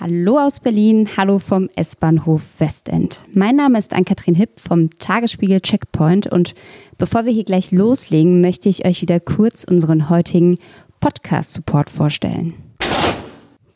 Hallo 0.00 0.38
aus 0.38 0.58
Berlin, 0.58 1.06
hallo 1.18 1.38
vom 1.38 1.68
S-Bahnhof 1.76 2.42
Westend. 2.58 3.20
Mein 3.34 3.56
Name 3.56 3.78
ist 3.78 3.92
Ann-Kathrin 3.92 4.34
Hipp 4.34 4.58
vom 4.58 4.88
Tagesspiegel 4.98 5.60
Checkpoint 5.60 6.26
und 6.26 6.54
bevor 6.96 7.26
wir 7.26 7.32
hier 7.32 7.44
gleich 7.44 7.72
loslegen, 7.72 8.40
möchte 8.40 8.70
ich 8.70 8.86
euch 8.86 9.02
wieder 9.02 9.20
kurz 9.20 9.64
unseren 9.64 10.08
heutigen 10.08 10.56
Podcast-Support 11.00 11.90
vorstellen. 11.90 12.54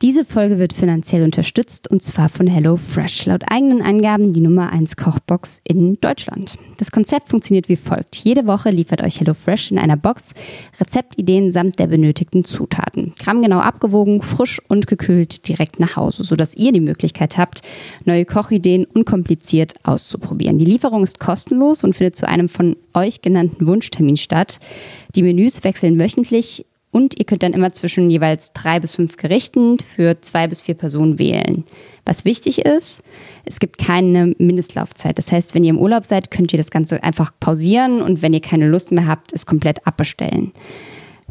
Diese 0.03 0.27
Folge 0.27 0.59
wird 0.59 0.75
finanziell 0.75 1.23
unterstützt 1.23 1.91
und 1.91 2.03
zwar 2.03 2.29
von 2.29 2.47
HelloFresh, 2.47 3.25
laut 3.25 3.45
eigenen 3.49 3.81
Angaben 3.81 4.35
die 4.35 4.43
Nummer 4.43 4.71
1 4.71 4.99
Kochbox 4.99 5.63
in 5.65 5.99
Deutschland. 6.03 6.59
Das 6.77 6.91
Konzept 6.91 7.31
funktioniert 7.31 7.71
wie 7.71 7.77
folgt. 7.77 8.17
Jede 8.17 8.47
Woche 8.47 8.69
liefert 8.69 9.03
euch 9.03 9.21
HelloFresh 9.21 9.71
in 9.71 9.79
einer 9.79 9.97
Box 9.97 10.35
Rezeptideen 10.79 11.51
samt 11.51 11.79
der 11.79 11.87
benötigten 11.87 12.45
Zutaten. 12.45 13.15
Grammgenau 13.19 13.61
abgewogen, 13.61 14.21
frisch 14.21 14.61
und 14.69 14.87
gekühlt 14.87 15.49
direkt 15.49 15.81
nach 15.81 15.97
Hause, 15.97 16.25
sodass 16.25 16.55
ihr 16.55 16.73
die 16.73 16.81
Möglichkeit 16.81 17.39
habt, 17.39 17.63
neue 18.05 18.27
Kochideen 18.27 18.85
unkompliziert 18.85 19.77
auszuprobieren. 19.83 20.59
Die 20.59 20.67
Lieferung 20.67 21.05
ist 21.05 21.21
kostenlos 21.21 21.85
und 21.85 21.95
findet 21.95 22.17
zu 22.17 22.29
einem 22.29 22.51
von 22.51 22.77
euch 22.93 23.23
genannten 23.23 23.67
Wunschtermin 23.67 24.19
statt. 24.19 24.61
Die 25.15 25.23
Menüs 25.23 25.65
wechseln 25.65 25.99
wöchentlich 25.99 26.67
und 26.97 27.19
ihr 27.19 27.27
könnt 27.27 27.43
dann 27.43 27.53
immer 27.53 27.75
zwischen 27.75 28.09
jeweils 28.09 28.55
drei 28.55 28.81
bis 28.81 28.95
fünf 28.95 29.19
Gerichten 29.19 29.79
für 29.81 30.19
zwei 30.23 30.47
bis 30.47 30.63
vier 30.63 30.77
Personen 30.77 31.19
wählen. 31.19 31.65
Was 32.07 32.25
wichtig 32.25 32.65
ist, 32.65 33.03
es 33.45 33.59
gibt 33.59 33.77
keine 33.77 34.33
Mindestlaufzeit. 34.39 35.19
Das 35.19 35.31
heißt, 35.31 35.55
wenn 35.55 35.63
ihr 35.63 35.71
im 35.71 35.79
Urlaub 35.79 36.07
seid, 36.07 36.31
könnt 36.31 36.55
ihr 36.55 36.57
das 36.57 36.71
Ganze 36.71 37.05
einfach 37.05 37.33
pausieren 37.39 38.01
und 38.01 38.23
wenn 38.23 38.33
ihr 38.33 38.41
keine 38.41 38.67
Lust 38.67 38.93
mehr 38.93 39.07
habt, 39.07 39.35
es 39.35 39.45
komplett 39.45 39.87
abbestellen. 39.87 40.53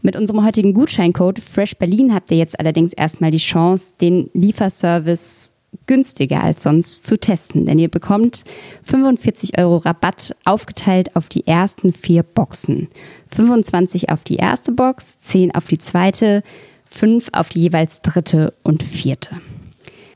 Mit 0.04 0.16
unserem 0.16 0.46
heutigen 0.46 0.76
Gutscheincode 0.76 1.40
Fresh 1.40 1.78
Berlin 1.78 2.14
habt 2.14 2.30
ihr 2.30 2.38
jetzt 2.38 2.60
allerdings 2.60 2.94
erstmal 2.94 3.32
die 3.32 3.38
Chance, 3.38 3.96
den 4.00 4.30
Lieferservice 4.34 5.55
günstiger 5.88 6.44
als 6.44 6.64
sonst 6.64 7.06
zu 7.06 7.18
testen, 7.18 7.66
denn 7.66 7.80
ihr 7.80 7.90
bekommt 7.90 8.44
45 8.84 9.58
Euro 9.58 9.78
Rabatt 9.78 10.36
aufgeteilt 10.46 11.16
auf 11.16 11.30
die 11.30 11.48
ersten 11.48 11.92
vier 11.92 12.24
Boxen. 12.24 12.90
25 13.28 14.10
auf 14.10 14.24
die 14.24 14.38
erste 14.38 14.72
Box, 14.72 15.20
10 15.20 15.56
auf 15.56 15.68
die 15.68 15.80
zweite, 15.80 16.44
5 16.86 17.30
auf 17.34 17.50
die 17.50 17.62
jeweils 17.62 18.02
dritte 18.02 18.54
und 18.64 18.84
vierte. 18.84 19.42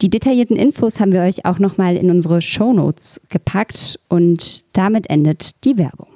Die 0.02 0.10
detaillierten 0.10 0.56
Infos 0.56 1.00
haben 1.00 1.12
wir 1.12 1.22
euch 1.22 1.46
auch 1.46 1.60
nochmal 1.60 1.98
in 1.98 2.10
unsere 2.10 2.42
Shownotes 2.42 3.20
gepackt 3.30 4.00
und 4.08 4.64
damit 4.74 5.10
endet 5.10 5.64
die 5.66 5.78
Werbung. 5.78 6.09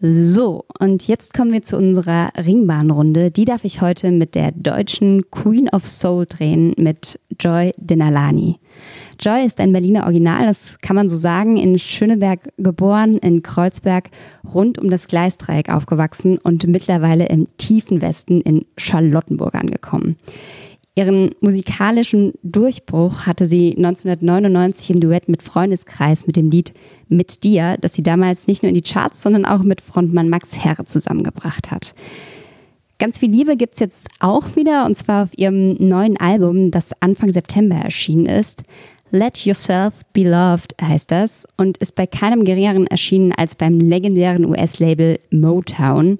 So, 0.00 0.64
und 0.78 1.08
jetzt 1.08 1.34
kommen 1.34 1.52
wir 1.52 1.62
zu 1.62 1.76
unserer 1.76 2.30
Ringbahnrunde. 2.36 3.32
Die 3.32 3.44
darf 3.44 3.64
ich 3.64 3.82
heute 3.82 4.12
mit 4.12 4.36
der 4.36 4.52
deutschen 4.52 5.28
Queen 5.32 5.68
of 5.70 5.84
Soul 5.86 6.24
drehen, 6.24 6.72
mit 6.76 7.18
Joy 7.40 7.72
Denalani. 7.78 8.60
Joy 9.18 9.44
ist 9.44 9.58
ein 9.58 9.72
Berliner 9.72 10.04
Original, 10.04 10.46
das 10.46 10.78
kann 10.82 10.94
man 10.94 11.08
so 11.08 11.16
sagen, 11.16 11.56
in 11.56 11.80
Schöneberg 11.80 12.48
geboren, 12.58 13.16
in 13.16 13.42
Kreuzberg 13.42 14.10
rund 14.54 14.78
um 14.78 14.88
das 14.88 15.08
Gleisdreieck 15.08 15.68
aufgewachsen 15.68 16.38
und 16.38 16.64
mittlerweile 16.68 17.26
im 17.26 17.48
tiefen 17.58 18.00
Westen 18.00 18.40
in 18.40 18.66
Charlottenburg 18.76 19.56
angekommen. 19.56 20.16
Ihren 20.98 21.30
musikalischen 21.40 22.32
Durchbruch 22.42 23.24
hatte 23.24 23.46
sie 23.46 23.76
1999 23.76 24.90
im 24.90 24.98
Duett 24.98 25.28
mit 25.28 25.44
Freundeskreis 25.44 26.26
mit 26.26 26.34
dem 26.34 26.50
Lied 26.50 26.72
Mit 27.08 27.44
dir, 27.44 27.76
das 27.80 27.94
sie 27.94 28.02
damals 28.02 28.48
nicht 28.48 28.64
nur 28.64 28.70
in 28.70 28.74
die 28.74 28.82
Charts, 28.82 29.22
sondern 29.22 29.44
auch 29.44 29.62
mit 29.62 29.80
Frontmann 29.80 30.28
Max 30.28 30.56
Herre 30.56 30.86
zusammengebracht 30.86 31.70
hat. 31.70 31.94
Ganz 32.98 33.18
viel 33.18 33.30
Liebe 33.30 33.56
gibt's 33.56 33.78
jetzt 33.78 34.08
auch 34.18 34.56
wieder, 34.56 34.86
und 34.86 34.96
zwar 34.96 35.22
auf 35.22 35.38
ihrem 35.38 35.74
neuen 35.74 36.16
Album, 36.16 36.72
das 36.72 36.90
Anfang 37.00 37.32
September 37.32 37.76
erschienen 37.76 38.26
ist. 38.26 38.64
Let 39.12 39.46
Yourself 39.46 40.02
Be 40.12 40.28
Loved 40.28 40.74
heißt 40.82 41.12
das 41.12 41.46
und 41.56 41.78
ist 41.78 41.94
bei 41.94 42.08
keinem 42.08 42.42
geringeren 42.42 42.88
erschienen 42.88 43.30
als 43.30 43.54
beim 43.54 43.78
legendären 43.78 44.44
US-Label 44.44 45.20
Motown 45.30 46.18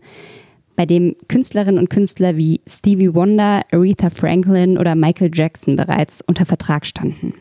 bei 0.78 0.87
dem 0.87 1.16
Künstlerinnen 1.27 1.77
und 1.77 1.91
Künstler 1.91 2.37
wie 2.37 2.61
Stevie 2.65 3.12
Wonder, 3.12 3.62
Aretha 3.72 4.11
Franklin 4.11 4.78
oder 4.78 4.94
Michael 4.94 5.33
Jackson 5.34 5.75
bereits 5.75 6.22
unter 6.25 6.47
Vertrag 6.47 6.87
standen. 6.87 7.34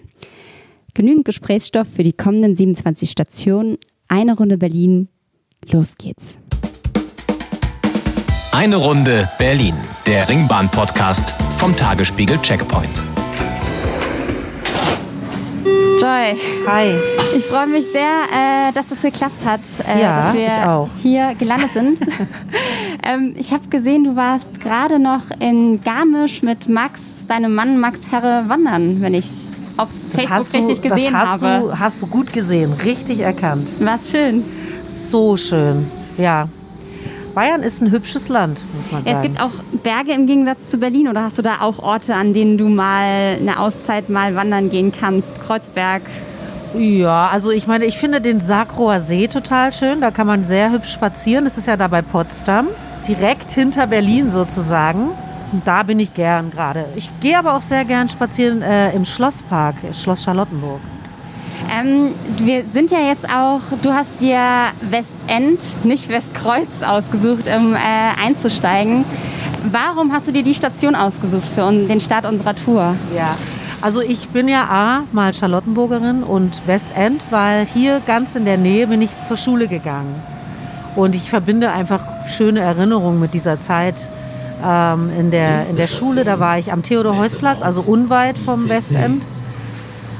Genügend 0.96 1.26
Gesprächsstoff 1.26 1.88
für 1.88 2.02
die 2.02 2.14
kommenden 2.14 2.56
27 2.56 3.12
Stationen. 3.12 3.78
Eine 4.08 4.36
Runde 4.36 4.58
Berlin. 4.58 5.08
Los 5.72 5.98
geht's. 5.98 6.40
Eine 8.52 8.78
Runde 8.78 9.30
Berlin, 9.38 9.76
der 10.08 10.28
Ringbahn-Podcast 10.28 11.36
vom 11.60 11.76
Tagesspiegel 11.76 12.40
Checkpoint. 12.42 13.07
Joy. 16.08 16.38
Hi. 16.66 16.96
Ich 17.36 17.46
freue 17.48 17.68
mich 17.68 17.86
sehr, 17.92 18.00
äh, 18.00 18.72
dass 18.72 18.92
es 18.92 19.02
geklappt 19.02 19.44
hat, 19.44 19.60
äh, 19.86 20.02
ja, 20.02 20.22
dass 20.22 20.34
wir 20.36 20.90
hier 21.04 21.36
gelandet 21.36 21.74
sind. 21.74 22.00
ähm, 23.04 23.34
ich 23.36 23.52
habe 23.52 23.68
gesehen, 23.68 24.06
du 24.06 24.16
warst 24.16 24.62
gerade 24.62 25.00
noch 25.00 25.24
in 25.40 25.82
Garmisch 25.84 26.44
mit 26.44 26.70
Max, 26.70 27.02
deinem 27.28 27.54
Mann 27.54 27.78
Max 27.78 28.00
Herre, 28.10 28.46
wandern, 28.48 29.02
wenn 29.02 29.16
ich 29.16 29.30
auf 29.76 29.90
Das 30.14 30.24
Facebook 30.24 30.52
du, 30.54 30.58
richtig 30.60 30.90
gesehen 30.90 31.12
das 31.12 31.22
hast 31.22 31.44
habe. 31.44 31.60
Du, 31.66 31.78
hast 31.78 32.02
du 32.02 32.08
gut 32.08 32.32
gesehen, 32.32 32.72
richtig 32.86 33.20
erkannt. 33.20 33.68
War's 33.80 34.10
schön. 34.10 34.46
So 34.88 35.36
schön. 35.36 35.88
Ja. 36.18 36.48
Bayern 37.38 37.62
ist 37.62 37.84
ein 37.84 37.92
hübsches 37.92 38.30
Land, 38.30 38.64
muss 38.74 38.92
man 38.92 39.06
sagen. 39.06 39.16
es 39.16 39.22
gibt 39.22 39.40
auch 39.40 39.52
Berge 39.84 40.12
im 40.12 40.26
Gegensatz 40.26 40.70
zu 40.70 40.80
Berlin. 40.80 41.08
Oder 41.08 41.22
hast 41.22 41.38
du 41.38 41.44
da 41.44 41.62
auch 41.62 41.78
Orte, 41.78 42.16
an 42.16 42.34
denen 42.34 42.58
du 42.58 42.68
mal 42.68 43.38
eine 43.40 43.60
Auszeit 43.60 44.10
mal 44.10 44.34
wandern 44.34 44.72
gehen 44.72 44.92
kannst? 44.92 45.40
Kreuzberg. 45.40 46.02
ja, 46.74 47.28
also 47.28 47.52
ich 47.52 47.68
meine, 47.68 47.86
ich 47.86 48.00
finde 48.00 48.22
den 48.22 48.40
Sakroer 48.40 49.00
See 49.00 49.28
total 49.28 49.72
schön. 49.72 50.02
Da 50.02 50.10
kann 50.10 50.26
man 50.26 50.44
sehr 50.44 50.72
hübsch 50.72 50.92
spazieren. 50.92 51.44
Das 51.44 51.60
ist 51.60 51.68
ja 51.68 51.78
da 51.78 51.88
bei 51.88 52.02
Potsdam, 52.02 52.70
direkt 53.08 53.52
hinter 53.52 53.86
Berlin 53.86 54.32
sozusagen. 54.32 55.10
Und 55.52 55.62
da 55.64 55.84
bin 55.84 56.00
ich 56.00 56.16
gern 56.16 56.50
gerade. 56.50 56.86
Ich 56.96 57.12
gehe 57.22 57.38
aber 57.38 57.54
auch 57.54 57.62
sehr 57.62 57.86
gern 57.86 58.10
spazieren 58.10 58.64
äh, 58.64 58.94
im 58.94 59.06
Schlosspark, 59.06 59.76
Schloss 59.94 60.24
Charlottenburg. 60.24 60.82
Ähm, 61.70 62.14
wir 62.38 62.64
sind 62.72 62.92
ja 62.92 63.00
jetzt 63.00 63.28
auch, 63.30 63.62
du 63.82 63.94
hast 63.94 64.20
dir 64.20 64.40
Westend, 64.82 65.86
nicht 65.86 66.10
Westkreuz 66.10 66.82
ausgesucht, 66.86 67.46
um 67.56 67.76
äh, 67.76 67.78
einzusteigen. 68.24 69.06
Warum 69.72 70.14
hast 70.14 70.28
du 70.28 70.32
dir 70.32 70.44
die 70.44 70.54
Station 70.54 70.96
ausgesucht 70.96 71.48
für 71.54 71.72
den 71.72 72.00
Start 72.00 72.26
unserer 72.26 72.56
Tour? 72.56 72.96
Ja, 73.16 73.36
also 73.82 74.02
ich 74.02 74.30
bin 74.30 74.48
ja 74.48 74.64
A, 74.70 75.04
mal 75.12 75.34
Charlottenburgerin 75.34 76.24
und 76.24 76.62
Westend, 76.68 77.22
weil 77.30 77.66
hier 77.66 78.02
ganz 78.06 78.36
in 78.36 78.46
der 78.46 78.58
Nähe 78.58 78.88
bin 78.88 79.02
ich 79.02 79.10
zur 79.22 79.38
Schule 79.38 79.68
gegangen. 79.68 80.16
Und 80.96 81.16
ich 81.16 81.30
verbinde 81.30 81.72
einfach 81.72 82.04
schöne 82.28 82.62
Erinnerungen 82.62 83.20
mit 83.20 83.34
dieser 83.34 83.60
Zeit 83.60 83.96
ähm, 84.66 85.12
in, 85.18 85.32
der, 85.32 85.68
in 85.68 85.76
der 85.76 85.88
Schule. 85.88 86.24
Da 86.24 86.40
war 86.40 86.58
ich 86.58 86.72
am 86.72 86.82
Theodor-Heuss-Platz, 86.82 87.62
also 87.62 87.82
unweit 87.82 88.40
vom 88.40 88.68
Westend. 88.68 89.24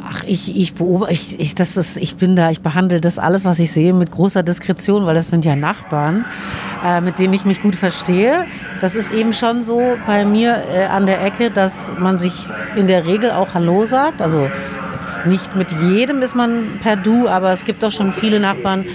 Ach, 0.06 0.24
ich, 0.28 0.58
ich 0.58 0.74
beobachte, 0.74 1.14
ich, 1.14 1.40
ich, 1.40 1.56
das 1.56 1.78
ist, 1.78 1.96
ich 1.96 2.18
bin 2.18 2.36
da, 2.36 2.50
ich 2.50 2.60
behandle 2.60 3.00
das 3.00 3.20
alles, 3.20 3.46
was 3.46 3.60
ich 3.60 3.72
sehe, 3.72 3.94
mit 3.94 4.12
großer 4.12 4.44
Diskretion, 4.44 5.06
weil 5.06 5.16
das 5.16 5.30
sind 5.30 5.46
ja 5.46 5.56
Nachbarn, 5.56 6.26
äh, 6.86 7.00
mit 7.00 7.20
denen 7.20 7.34
ich 7.34 7.46
mich 7.46 7.62
gut 7.62 7.76
verstehe. 7.76 8.46
Das 8.82 8.96
ist 8.96 9.14
eben 9.14 9.32
schon 9.32 9.64
so 9.64 9.96
bei 10.06 10.26
mir 10.26 10.62
äh, 10.74 10.86
an 10.88 11.06
der 11.06 11.24
Ecke, 11.24 11.52
dass 11.52 11.90
man 11.98 12.20
sich 12.20 12.34
in 12.76 12.88
der 12.88 13.06
Regel 13.06 13.32
auch 13.32 13.54
Hallo 13.54 13.86
sagt. 13.86 14.22
Also 14.22 14.50
jetzt 14.94 15.26
nicht 15.26 15.56
mit 15.56 15.72
jedem 15.72 16.22
ist 16.22 16.36
man 16.36 16.80
per 16.82 16.98
Du, 16.98 17.30
aber 17.30 17.52
es 17.52 17.64
gibt 17.64 17.82
doch 17.82 17.92
schon 17.92 18.12
viele 18.12 18.42
Nachbarn, 18.42 18.86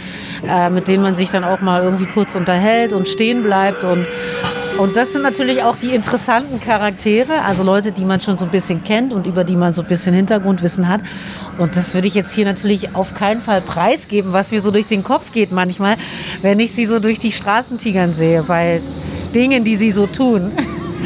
äh, 0.46 0.68
mit 0.68 0.88
denen 0.88 1.02
man 1.02 1.14
sich 1.14 1.30
dann 1.30 1.42
auch 1.42 1.62
mal 1.62 1.82
irgendwie 1.82 2.06
kurz 2.06 2.34
unterhält 2.34 2.92
und 2.92 3.08
stehen 3.08 3.42
bleibt 3.42 3.82
und 3.82 4.06
Und 4.78 4.94
das 4.94 5.12
sind 5.12 5.22
natürlich 5.22 5.64
auch 5.64 5.74
die 5.74 5.88
interessanten 5.88 6.60
Charaktere, 6.60 7.42
also 7.42 7.64
Leute, 7.64 7.90
die 7.90 8.04
man 8.04 8.20
schon 8.20 8.38
so 8.38 8.44
ein 8.44 8.50
bisschen 8.52 8.84
kennt 8.84 9.12
und 9.12 9.26
über 9.26 9.42
die 9.42 9.56
man 9.56 9.74
so 9.74 9.82
ein 9.82 9.88
bisschen 9.88 10.14
Hintergrundwissen 10.14 10.88
hat. 10.88 11.00
Und 11.58 11.74
das 11.74 11.94
würde 11.94 12.06
ich 12.06 12.14
jetzt 12.14 12.32
hier 12.32 12.44
natürlich 12.44 12.94
auf 12.94 13.12
keinen 13.12 13.40
Fall 13.40 13.60
preisgeben, 13.60 14.32
was 14.32 14.52
mir 14.52 14.60
so 14.60 14.70
durch 14.70 14.86
den 14.86 15.02
Kopf 15.02 15.32
geht 15.32 15.50
manchmal, 15.50 15.96
wenn 16.42 16.60
ich 16.60 16.70
sie 16.72 16.86
so 16.86 17.00
durch 17.00 17.18
die 17.18 17.32
Straßen 17.32 17.76
tigern 17.78 18.14
sehe, 18.14 18.44
bei 18.44 18.80
Dingen, 19.34 19.64
die 19.64 19.74
sie 19.74 19.90
so 19.90 20.06
tun. 20.06 20.52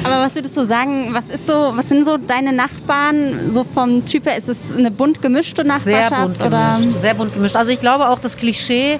Aber 0.04 0.16
was 0.20 0.34
würdest 0.34 0.54
du 0.56 0.64
sagen, 0.64 1.08
was 1.12 1.34
ist 1.34 1.46
so, 1.46 1.72
was 1.74 1.88
sind 1.88 2.04
so 2.04 2.19
deine 2.19 2.52
Nachbarn 2.52 3.50
so 3.50 3.64
vom 3.64 4.04
Typ 4.04 4.26
her? 4.26 4.36
Ist 4.36 4.48
es 4.48 4.58
eine 4.76 4.90
bunt 4.90 5.22
gemischte 5.22 5.64
Nachbarschaft? 5.64 6.10
Sehr 6.10 6.10
bunt 6.10 6.40
oder? 6.40 6.78
gemischt. 6.78 7.00
Sehr 7.00 7.14
bunt 7.14 7.34
gemischt. 7.34 7.56
Also 7.56 7.70
ich 7.70 7.80
glaube 7.80 8.08
auch 8.08 8.19
das 8.19 8.36
Klischee, 8.36 8.98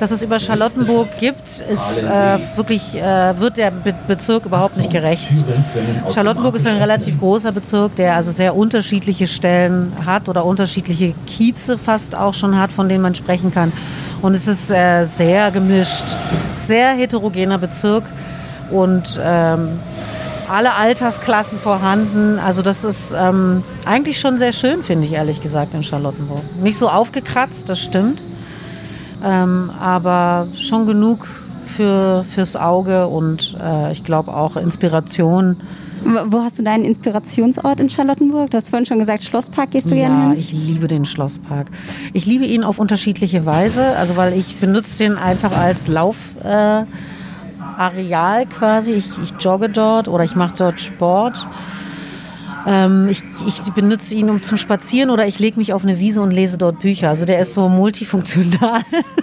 das 0.00 0.10
es 0.12 0.22
über 0.22 0.38
Charlottenburg 0.38 1.08
gibt, 1.20 1.46
ist 1.46 2.04
äh, 2.04 2.38
wirklich, 2.56 2.96
äh, 2.96 3.38
wird 3.38 3.58
der 3.58 3.70
Be 3.70 3.94
Bezirk 4.08 4.46
überhaupt 4.46 4.78
nicht 4.78 4.90
gerecht. 4.90 5.28
Charlottenburg 6.12 6.54
ist 6.54 6.66
ein 6.66 6.78
relativ 6.78 7.20
großer 7.20 7.52
Bezirk, 7.52 7.96
der 7.96 8.14
also 8.14 8.32
sehr 8.32 8.56
unterschiedliche 8.56 9.26
Stellen 9.26 9.92
hat 10.06 10.30
oder 10.30 10.46
unterschiedliche 10.46 11.12
Kieze 11.26 11.76
fast 11.76 12.14
auch 12.14 12.32
schon 12.32 12.58
hat, 12.58 12.72
von 12.72 12.88
denen 12.88 13.02
man 13.02 13.14
sprechen 13.14 13.52
kann. 13.52 13.72
Und 14.22 14.34
es 14.34 14.48
ist 14.48 14.70
äh, 14.70 15.04
sehr 15.04 15.50
gemischt, 15.50 16.04
sehr 16.54 16.92
heterogener 16.94 17.58
Bezirk 17.58 18.04
und 18.70 19.20
ähm, 19.22 19.80
alle 20.50 20.74
Altersklassen 20.74 21.58
vorhanden. 21.58 22.38
Also 22.38 22.62
das 22.62 22.84
ist 22.84 23.14
ähm, 23.16 23.62
eigentlich 23.84 24.18
schon 24.18 24.38
sehr 24.38 24.52
schön, 24.52 24.82
finde 24.82 25.06
ich 25.06 25.12
ehrlich 25.12 25.42
gesagt, 25.42 25.74
in 25.74 25.84
Charlottenburg. 25.84 26.42
Nicht 26.62 26.78
so 26.78 26.88
aufgekratzt, 26.88 27.68
das 27.68 27.80
stimmt, 27.80 28.24
ähm, 29.24 29.70
aber 29.80 30.48
schon 30.54 30.86
genug 30.86 31.26
für, 31.64 32.24
fürs 32.28 32.56
Auge 32.56 33.06
und 33.06 33.56
äh, 33.62 33.92
ich 33.92 34.04
glaube 34.04 34.34
auch 34.34 34.56
Inspiration. 34.56 35.56
Wo 36.02 36.40
hast 36.42 36.58
du 36.58 36.62
deinen 36.62 36.84
Inspirationsort 36.84 37.78
in 37.78 37.90
Charlottenburg? 37.90 38.50
Du 38.50 38.56
hast 38.56 38.70
vorhin 38.70 38.86
schon 38.86 38.98
gesagt, 38.98 39.22
Schlosspark 39.22 39.70
gehst 39.70 39.90
du 39.90 39.94
ja, 39.94 40.08
gerne 40.08 40.30
hin? 40.30 40.38
ich 40.38 40.52
liebe 40.52 40.88
den 40.88 41.04
Schlosspark. 41.04 41.68
Ich 42.14 42.24
liebe 42.24 42.46
ihn 42.46 42.64
auf 42.64 42.78
unterschiedliche 42.78 43.44
Weise, 43.44 43.96
also 43.98 44.16
weil 44.16 44.32
ich 44.32 44.56
benutze 44.56 44.98
den 44.98 45.18
einfach 45.18 45.56
als 45.56 45.88
Lauf. 45.88 46.16
Äh, 46.42 46.84
quasi. 48.46 48.92
Ich, 48.92 49.06
ich 49.22 49.34
jogge 49.40 49.68
dort 49.68 50.08
oder 50.08 50.24
ich 50.24 50.36
mache 50.36 50.54
dort 50.56 50.80
Sport. 50.80 51.46
Ähm, 52.66 53.08
ich, 53.08 53.22
ich 53.46 53.60
benutze 53.72 54.14
ihn 54.14 54.30
um 54.30 54.42
zum 54.42 54.58
Spazieren 54.58 55.10
oder 55.10 55.26
ich 55.26 55.38
lege 55.38 55.58
mich 55.58 55.72
auf 55.72 55.82
eine 55.82 55.98
Wiese 55.98 56.22
und 56.22 56.30
lese 56.30 56.58
dort 56.58 56.80
Bücher. 56.80 57.08
Also 57.08 57.24
der 57.24 57.40
ist 57.40 57.54
so 57.54 57.68
multifunktional 57.68 58.82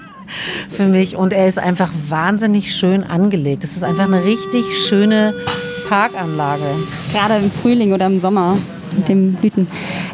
für 0.69 0.85
mich 0.85 1.15
und 1.15 1.33
er 1.33 1.47
ist 1.47 1.59
einfach 1.59 1.91
wahnsinnig 2.09 2.75
schön 2.75 3.03
angelegt. 3.03 3.63
Es 3.63 3.75
ist 3.75 3.83
einfach 3.83 4.05
eine 4.05 4.23
richtig 4.23 4.65
schöne 4.87 5.33
Parkanlage. 5.89 6.63
Gerade 7.13 7.35
im 7.35 7.51
Frühling 7.51 7.93
oder 7.93 8.07
im 8.07 8.19
Sommer 8.19 8.57
mit 8.95 9.07
den 9.07 9.33
Blüten. 9.33 9.67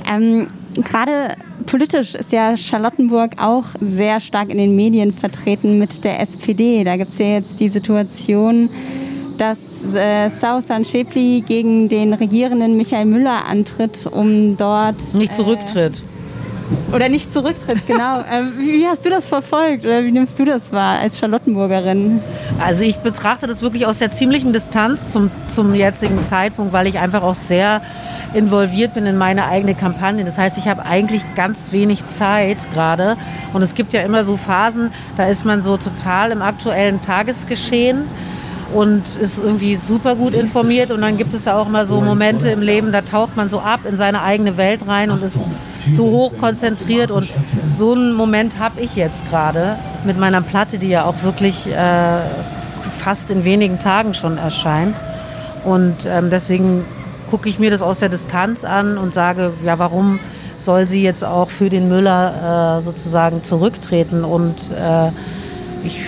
Ähm, 0.10 0.48
Gerade 0.76 1.36
politisch 1.68 2.16
ist 2.16 2.31
ja 2.31 2.58
Charlottenburg 2.58 3.34
auch 3.38 3.66
sehr 3.80 4.19
stark 4.19 4.50
in 4.50 4.58
den 4.58 4.76
Medien 4.76 5.12
vertreten 5.12 5.78
mit 5.78 6.04
der 6.04 6.19
SPD. 6.19 6.84
Da 6.84 6.98
gibt 6.98 7.12
es 7.12 7.19
ja 7.19 7.28
jetzt 7.28 7.60
die 7.60 7.69
Situation, 7.69 8.69
dass 9.38 9.59
äh, 9.94 10.30
Sausan 10.30 10.85
Schäpli 10.85 11.44
gegen 11.45 11.89
den 11.89 12.13
regierenden 12.13 12.77
Michael 12.77 13.06
Müller 13.06 13.45
antritt, 13.45 14.07
um 14.07 14.57
dort. 14.57 14.95
Nicht 15.13 15.35
zurücktritt. 15.35 16.00
Äh, 16.00 16.95
oder 16.95 17.09
nicht 17.09 17.33
zurücktritt, 17.33 17.85
genau. 17.88 18.19
äh, 18.19 18.44
wie 18.57 18.85
hast 18.88 19.06
du 19.06 19.09
das 19.09 19.27
verfolgt 19.27 19.85
oder 19.85 20.03
wie 20.03 20.12
nimmst 20.12 20.39
du 20.39 20.45
das 20.45 20.71
wahr 20.71 21.00
als 21.00 21.19
Charlottenburgerin? 21.19 22.21
Also 22.59 22.83
ich 22.83 22.97
betrachte 22.97 23.47
das 23.47 23.62
wirklich 23.62 23.85
aus 23.85 23.97
der 23.97 24.12
ziemlichen 24.12 24.53
Distanz 24.53 25.12
zum, 25.12 25.31
zum 25.47 25.75
jetzigen 25.75 26.21
Zeitpunkt, 26.24 26.74
weil 26.74 26.88
ich 26.88 27.00
einfach 27.00 27.24
auch 27.24 27.35
sehr 27.35 27.81
involviert 28.33 28.94
bin 28.94 29.06
in 29.06 29.18
meine 29.18 29.45
eigene 29.45 29.75
Kampagne. 29.75 30.24
Das 30.24 30.38
heißt, 30.38 30.57
ich 30.57 30.68
habe 30.68 30.85
eigentlich 30.85 31.24
ganz 31.35 31.71
wenig 31.71 32.07
Zeit 32.07 32.69
gerade. 32.71 33.18
Und 33.53 33.62
es 33.62 33.75
gibt 33.75 33.94
ja 33.94 34.01
immer 34.01 34.24
so 34.24 34.38
Phasen, 34.38 34.91
da 35.18 35.25
ist 35.25 35.45
man 35.45 35.62
so 35.62 35.77
total 35.77 36.31
im 36.31 36.41
aktuellen 36.41 37.01
Tagesgeschehen 37.01 38.06
und 38.74 39.15
ist 39.18 39.39
irgendwie 39.39 39.75
super 39.75 40.15
gut 40.15 40.33
informiert. 40.33 40.92
Und 40.92 41.01
dann 41.01 41.18
gibt 41.18 41.33
es 41.33 41.45
ja 41.45 41.56
auch 41.56 41.68
mal 41.68 41.86
so 41.86 42.01
Momente 42.01 42.50
im 42.50 42.62
Leben, 42.62 42.92
da 42.92 43.01
taucht 43.01 43.36
man 43.36 43.50
so 43.50 43.60
ab 43.60 43.81
in 43.88 43.98
seine 43.98 44.21
eigene 44.21 44.57
Welt 44.57 44.88
rein 44.88 45.12
und 45.12 45.24
ist 45.24 45.44
so 45.92 46.06
hoch 46.06 46.38
konzentriert. 46.38 47.12
Und 47.12 47.30
so 47.65 47.94
einen 47.94 48.13
Moment 48.13 48.60
habe 48.60 48.81
ich 48.81 48.95
jetzt 48.95 49.27
gerade 49.30 49.77
mit 50.06 50.18
meiner 50.18 50.42
Platte, 50.42 50.77
die 50.77 50.89
ja 50.89 51.06
auch 51.06 51.24
wirklich 51.24 51.68
äh, 51.68 52.19
fast 53.00 53.31
in 53.31 53.44
wenigen 53.44 53.80
Tagen 53.80 54.13
schon 54.13 54.38
erscheint. 54.38 54.95
Und 55.63 56.06
ähm, 56.06 56.30
deswegen 56.30 56.86
gucke 57.30 57.50
ich 57.50 57.59
mir 57.59 57.71
das 57.71 57.81
aus 57.81 58.00
der 58.00 58.09
Distanz 58.09 58.63
an 58.63 58.98
und 58.98 59.13
sage, 59.13 59.54
ja, 59.63 59.80
warum 59.80 60.19
soll 60.59 60.88
sie 60.88 61.01
jetzt 61.01 61.24
auch 61.24 61.50
für 61.50 61.69
den 61.69 61.89
Müller 61.89 62.77
äh, 62.77 62.81
sozusagen 62.81 63.44
zurücktreten? 63.44 64.24
Und 64.24 64.71
äh, 64.71 65.09
ich, 65.83 66.00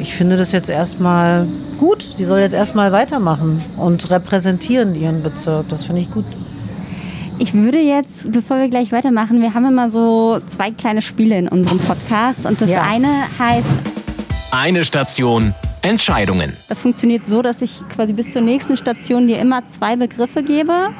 ich 0.00 0.14
finde 0.14 0.36
das 0.36 0.52
jetzt 0.52 0.70
erstmal 0.70 1.46
gut. 1.78 2.18
Die 2.18 2.24
soll 2.24 2.40
jetzt 2.40 2.54
erstmal 2.54 2.92
weitermachen 2.92 3.62
und 3.76 4.10
repräsentieren 4.10 4.94
ihren 4.94 5.22
Bezirk. 5.22 5.68
Das 5.68 5.84
finde 5.84 6.00
ich 6.00 6.10
gut. 6.10 6.24
Ich 7.38 7.54
würde 7.54 7.78
jetzt, 7.78 8.32
bevor 8.32 8.58
wir 8.58 8.68
gleich 8.68 8.92
weitermachen, 8.92 9.40
wir 9.40 9.54
haben 9.54 9.64
immer 9.66 9.88
so 9.88 10.40
zwei 10.46 10.70
kleine 10.70 11.00
Spiele 11.00 11.38
in 11.38 11.48
unserem 11.48 11.78
Podcast. 11.78 12.44
Und 12.44 12.60
das 12.60 12.68
ja. 12.68 12.82
eine 12.82 13.08
heißt. 13.38 13.66
Eine 14.50 14.84
Station 14.84 15.54
Entscheidungen. 15.82 16.54
Das 16.68 16.80
funktioniert 16.80 17.26
so, 17.26 17.40
dass 17.40 17.62
ich 17.62 17.80
quasi 17.88 18.12
bis 18.12 18.32
zur 18.32 18.42
nächsten 18.42 18.76
Station 18.76 19.26
dir 19.26 19.38
immer 19.38 19.64
zwei 19.66 19.96
Begriffe 19.96 20.42
gebe. 20.42 20.90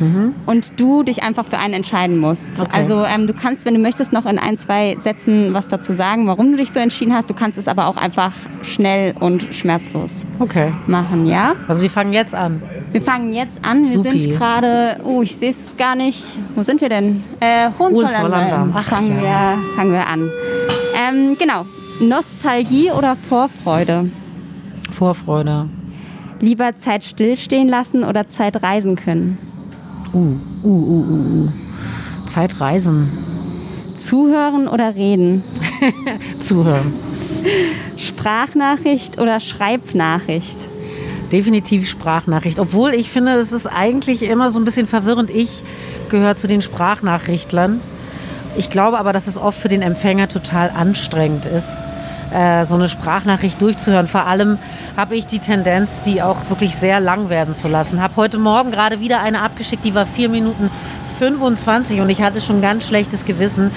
Mhm. 0.00 0.34
Und 0.46 0.72
du 0.80 1.02
dich 1.02 1.22
einfach 1.22 1.44
für 1.44 1.58
einen 1.58 1.74
entscheiden 1.74 2.18
musst. 2.18 2.58
Okay. 2.58 2.70
Also 2.72 3.04
ähm, 3.04 3.26
du 3.26 3.34
kannst, 3.34 3.64
wenn 3.66 3.74
du 3.74 3.80
möchtest, 3.80 4.12
noch 4.12 4.26
in 4.26 4.38
ein, 4.38 4.58
zwei 4.58 4.96
Sätzen 5.00 5.54
was 5.54 5.68
dazu 5.68 5.92
sagen, 5.92 6.26
warum 6.26 6.52
du 6.52 6.56
dich 6.56 6.72
so 6.72 6.80
entschieden 6.80 7.14
hast. 7.14 7.30
Du 7.30 7.34
kannst 7.34 7.58
es 7.58 7.68
aber 7.68 7.86
auch 7.86 7.96
einfach 7.96 8.32
schnell 8.62 9.14
und 9.20 9.54
schmerzlos 9.54 10.24
okay. 10.38 10.72
machen, 10.86 11.26
ja? 11.26 11.54
Also 11.68 11.82
wir 11.82 11.90
fangen 11.90 12.12
jetzt 12.12 12.34
an. 12.34 12.62
Wir 12.92 13.02
fangen 13.02 13.32
jetzt 13.32 13.58
an. 13.62 13.82
Wir 13.82 13.88
Supi. 13.88 14.22
sind 14.22 14.32
gerade, 14.36 15.00
oh, 15.04 15.22
ich 15.22 15.36
sehe 15.36 15.50
es 15.50 15.76
gar 15.76 15.94
nicht. 15.94 16.38
Wo 16.54 16.62
sind 16.62 16.80
wir 16.80 16.88
denn? 16.88 17.22
Äh, 17.38 17.70
Hohenzollern. 17.78 18.72
Fangen, 18.72 19.22
ja. 19.22 19.56
wir, 19.56 19.76
fangen 19.76 19.92
wir 19.92 20.06
an. 20.06 20.30
Ähm, 20.96 21.36
genau. 21.38 21.64
Nostalgie 22.00 22.90
oder 22.90 23.16
Vorfreude? 23.28 24.10
Vorfreude. 24.90 25.68
Lieber 26.40 26.76
Zeit 26.78 27.04
stillstehen 27.04 27.68
lassen 27.68 28.02
oder 28.02 28.26
Zeit 28.26 28.62
reisen 28.62 28.96
können? 28.96 29.38
Uh, 30.12 30.18
uh, 30.18 30.68
uh, 30.68 31.04
uh, 31.08 31.44
uh. 31.44 31.48
Zeit 32.26 32.60
reisen. 32.60 33.08
Zuhören 33.96 34.66
oder 34.68 34.94
reden? 34.94 35.44
Zuhören. 36.38 36.94
Sprachnachricht 37.96 39.20
oder 39.20 39.40
Schreibnachricht? 39.40 40.56
Definitiv 41.32 41.88
Sprachnachricht. 41.88 42.58
Obwohl 42.58 42.94
ich 42.94 43.10
finde, 43.10 43.32
es 43.32 43.52
ist 43.52 43.66
eigentlich 43.66 44.22
immer 44.22 44.50
so 44.50 44.58
ein 44.58 44.64
bisschen 44.64 44.86
verwirrend. 44.86 45.30
Ich 45.30 45.62
gehöre 46.10 46.34
zu 46.34 46.48
den 46.48 46.62
Sprachnachrichtlern. 46.62 47.80
Ich 48.56 48.70
glaube 48.70 48.98
aber, 48.98 49.12
dass 49.12 49.26
es 49.26 49.38
oft 49.38 49.60
für 49.60 49.68
den 49.68 49.82
Empfänger 49.82 50.28
total 50.28 50.70
anstrengend 50.70 51.46
ist 51.46 51.82
äh, 52.32 52.64
so 52.64 52.74
eine 52.74 52.88
Sprachnachricht 52.88 53.60
durchzuhören. 53.60 54.08
Vor 54.08 54.26
allem 54.26 54.58
habe 54.96 55.16
ich 55.16 55.26
die 55.26 55.38
Tendenz, 55.38 56.02
die 56.02 56.22
auch 56.22 56.48
wirklich 56.48 56.76
sehr 56.76 57.00
lang 57.00 57.28
werden 57.28 57.54
zu 57.54 57.68
lassen. 57.68 58.00
Habe 58.00 58.16
heute 58.16 58.38
Morgen 58.38 58.70
gerade 58.70 59.00
wieder 59.00 59.20
eine 59.20 59.40
abgeschickt, 59.42 59.84
die 59.84 59.94
war 59.94 60.06
vier 60.06 60.28
Minuten 60.28 60.70
25 61.18 62.00
und 62.00 62.08
ich 62.08 62.22
hatte 62.22 62.40
schon 62.40 62.62
ganz 62.62 62.86
schlechtes 62.86 63.24
Gewissen. 63.24 63.70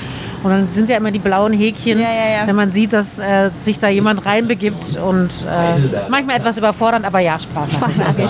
Und 0.43 0.50
dann 0.50 0.69
sind 0.69 0.89
ja 0.89 0.98
immer 0.98 1.12
die 1.12 1.19
blauen 1.19 1.53
Häkchen, 1.53 1.98
ja, 2.00 2.12
ja, 2.12 2.29
ja. 2.41 2.48
wenn 2.48 2.55
man 2.55 2.72
sieht, 2.74 2.91
dass 2.91 3.17
äh, 3.17 3.50
sich 3.57 3.79
da 3.79 3.88
jemand 3.88 4.25
reinbegibt. 4.25 4.98
Und 4.98 5.45
äh, 5.50 5.88
das 5.88 6.01
ist 6.01 6.10
manchmal 6.10 6.38
etwas 6.38 6.57
überfordernd, 6.57 7.05
aber 7.05 7.19
ja, 7.19 7.39
Sprachnachricht. 7.39 8.29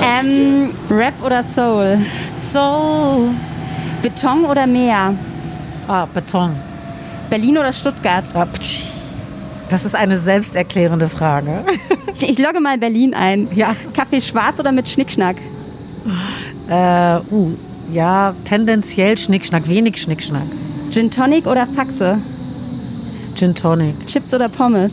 Ähm, 0.00 0.70
Rap 0.88 1.14
oder 1.24 1.42
Soul? 1.42 1.98
Soul. 2.36 3.30
Beton 4.02 4.44
oder 4.44 4.66
Meer? 4.66 5.14
Ah, 5.88 6.06
Beton. 6.12 6.54
Berlin 7.28 7.58
oder 7.58 7.72
Stuttgart? 7.72 8.24
Ah, 8.34 8.46
das 9.72 9.86
ist 9.86 9.96
eine 9.96 10.18
selbsterklärende 10.18 11.08
Frage. 11.08 11.64
Ich, 12.12 12.28
ich 12.28 12.38
logge 12.38 12.60
mal 12.60 12.76
Berlin 12.76 13.14
ein. 13.14 13.48
Ja. 13.54 13.74
Kaffee 13.94 14.20
schwarz 14.20 14.60
oder 14.60 14.70
mit 14.70 14.86
Schnickschnack? 14.86 15.36
Äh, 16.68 17.16
uh, 17.30 17.52
ja, 17.90 18.34
tendenziell 18.44 19.16
Schnickschnack, 19.16 19.68
wenig 19.68 20.00
Schnickschnack. 20.00 20.42
Gin 20.90 21.10
Tonic 21.10 21.46
oder 21.46 21.66
Faxe? 21.66 22.18
Gin 23.34 23.54
Tonic. 23.54 24.06
Chips 24.06 24.34
oder 24.34 24.50
Pommes? 24.50 24.92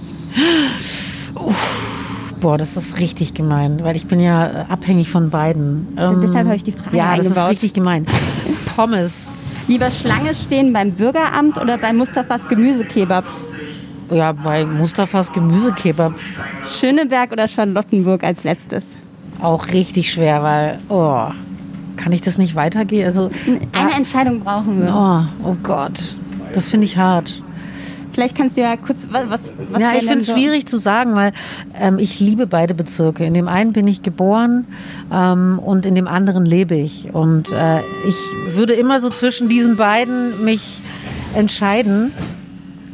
Uff, 1.36 2.36
boah, 2.40 2.58
das 2.58 2.78
ist 2.78 3.00
richtig 3.00 3.34
gemein, 3.34 3.84
weil 3.84 3.98
ich 3.98 4.08
bin 4.08 4.22
ja 4.22 4.48
äh, 4.48 4.66
abhängig 4.70 5.10
von 5.10 5.30
beiden. 5.30 5.90
Ähm, 5.98 6.22
Deshalb 6.22 6.46
habe 6.46 6.56
ich 6.56 6.64
die 6.64 6.72
Frage 6.72 6.96
Ja, 6.96 7.10
eingebaut. 7.12 7.36
das 7.36 7.44
ist 7.44 7.50
richtig 7.50 7.74
gemein. 7.74 8.06
Pommes. 8.78 9.30
Lieber 9.68 9.92
Schlange 9.92 10.34
stehen 10.34 10.72
beim 10.72 10.94
Bürgeramt 10.94 11.58
oder 11.60 11.78
bei 11.78 11.92
Mustafas 11.92 12.48
Gemüsekebab? 12.48 13.26
Ja, 14.12 14.32
bei 14.32 14.66
Mustafas 14.66 15.32
Gemüsekebab. 15.32 16.14
Schöneberg 16.64 17.32
oder 17.32 17.48
Charlottenburg 17.48 18.24
als 18.24 18.44
letztes? 18.44 18.84
Auch 19.42 19.68
richtig 19.68 20.12
schwer, 20.12 20.42
weil, 20.44 20.78
oh, 20.90 21.28
kann 21.96 22.12
ich 22.12 22.22
das 22.22 22.38
nicht 22.38 22.56
weitergehen? 22.56 23.06
Also, 23.06 23.30
Eine 23.74 23.94
Entscheidung 23.94 24.40
brauchen 24.42 24.82
wir. 24.82 24.94
Oh, 24.94 25.50
oh 25.50 25.56
Gott, 25.64 26.16
das 26.54 26.70
finde 26.70 26.86
ich 26.86 26.98
hart. 26.98 27.42
Vielleicht 28.12 28.36
kannst 28.36 28.58
du 28.58 28.62
ja 28.62 28.76
kurz, 28.76 29.08
was, 29.12 29.54
was 29.72 29.82
Ja, 29.82 29.94
ich 29.94 30.00
finde 30.00 30.18
es 30.18 30.26
so- 30.26 30.34
schwierig 30.34 30.66
zu 30.66 30.78
sagen, 30.78 31.14
weil 31.16 31.32
ähm, 31.80 32.00
ich 32.00 32.20
liebe 32.20 32.48
beide 32.48 32.74
Bezirke. 32.74 33.24
In 33.24 33.34
dem 33.34 33.48
einen 33.48 33.72
bin 33.72 33.88
ich 33.88 34.02
geboren 34.02 34.66
ähm, 35.14 35.60
und 35.60 35.86
in 35.86 35.94
dem 35.96 36.08
anderen 36.08 36.46
lebe 36.46 36.76
ich. 36.76 37.14
Und 37.14 37.52
äh, 37.54 37.80
ich 38.08 38.56
würde 38.56 38.74
immer 38.74 39.00
so 39.00 39.10
zwischen 39.10 39.48
diesen 39.48 39.78
beiden 39.78 40.44
mich 40.44 40.80
entscheiden. 41.36 42.12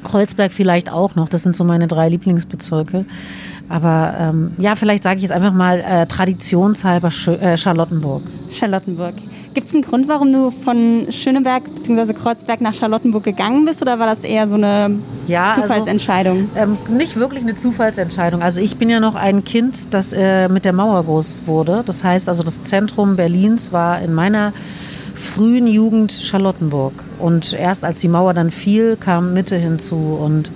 Kreuzberg 0.06 0.52
vielleicht 0.54 0.90
auch 0.92 1.16
noch. 1.16 1.28
Das 1.28 1.44
sind 1.44 1.56
so 1.56 1.64
meine 1.66 1.88
drei 1.88 2.08
Lieblingsbezirke. 2.10 3.06
Aber 3.68 4.14
ähm, 4.20 4.52
ja, 4.60 4.76
vielleicht 4.76 5.04
sage 5.04 5.18
ich 5.18 5.24
jetzt 5.24 5.32
einfach 5.32 5.52
mal 5.52 5.80
äh, 5.80 6.06
traditionshalber 6.06 7.10
Schö 7.10 7.34
äh, 7.34 7.58
Charlottenburg. 7.58 8.22
Charlottenburg. 8.52 9.16
Gibt 9.56 9.70
es 9.70 9.74
einen 9.74 9.84
Grund, 9.84 10.08
warum 10.08 10.32
du 10.32 10.52
von 10.52 11.08
Schöneberg 11.10 11.64
bzw. 11.74 12.14
Kreuzberg 12.14 12.62
nach 12.62 12.74
Charlottenburg 12.76 13.24
gegangen 13.24 13.66
bist 13.66 13.82
oder 13.82 13.98
war 13.98 14.06
das 14.06 14.24
eher 14.24 14.48
so 14.48 14.56
eine 14.56 15.00
Ja, 15.28 15.48
also- 15.50 15.62
Zufallsentscheidung? 15.64 16.50
Ähm, 16.56 16.78
nicht 16.90 17.16
wirklich 17.16 17.42
eine 17.42 17.56
Zufallsentscheidung. 17.56 18.44
Also 18.44 18.62
ich 18.62 18.78
bin 18.78 18.90
ja 18.90 19.00
noch 19.00 19.16
ein 19.16 19.44
Kind, 19.44 19.94
das 19.94 20.14
äh, 20.14 20.48
mit 20.48 20.64
der 20.66 20.74
Mauer 20.74 21.04
groß 21.04 21.42
wurde. 21.48 21.82
Das 21.86 22.04
heißt 22.04 22.30
also, 22.30 22.44
das 22.44 22.62
Zentrum 22.62 23.16
Berlins 23.16 23.72
war 23.72 24.00
in 24.02 24.14
meiner 24.14 24.54
frühen 25.16 25.68
Jugend 25.68 26.12
Charlottenburg. 26.12 26.94
Und 27.20 27.54
erst 27.54 27.84
als 27.84 28.00
die 28.00 28.08
Mauer 28.08 28.34
dann 28.34 28.52
fiel, 28.52 28.98
kam 28.98 29.34
Mitte 29.34 29.56
hinzu. 29.56 29.96
Und 29.96 30.52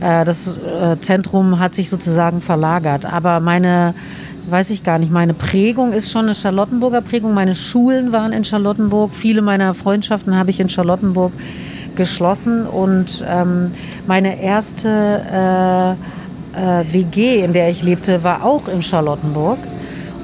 äh, 0.00 0.24
das 0.24 0.56
äh, 0.56 0.98
Zentrum 1.00 1.58
hat 1.58 1.74
sich 1.74 1.90
sozusagen 1.90 2.40
verlagert. 2.40 3.06
Aber 3.06 3.40
meine, 3.40 3.94
weiß 4.48 4.70
ich 4.70 4.82
gar 4.82 4.98
nicht, 4.98 5.10
meine 5.10 5.34
Prägung 5.34 5.92
ist 5.92 6.10
schon 6.10 6.26
eine 6.26 6.34
Charlottenburger 6.34 7.00
Prägung. 7.00 7.34
Meine 7.34 7.54
Schulen 7.54 8.12
waren 8.12 8.32
in 8.32 8.44
Charlottenburg. 8.44 9.14
Viele 9.14 9.42
meiner 9.42 9.74
Freundschaften 9.74 10.36
habe 10.36 10.50
ich 10.50 10.60
in 10.60 10.68
Charlottenburg 10.68 11.32
geschlossen. 11.96 12.66
Und 12.66 13.24
ähm, 13.26 13.72
meine 14.06 14.40
erste 14.40 15.96
äh, 16.56 16.80
äh, 16.80 16.84
WG, 16.92 17.42
in 17.42 17.52
der 17.52 17.70
ich 17.70 17.82
lebte, 17.82 18.22
war 18.22 18.44
auch 18.44 18.68
in 18.68 18.82
Charlottenburg. 18.82 19.58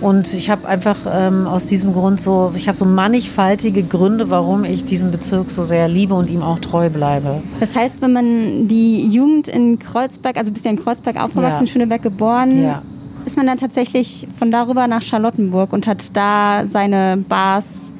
Und 0.02 0.34
ich 0.34 0.50
habe 0.50 0.66
einfach 0.66 0.96
ähm, 1.08 1.46
aus 1.46 1.64
diesem 1.64 1.92
Grund 1.92 2.20
so, 2.20 2.52
ich 2.56 2.66
habe 2.66 2.76
so 2.76 2.84
mannigfaltige 2.84 3.84
Gründe, 3.84 4.30
warum 4.30 4.64
ich 4.64 4.84
diesen 4.84 5.12
Bezirk 5.12 5.50
so 5.52 5.62
sehr 5.62 5.88
liebe 5.88 6.14
und 6.14 6.28
ihm 6.28 6.42
auch 6.42 6.58
treu 6.58 6.90
bleibe. 6.90 7.40
Das 7.60 7.74
heißt, 7.76 8.02
wenn 8.02 8.12
man 8.12 8.66
die 8.66 9.06
Jugend 9.06 9.46
in 9.46 9.78
Kreuzberg, 9.78 10.36
also 10.36 10.50
bist 10.50 10.64
ja 10.64 10.72
in 10.72 10.76
Kreuzberg 10.78 11.22
aufgewachsen, 11.22 11.66
Ja. 11.66 11.72
Schöneberg 11.72 12.02
geboren, 12.02 12.64
Ja. 12.64 12.82
ist 13.26 13.36
man 13.36 13.46
dann 13.46 13.58
tatsächlich 13.58 14.26
von 14.38 14.50
darüber 14.50 14.88
nach 14.88 15.02
Charlottenburg 15.02 15.72
und 15.72 15.86
hat 15.86 16.16
da 16.16 16.64
seine 16.66 17.18
Bars, 17.28 17.92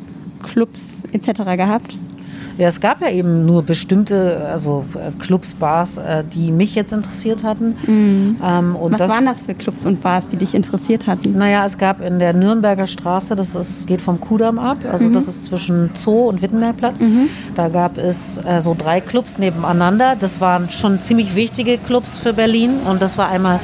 Clubs 0.43 1.05
etc. 1.13 1.57
gehabt? 1.57 1.97
Ja, 2.59 2.69
es 2.69 2.81
gab 2.81 3.01
ja 3.01 3.09
eben 3.09 3.47
nur 3.47 3.63
bestimmte, 3.63 4.47
also 4.51 4.85
äh, 4.95 5.11
Clubs, 5.23 5.55
Bars, 5.55 5.97
äh, 5.97 6.23
die 6.25 6.53
mich 6.53 6.75
jetzt 6.75 6.93
interessiert 6.93 7.43
hatten. 7.43 7.77
Ähm, 8.43 8.77
und 8.77 8.93
Was 8.93 8.99
das, 8.99 9.11
waren 9.11 9.25
das 9.25 9.41
für 9.41 9.55
Clubs 9.55 9.85
und 9.85 10.03
Bars, 10.03 10.29
die 10.29 10.37
dich 10.37 10.55
interessiert 10.55 11.07
hatten? 11.07 11.37
Naja, 11.37 11.65
es 11.65 11.79
gab 11.79 12.01
in 12.01 12.19
der 12.19 12.33
Nürnberger 12.33 12.87
Straße, 12.87 13.35
das 13.37 13.55
ist, 13.55 13.87
geht 13.87 14.03
vom 14.03 14.21
Kudamm 14.21 14.59
ab, 14.59 14.79
also 14.91 15.09
das 15.09 15.29
ist 15.29 15.45
zwischen 15.45 15.91
Zoo 15.95 16.29
und 16.29 16.43
Wittenbergplatz. 16.43 17.01
Da 17.55 17.69
gab 17.69 17.99
es 17.99 18.39
äh, 18.45 18.61
so 18.61 18.75
drei 18.77 19.01
Clubs 19.01 19.39
nebeneinander. 19.39 20.17
Das 20.19 20.41
waren 20.41 20.69
schon 20.69 21.01
ziemlich 21.01 21.35
wichtige 21.35 21.79
Clubs 21.79 22.19
für 22.19 22.33
Berlin. 22.33 22.81
Und 22.89 23.03
das 23.03 23.19
war 23.19 23.29
einmal 23.29 23.61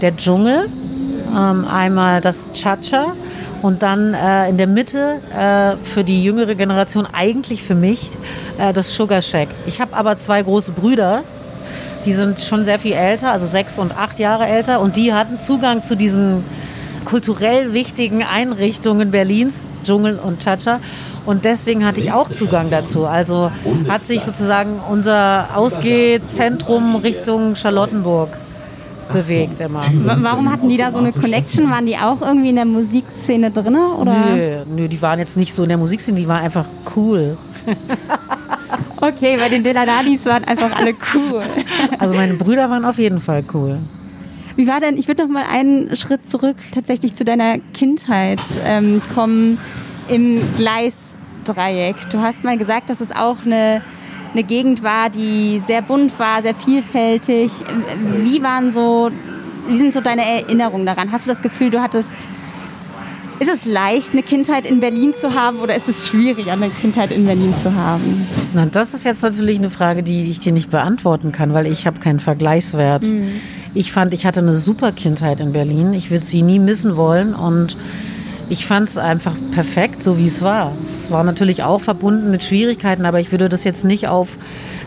der 0.00 0.16
Dschungel, 0.16 0.68
ähm, 1.36 1.64
einmal 1.66 2.20
das 2.20 2.48
Cha-Cha 2.52 3.12
und 3.62 3.82
dann 3.82 4.14
äh, 4.14 4.48
in 4.48 4.56
der 4.56 4.66
Mitte 4.66 5.20
äh, 5.32 5.76
für 5.84 6.04
die 6.04 6.22
jüngere 6.22 6.54
Generation, 6.54 7.06
eigentlich 7.12 7.62
für 7.62 7.74
mich, 7.74 8.10
äh, 8.58 8.72
das 8.72 8.94
Sugar 8.94 9.22
Shack. 9.22 9.48
Ich 9.66 9.80
habe 9.80 9.96
aber 9.96 10.16
zwei 10.16 10.42
große 10.42 10.72
Brüder, 10.72 11.24
die 12.04 12.12
sind 12.12 12.40
schon 12.40 12.64
sehr 12.64 12.78
viel 12.78 12.92
älter, 12.92 13.32
also 13.32 13.46
sechs 13.46 13.78
und 13.78 13.96
acht 13.96 14.18
Jahre 14.18 14.46
älter. 14.46 14.80
Und 14.80 14.96
die 14.96 15.12
hatten 15.12 15.38
Zugang 15.38 15.82
zu 15.82 15.96
diesen 15.96 16.44
kulturell 17.04 17.72
wichtigen 17.72 18.22
Einrichtungen 18.22 19.10
Berlins, 19.10 19.66
Dschungel 19.84 20.18
und 20.18 20.42
Chacha. 20.42 20.80
Und 21.26 21.44
deswegen 21.44 21.84
hatte 21.84 22.00
ich 22.00 22.12
auch 22.12 22.28
Zugang 22.30 22.70
dazu. 22.70 23.06
Also 23.06 23.50
hat 23.88 24.06
sich 24.06 24.22
sozusagen 24.22 24.80
unser 24.88 25.48
Ausgehzentrum 25.54 26.96
Richtung 26.96 27.56
Charlottenburg 27.56 28.30
bewegt 29.12 29.60
immer. 29.60 29.84
Wa- 30.04 30.18
Warum 30.20 30.50
hatten 30.50 30.68
die 30.68 30.76
da 30.76 30.92
so 30.92 30.98
eine 30.98 31.12
Connection? 31.12 31.70
Waren 31.70 31.86
die 31.86 31.96
auch 31.96 32.20
irgendwie 32.22 32.50
in 32.50 32.56
der 32.56 32.64
Musikszene 32.64 33.50
drin? 33.50 33.76
Oder? 33.76 34.14
Nö, 34.34 34.56
nö, 34.74 34.88
die 34.88 35.00
waren 35.02 35.18
jetzt 35.18 35.36
nicht 35.36 35.52
so 35.54 35.62
in 35.62 35.68
der 35.70 35.78
Musikszene, 35.78 36.18
die 36.18 36.28
waren 36.28 36.42
einfach 36.44 36.66
cool. 36.96 37.36
Okay, 39.00 39.36
bei 39.38 39.48
den 39.48 39.62
Delanadis 39.62 40.24
waren 40.26 40.42
einfach 40.44 40.74
alle 40.76 40.92
cool. 41.14 41.40
Also 42.00 42.14
meine 42.14 42.34
Brüder 42.34 42.68
waren 42.68 42.84
auf 42.84 42.98
jeden 42.98 43.20
Fall 43.20 43.44
cool. 43.54 43.78
Wie 44.56 44.66
war 44.66 44.80
denn, 44.80 44.96
ich 44.96 45.06
würde 45.06 45.22
noch 45.22 45.30
mal 45.30 45.44
einen 45.48 45.94
Schritt 45.94 46.28
zurück 46.28 46.56
tatsächlich 46.74 47.14
zu 47.14 47.24
deiner 47.24 47.58
Kindheit 47.74 48.40
ähm, 48.66 49.00
kommen 49.14 49.56
im 50.08 50.40
Gleisdreieck. 50.56 52.10
Du 52.10 52.18
hast 52.20 52.42
mal 52.42 52.58
gesagt, 52.58 52.90
dass 52.90 53.00
es 53.00 53.12
auch 53.12 53.36
eine, 53.46 53.82
eine 54.32 54.44
Gegend 54.44 54.82
war, 54.82 55.10
die 55.10 55.62
sehr 55.66 55.82
bunt 55.82 56.18
war, 56.18 56.42
sehr 56.42 56.54
vielfältig. 56.54 57.50
Wie 58.18 58.42
waren 58.42 58.72
so, 58.72 59.10
wie 59.68 59.76
sind 59.76 59.92
so 59.92 60.00
deine 60.00 60.24
Erinnerungen 60.24 60.86
daran? 60.86 61.12
Hast 61.12 61.26
du 61.26 61.30
das 61.30 61.42
Gefühl, 61.42 61.70
du 61.70 61.80
hattest, 61.80 62.12
ist 63.40 63.48
es 63.48 63.64
leicht, 63.64 64.12
eine 64.12 64.22
Kindheit 64.22 64.66
in 64.66 64.80
Berlin 64.80 65.14
zu 65.18 65.34
haben 65.34 65.58
oder 65.58 65.76
ist 65.76 65.88
es 65.88 66.08
schwierig, 66.08 66.50
eine 66.50 66.68
Kindheit 66.68 67.12
in 67.12 67.24
Berlin 67.24 67.54
zu 67.62 67.74
haben? 67.74 68.26
Na, 68.52 68.66
das 68.66 68.94
ist 68.94 69.04
jetzt 69.04 69.22
natürlich 69.22 69.58
eine 69.58 69.70
Frage, 69.70 70.02
die 70.02 70.28
ich 70.28 70.40
dir 70.40 70.52
nicht 70.52 70.70
beantworten 70.70 71.30
kann, 71.30 71.54
weil 71.54 71.66
ich 71.66 71.86
habe 71.86 72.00
keinen 72.00 72.20
Vergleichswert. 72.20 73.10
Ich 73.74 73.92
fand, 73.92 74.12
ich 74.12 74.26
hatte 74.26 74.40
eine 74.40 74.52
super 74.52 74.90
Kindheit 74.92 75.38
in 75.40 75.52
Berlin. 75.52 75.92
Ich 75.92 76.10
würde 76.10 76.24
sie 76.24 76.42
nie 76.42 76.58
missen 76.58 76.96
wollen 76.96 77.34
und 77.34 77.76
ich 78.48 78.66
fand 78.66 78.88
es 78.88 78.98
einfach 78.98 79.34
perfekt, 79.52 80.02
so 80.02 80.18
wie 80.18 80.26
es 80.26 80.42
war. 80.42 80.72
Es 80.80 81.10
war 81.10 81.22
natürlich 81.24 81.62
auch 81.62 81.80
verbunden 81.80 82.30
mit 82.30 82.44
Schwierigkeiten, 82.44 83.04
aber 83.04 83.20
ich 83.20 83.30
würde 83.30 83.48
das 83.48 83.64
jetzt 83.64 83.84
nicht 83.84 84.08
auf 84.08 84.28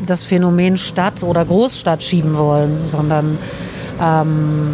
das 0.06 0.24
Phänomen 0.24 0.78
Stadt 0.78 1.24
oder 1.24 1.46
Großstadt 1.46 2.02
schieben 2.02 2.36
wollen, 2.38 2.86
sondern 2.86 3.38
ähm, 4.02 4.74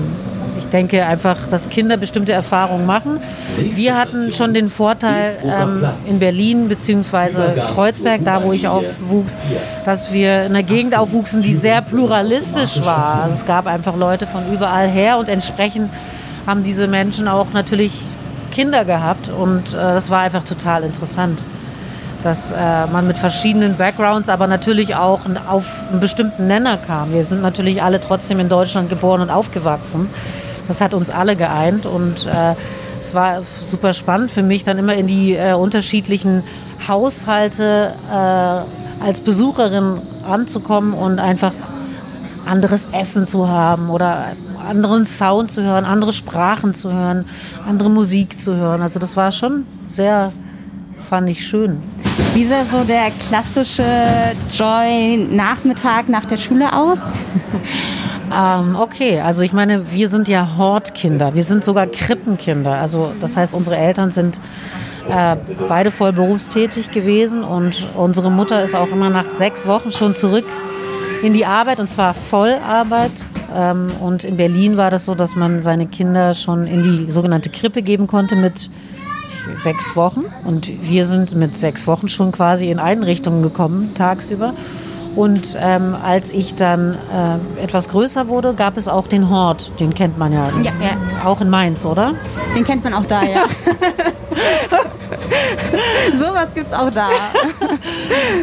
ich 0.57 0.65
denke 0.67 1.05
einfach, 1.05 1.47
dass 1.47 1.69
Kinder 1.69 1.97
bestimmte 1.97 2.31
Erfahrungen 2.31 2.85
machen. 2.85 3.19
Wir 3.57 3.97
hatten 3.97 4.31
schon 4.31 4.53
den 4.53 4.69
Vorteil 4.69 5.37
ähm, 5.43 5.85
in 6.05 6.19
Berlin 6.19 6.67
bzw. 6.67 7.61
Kreuzberg, 7.73 8.23
da 8.23 8.43
wo 8.43 8.53
ich 8.53 8.67
aufwuchs, 8.67 9.37
dass 9.85 10.13
wir 10.13 10.45
in 10.45 10.55
einer 10.55 10.63
Gegend 10.63 10.97
aufwuchsen, 10.97 11.41
die 11.41 11.53
sehr 11.53 11.81
pluralistisch 11.81 12.81
war. 12.83 13.23
Also 13.23 13.35
es 13.35 13.45
gab 13.45 13.67
einfach 13.67 13.95
Leute 13.95 14.25
von 14.25 14.41
überall 14.51 14.87
her 14.87 15.17
und 15.17 15.29
entsprechend 15.29 15.89
haben 16.45 16.63
diese 16.63 16.87
Menschen 16.87 17.27
auch 17.27 17.47
natürlich 17.53 18.01
Kinder 18.57 18.85
gehabt 18.85 19.29
und 19.29 19.75
äh, 19.75 19.77
das 19.77 20.09
war 20.09 20.21
einfach 20.21 20.43
total 20.43 20.83
interessant 20.83 21.45
dass 22.23 22.51
äh, 22.51 22.87
man 22.91 23.05
mit 23.07 23.15
verschiedenen 23.15 23.77
Backgrounds, 23.77 24.27
aber 24.27 24.47
natürlich 24.47 24.95
auch 24.95 25.21
auf 25.47 25.65
einen 25.91 25.99
bestimmten 25.99 26.47
Nenner 26.47 26.77
kam. 26.77 27.13
Wir 27.13 27.23
sind 27.23 27.41
natürlich 27.41 27.83
alle 27.83 28.01
trotzdem 28.01 28.39
in 28.39 28.49
Deutschland 28.49 28.89
geboren 28.89 29.21
und 29.21 29.29
aufgewachsen. 29.29 30.09
Das 30.67 30.81
hat 30.81 30.95
uns 30.95 31.11
alle 31.11 31.35
geeint 31.35 31.85
und 31.85 32.25
äh, 32.25 32.55
es 32.99 33.13
war 33.13 33.43
super 33.65 33.93
spannend 33.93 34.31
für 34.31 34.41
mich, 34.41 34.63
dann 34.63 34.77
immer 34.79 34.95
in 34.95 35.07
die 35.07 35.35
äh, 35.35 35.53
unterschiedlichen 35.53 36.43
Haushalte 36.87 37.93
äh, 38.11 39.05
als 39.05 39.21
Besucherin 39.21 40.01
anzukommen 40.27 40.93
und 40.93 41.19
einfach 41.19 41.53
anderes 42.47 42.87
Essen 42.91 43.27
zu 43.27 43.47
haben 43.47 43.89
oder 43.89 44.33
anderen 44.67 45.05
Sound 45.05 45.51
zu 45.51 45.63
hören, 45.63 45.85
andere 45.85 46.13
Sprachen 46.13 46.73
zu 46.73 46.91
hören, 46.91 47.25
andere 47.67 47.89
Musik 47.89 48.39
zu 48.39 48.55
hören. 48.55 48.81
Also 48.81 48.99
das 48.99 49.15
war 49.15 49.31
schon 49.31 49.65
sehr, 49.87 50.31
fand 51.09 51.29
ich 51.29 51.47
schön. 51.47 51.81
Wie 52.33 52.45
sah 52.45 52.63
so 52.63 52.83
der 52.83 53.11
klassische 53.27 53.83
Joy-Nachmittag 54.53 56.09
nach 56.09 56.25
der 56.25 56.37
Schule 56.37 56.73
aus? 56.73 56.99
Ähm, 58.29 58.75
okay, 58.75 59.21
also 59.21 59.41
ich 59.41 59.53
meine, 59.53 59.89
wir 59.93 60.09
sind 60.09 60.27
ja 60.27 60.57
Hortkinder, 60.57 61.33
wir 61.33 61.43
sind 61.43 61.63
sogar 61.63 61.87
Krippenkinder. 61.87 62.73
Also 62.73 63.13
das 63.21 63.37
heißt, 63.37 63.53
unsere 63.53 63.77
Eltern 63.77 64.11
sind 64.11 64.41
äh, 65.09 65.37
beide 65.69 65.91
voll 65.91 66.11
berufstätig 66.11 66.91
gewesen 66.91 67.43
und 67.43 67.87
unsere 67.95 68.29
Mutter 68.29 68.61
ist 68.61 68.75
auch 68.75 68.89
immer 68.91 69.09
nach 69.09 69.29
sechs 69.29 69.65
Wochen 69.65 69.91
schon 69.91 70.13
zurück 70.13 70.43
in 71.23 71.33
die 71.33 71.45
Arbeit 71.45 71.79
und 71.79 71.89
zwar 71.89 72.13
Vollarbeit. 72.13 73.11
Ähm, 73.53 73.91
und 74.01 74.23
in 74.23 74.37
Berlin 74.37 74.77
war 74.77 74.91
das 74.91 75.05
so, 75.05 75.15
dass 75.15 75.35
man 75.35 75.61
seine 75.61 75.87
Kinder 75.87 76.33
schon 76.33 76.67
in 76.67 76.83
die 76.83 77.11
sogenannte 77.11 77.49
Krippe 77.49 77.81
geben 77.81 78.07
konnte 78.07 78.35
mit 78.35 78.69
sechs 79.59 79.95
Wochen. 79.95 80.25
Und 80.45 80.71
wir 80.81 81.05
sind 81.05 81.35
mit 81.35 81.57
sechs 81.57 81.87
Wochen 81.87 82.09
schon 82.09 82.31
quasi 82.31 82.69
in 82.69 82.79
Einrichtungen 82.79 83.41
gekommen, 83.41 83.91
tagsüber. 83.95 84.53
Und 85.15 85.57
ähm, 85.59 85.95
als 86.03 86.31
ich 86.31 86.53
dann 86.53 86.95
äh, 87.57 87.63
etwas 87.63 87.89
größer 87.89 88.27
wurde, 88.27 88.53
gab 88.53 88.77
es 88.77 88.87
auch 88.87 89.07
den 89.07 89.31
Hort. 89.31 89.71
Den 89.79 89.95
kennt 89.95 90.17
man 90.19 90.31
ja, 90.31 90.49
Ja, 90.61 90.71
ja. 90.79 91.25
auch 91.25 91.41
in 91.41 91.49
Mainz, 91.49 91.85
oder? 91.85 92.13
Den 92.55 92.63
kennt 92.63 92.83
man 92.83 92.93
auch 92.93 93.05
da, 93.05 93.23
ja. 93.23 93.45
Sowas 96.17 96.47
gibt's 96.53 96.73
auch 96.73 96.89
da. 96.91 97.09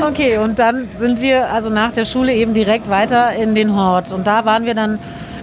Okay, 0.08 0.38
und 0.38 0.58
dann 0.58 0.88
sind 0.90 1.20
wir 1.20 1.50
also 1.50 1.70
nach 1.70 1.92
der 1.92 2.04
Schule 2.04 2.32
eben 2.34 2.54
direkt 2.54 2.88
weiter 2.90 3.32
in 3.34 3.54
den 3.54 3.74
Hort. 3.74 4.12
Und 4.12 4.26
da 4.26 4.44
waren 4.44 4.66
wir 4.66 4.74
dann, 4.74 4.98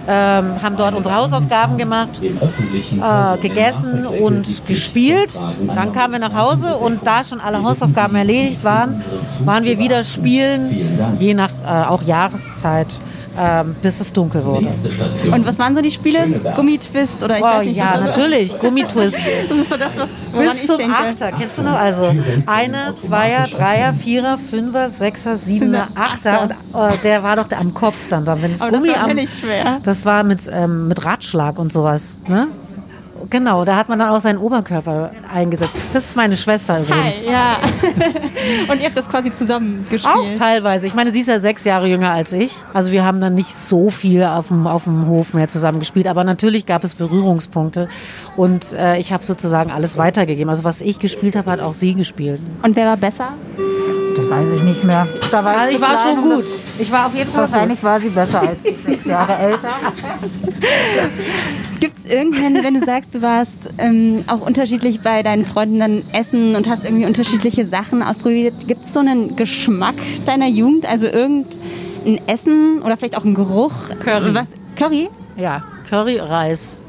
ähm, 0.08 0.62
haben 0.62 0.76
dort 0.76 0.94
unsere 0.94 1.14
Hausaufgaben 1.16 1.78
gemacht, 1.78 2.20
äh, 2.22 3.38
gegessen 3.38 4.06
und 4.06 4.66
gespielt. 4.66 5.38
Dann 5.74 5.92
kamen 5.92 6.12
wir 6.12 6.20
nach 6.20 6.34
Hause 6.34 6.76
und 6.76 7.06
da 7.06 7.24
schon 7.24 7.40
alle 7.40 7.62
Hausaufgaben 7.62 8.16
erledigt 8.16 8.62
waren, 8.64 9.02
waren 9.44 9.64
wir 9.64 9.78
wieder 9.78 10.04
spielen, 10.04 11.16
je 11.18 11.34
nach 11.34 11.50
äh, 11.64 11.88
auch 11.88 12.02
Jahreszeit, 12.02 12.98
ähm, 13.38 13.74
bis 13.80 14.00
es 14.00 14.12
dunkel 14.12 14.44
wurde. 14.44 14.68
Und 15.32 15.46
was 15.46 15.58
waren 15.58 15.74
so 15.74 15.80
die 15.80 15.90
Spiele? 15.90 16.40
Gummitwist 16.54 17.22
oder 17.22 17.38
ich 17.38 17.42
Oh 17.44 17.46
weiß 17.46 17.66
nicht. 17.66 17.76
ja, 17.76 17.98
natürlich, 17.98 18.58
Gummitwist. 18.58 19.16
Das 19.48 19.58
ist 19.58 19.70
so 19.70 19.76
das, 19.76 19.90
was 19.96 20.08
Bis 20.38 20.62
ich 20.62 20.66
zum 20.66 20.78
denke. 20.78 20.94
Achter, 20.96 21.32
kennst 21.32 21.58
du 21.58 21.62
noch? 21.62 21.74
Also 21.74 22.14
Einer, 22.46 22.96
Zweier, 22.96 23.46
Dreier, 23.48 23.94
Vierer, 23.94 24.38
Fünfer, 24.38 24.88
Sechser, 24.88 25.36
Siebener, 25.36 25.88
Achter. 25.94 26.42
Und 26.42 26.50
äh, 26.50 26.98
der 27.02 27.22
war 27.22 27.36
doch 27.36 27.48
der 27.48 27.58
am 27.60 27.74
Kopf 27.74 28.08
dann, 28.08 28.24
dann 28.24 28.42
wenn 28.42 28.52
das 28.52 28.60
Aber 28.60 28.70
das 28.70 28.80
Gummi 28.80 28.94
war 28.94 29.04
am, 29.04 29.18
schwer. 29.26 29.80
Das 29.82 30.04
war 30.04 30.22
mit, 30.24 30.50
ähm, 30.52 30.88
mit 30.88 31.04
Ratschlag 31.04 31.58
und 31.58 31.72
sowas. 31.72 32.18
Ne? 32.28 32.48
Genau, 33.30 33.64
da 33.64 33.76
hat 33.76 33.88
man 33.88 33.98
dann 33.98 34.08
auch 34.08 34.20
seinen 34.20 34.38
Oberkörper 34.38 35.12
eingesetzt. 35.32 35.74
Das 35.92 36.04
ist 36.06 36.16
meine 36.16 36.36
Schwester 36.36 36.80
übrigens. 36.80 37.24
Hi, 37.26 37.30
ja. 37.30 37.56
Und 38.72 38.80
ihr 38.80 38.86
habt 38.86 38.96
das 38.96 39.08
quasi 39.08 39.32
zusammen 39.34 39.86
gespielt. 39.90 40.14
Auch 40.14 40.32
teilweise. 40.38 40.86
Ich 40.86 40.94
meine, 40.94 41.12
sie 41.12 41.20
ist 41.20 41.28
ja 41.28 41.38
sechs 41.38 41.64
Jahre 41.64 41.86
jünger 41.86 42.10
als 42.10 42.32
ich. 42.32 42.54
Also 42.72 42.92
wir 42.92 43.04
haben 43.04 43.20
dann 43.20 43.34
nicht 43.34 43.54
so 43.54 43.90
viel 43.90 44.24
auf 44.24 44.48
dem, 44.48 44.66
auf 44.66 44.84
dem 44.84 45.06
Hof 45.06 45.34
mehr 45.34 45.48
zusammen 45.48 45.78
gespielt. 45.78 46.06
Aber 46.06 46.24
natürlich 46.24 46.66
gab 46.66 46.84
es 46.84 46.94
Berührungspunkte. 46.94 47.88
Und 48.36 48.72
äh, 48.72 48.98
ich 48.98 49.12
habe 49.12 49.24
sozusagen 49.24 49.70
alles 49.70 49.96
weitergegeben. 49.98 50.50
Also 50.50 50.64
was 50.64 50.80
ich 50.80 50.98
gespielt 50.98 51.36
habe, 51.36 51.50
hat 51.50 51.60
auch 51.60 51.74
sie 51.74 51.94
gespielt. 51.94 52.40
Und 52.62 52.76
wer 52.76 52.86
war 52.86 52.96
besser? 52.96 53.34
Weiß 54.32 54.52
ich 54.56 54.62
nicht 54.62 54.84
mehr. 54.84 55.06
Da 55.30 55.44
war 55.44 55.56
Also 55.56 55.76
ich 55.76 55.80
war 55.80 55.98
schon 55.98 56.22
gut. 56.22 56.44
Ich 56.78 56.90
war 56.92 57.06
auf 57.06 57.14
jeden 57.14 57.30
Fall 57.30 57.44
gut. 57.44 57.52
Wahrscheinlich 57.52 57.82
war 57.82 58.00
sie 58.00 58.08
besser 58.08 58.40
als 58.40 58.58
ich, 58.64 58.76
sechs 58.84 59.04
Jahre 59.04 59.34
älter. 59.36 59.70
Gibt 61.80 61.98
es 61.98 62.12
irgendwann, 62.12 62.62
wenn 62.62 62.74
du 62.74 62.84
sagst, 62.84 63.14
du 63.14 63.22
warst 63.22 63.70
ähm, 63.78 64.24
auch 64.28 64.40
unterschiedlich 64.40 65.00
bei 65.00 65.22
deinen 65.22 65.44
Freunden 65.44 65.78
dann 65.80 66.02
essen 66.12 66.54
und 66.54 66.68
hast 66.68 66.84
irgendwie 66.84 67.06
unterschiedliche 67.06 67.66
Sachen 67.66 68.02
ausprobiert, 68.02 68.68
gibt 68.68 68.84
es 68.84 68.92
so 68.92 69.00
einen 69.00 69.34
Geschmack 69.36 69.96
deiner 70.24 70.46
Jugend? 70.48 70.86
Also 70.86 71.06
irgendein 71.06 72.20
Essen 72.26 72.82
oder 72.82 72.96
vielleicht 72.96 73.16
auch 73.18 73.24
ein 73.24 73.34
Geruch? 73.34 73.72
Curry. 74.02 74.34
Was, 74.34 74.46
Curry? 74.76 75.08
Ja, 75.36 75.64
Curry, 75.88 76.18
Reis. 76.18 76.81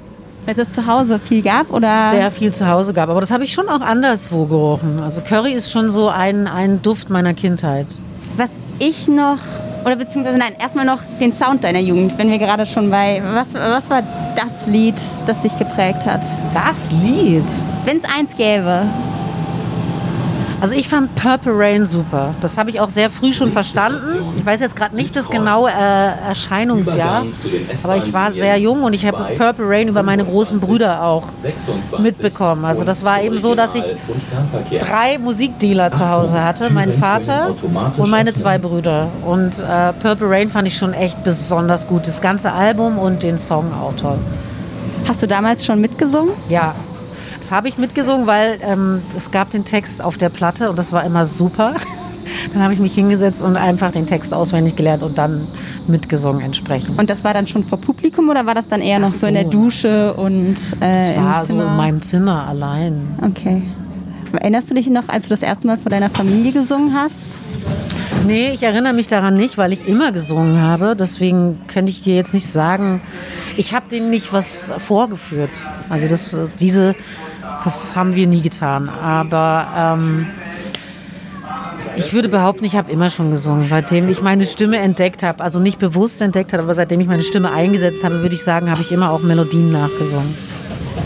Weil 0.45 0.59
es 0.59 0.71
zu 0.71 0.85
Hause 0.85 1.19
viel 1.19 1.41
gab? 1.41 1.71
Oder? 1.71 2.11
Sehr 2.11 2.31
viel 2.31 2.53
zu 2.53 2.67
Hause 2.67 2.93
gab. 2.93 3.09
Aber 3.09 3.21
das 3.21 3.31
habe 3.31 3.43
ich 3.43 3.53
schon 3.53 3.69
auch 3.69 3.81
anderswo 3.81 4.45
gerochen. 4.45 4.99
Also 4.99 5.21
Curry 5.21 5.53
ist 5.53 5.71
schon 5.71 5.89
so 5.89 6.09
ein, 6.09 6.47
ein 6.47 6.81
Duft 6.81 7.09
meiner 7.09 7.33
Kindheit. 7.33 7.87
Was 8.35 8.49
ich 8.79 9.07
noch, 9.07 9.37
oder 9.85 9.95
beziehungsweise 9.95 10.37
nein, 10.37 10.55
erstmal 10.59 10.85
noch 10.85 10.99
den 11.19 11.31
Sound 11.33 11.63
deiner 11.63 11.79
Jugend, 11.79 12.17
wenn 12.17 12.29
wir 12.29 12.39
gerade 12.39 12.65
schon 12.65 12.89
bei, 12.89 13.21
was, 13.33 13.53
was 13.53 13.89
war 13.89 14.03
das 14.35 14.67
Lied, 14.67 14.95
das 15.25 15.41
dich 15.41 15.57
geprägt 15.57 16.05
hat? 16.05 16.21
Das 16.53 16.91
Lied. 16.91 17.45
Wenn 17.85 17.97
es 17.97 18.03
eins 18.03 18.35
gäbe. 18.35 18.85
Also 20.63 20.75
ich 20.75 20.87
fand 20.87 21.13
Purple 21.15 21.51
Rain 21.53 21.85
super. 21.85 22.33
Das 22.39 22.57
habe 22.57 22.69
ich 22.69 22.79
auch 22.79 22.87
sehr 22.87 23.09
früh 23.09 23.33
schon 23.33 23.51
verstanden. 23.51 24.33
Ich 24.37 24.45
weiß 24.45 24.61
jetzt 24.61 24.77
gerade 24.77 24.95
nicht 24.95 25.13
das 25.13 25.29
genaue 25.29 25.69
äh, 25.69 26.27
Erscheinungsjahr, 26.29 27.25
aber 27.83 27.97
ich 27.97 28.13
war 28.13 28.31
sehr 28.31 28.57
jung 28.57 28.83
und 28.83 28.93
ich 28.93 29.05
habe 29.05 29.35
Purple 29.35 29.67
Rain 29.67 29.89
über 29.89 30.03
meine 30.03 30.23
großen 30.23 30.61
Brüder 30.61 31.03
auch 31.03 31.27
mitbekommen. 31.99 32.63
Also 32.63 32.85
das 32.85 33.03
war 33.03 33.21
eben 33.21 33.37
so, 33.37 33.55
dass 33.55 33.75
ich 33.75 33.83
drei 34.79 35.17
Musikdealer 35.17 35.91
zu 35.91 36.07
Hause 36.07 36.41
hatte, 36.41 36.69
mein 36.69 36.93
Vater 36.93 37.53
und 37.97 38.09
meine 38.09 38.33
zwei 38.33 38.57
Brüder. 38.57 39.09
Und 39.25 39.59
äh, 39.59 39.91
Purple 39.91 40.29
Rain 40.29 40.47
fand 40.47 40.69
ich 40.69 40.77
schon 40.77 40.93
echt 40.93 41.21
besonders 41.25 41.87
gut. 41.87 42.07
Das 42.07 42.21
ganze 42.21 42.53
Album 42.53 42.99
und 42.99 43.21
den 43.21 43.37
Song 43.37 43.73
auch 43.73 43.95
toll. 43.95 44.17
Hast 45.09 45.21
du 45.21 45.27
damals 45.27 45.65
schon 45.65 45.81
mitgesungen? 45.81 46.31
Ja, 46.47 46.73
das 47.43 47.51
habe 47.51 47.67
ich 47.67 47.77
mitgesungen, 47.77 48.25
weil 48.25 48.57
ähm, 48.61 49.01
es 49.17 49.29
gab 49.29 49.51
den 49.51 49.65
Text 49.65 50.01
auf 50.01 50.17
der 50.17 50.29
Platte 50.29 50.69
und 50.69 50.79
das 50.79 50.93
war 50.93 51.03
immer 51.03 51.25
super. 51.25 51.75
Dann 52.53 52.63
habe 52.63 52.73
ich 52.73 52.79
mich 52.79 52.95
hingesetzt 52.95 53.41
und 53.41 53.57
einfach 53.57 53.91
den 53.91 54.05
Text 54.05 54.33
auswendig 54.33 54.77
gelernt 54.77 55.03
und 55.03 55.17
dann 55.17 55.45
mitgesungen 55.87 56.41
entsprechend. 56.41 56.97
Und 56.97 57.09
das 57.09 57.25
war 57.25 57.33
dann 57.33 57.47
schon 57.47 57.65
vor 57.65 57.79
Publikum 57.79 58.29
oder 58.29 58.45
war 58.45 58.55
das 58.55 58.69
dann 58.69 58.79
eher 58.81 58.97
noch 58.99 59.09
Ach 59.09 59.13
so 59.13 59.27
in 59.27 59.33
der 59.33 59.43
so. 59.43 59.49
Dusche 59.49 60.13
und 60.13 60.55
äh, 60.79 60.93
Das 61.09 61.17
war 61.17 61.41
im 61.41 61.45
so 61.45 61.53
Zimmer? 61.53 61.67
in 61.67 61.75
meinem 61.77 62.01
Zimmer 62.01 62.47
allein. 62.47 63.07
Okay. 63.21 63.63
Erinnerst 64.31 64.71
du 64.71 64.73
dich 64.75 64.89
noch, 64.89 65.09
als 65.09 65.25
du 65.25 65.31
das 65.31 65.41
erste 65.41 65.67
Mal 65.67 65.77
vor 65.77 65.89
deiner 65.89 66.09
Familie 66.09 66.53
gesungen 66.53 66.93
hast? 66.93 67.13
Nee, 68.25 68.51
ich 68.53 68.63
erinnere 68.63 68.93
mich 68.93 69.07
daran 69.07 69.35
nicht, 69.35 69.57
weil 69.57 69.73
ich 69.73 69.85
immer 69.87 70.13
gesungen 70.13 70.61
habe. 70.61 70.95
Deswegen 70.97 71.59
könnte 71.67 71.91
ich 71.91 72.03
dir 72.03 72.15
jetzt 72.15 72.33
nicht 72.33 72.47
sagen, 72.47 73.01
ich 73.57 73.73
habe 73.73 73.89
denen 73.89 74.09
nicht 74.09 74.31
was 74.31 74.73
vorgeführt. 74.77 75.65
Also 75.89 76.07
das, 76.07 76.37
diese, 76.59 76.95
das 77.63 77.95
haben 77.95 78.15
wir 78.15 78.27
nie 78.27 78.41
getan. 78.41 78.89
Aber 78.89 79.67
ähm, 79.75 80.27
ich 81.95 82.13
würde 82.13 82.29
behaupten, 82.29 82.65
ich 82.65 82.75
habe 82.75 82.91
immer 82.91 83.09
schon 83.09 83.29
gesungen. 83.29 83.67
Seitdem 83.67 84.09
ich 84.09 84.21
meine 84.21 84.45
Stimme 84.45 84.77
entdeckt 84.77 85.23
habe, 85.23 85.43
also 85.43 85.59
nicht 85.59 85.79
bewusst 85.79 86.21
entdeckt 86.21 86.53
habe, 86.53 86.63
aber 86.63 86.73
seitdem 86.73 86.99
ich 86.99 87.07
meine 87.07 87.23
Stimme 87.23 87.51
eingesetzt 87.51 88.03
habe, 88.03 88.21
würde 88.21 88.35
ich 88.35 88.43
sagen, 88.43 88.69
habe 88.69 88.81
ich 88.81 88.91
immer 88.91 89.11
auch 89.11 89.21
Melodien 89.21 89.71
nachgesungen. 89.71 90.33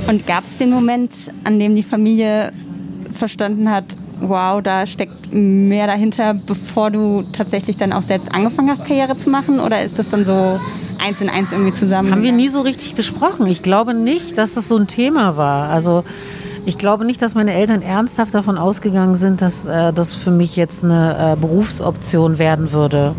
Und 0.07 0.25
gab 0.25 0.43
es 0.45 0.57
den 0.57 0.69
Moment, 0.69 1.11
an 1.43 1.59
dem 1.59 1.75
die 1.75 1.83
Familie 1.83 2.53
verstanden 3.13 3.69
hat, 3.69 3.85
wow, 4.21 4.61
da 4.61 4.87
steckt 4.87 5.33
mehr 5.33 5.87
dahinter, 5.87 6.33
bevor 6.33 6.91
du 6.91 7.23
tatsächlich 7.33 7.77
dann 7.77 7.93
auch 7.93 8.01
selbst 8.01 8.33
angefangen 8.33 8.69
hast, 8.69 8.85
Karriere 8.85 9.17
zu 9.17 9.29
machen? 9.29 9.59
Oder 9.59 9.83
ist 9.83 9.99
das 9.99 10.09
dann 10.09 10.25
so 10.25 10.59
eins 10.99 11.21
in 11.21 11.29
eins 11.29 11.51
irgendwie 11.51 11.73
zusammen? 11.73 12.11
Haben 12.11 12.23
wir 12.23 12.31
nie 12.31 12.49
so 12.49 12.61
richtig 12.61 12.95
besprochen. 12.95 13.47
Ich 13.47 13.61
glaube 13.61 13.93
nicht, 13.93 14.37
dass 14.37 14.53
das 14.53 14.67
so 14.67 14.77
ein 14.77 14.87
Thema 14.87 15.37
war. 15.37 15.69
Also 15.69 16.03
ich 16.65 16.77
glaube 16.77 17.05
nicht, 17.05 17.21
dass 17.21 17.33
meine 17.33 17.53
Eltern 17.53 17.81
ernsthaft 17.81 18.33
davon 18.33 18.57
ausgegangen 18.57 19.15
sind, 19.15 19.41
dass 19.41 19.65
äh, 19.65 19.93
das 19.93 20.13
für 20.13 20.31
mich 20.31 20.55
jetzt 20.55 20.83
eine 20.83 21.33
äh, 21.33 21.35
Berufsoption 21.39 22.39
werden 22.39 22.71
würde. 22.73 23.15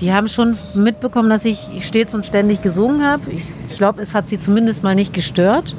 Die 0.00 0.12
haben 0.12 0.26
schon 0.26 0.56
mitbekommen, 0.74 1.30
dass 1.30 1.44
ich 1.44 1.58
stets 1.80 2.14
und 2.14 2.26
ständig 2.26 2.62
gesungen 2.62 3.04
habe. 3.04 3.30
Ich, 3.30 3.44
ich 3.70 3.76
glaube, 3.76 4.00
es 4.00 4.14
hat 4.14 4.26
sie 4.26 4.38
zumindest 4.38 4.82
mal 4.82 4.94
nicht 4.94 5.12
gestört. 5.12 5.76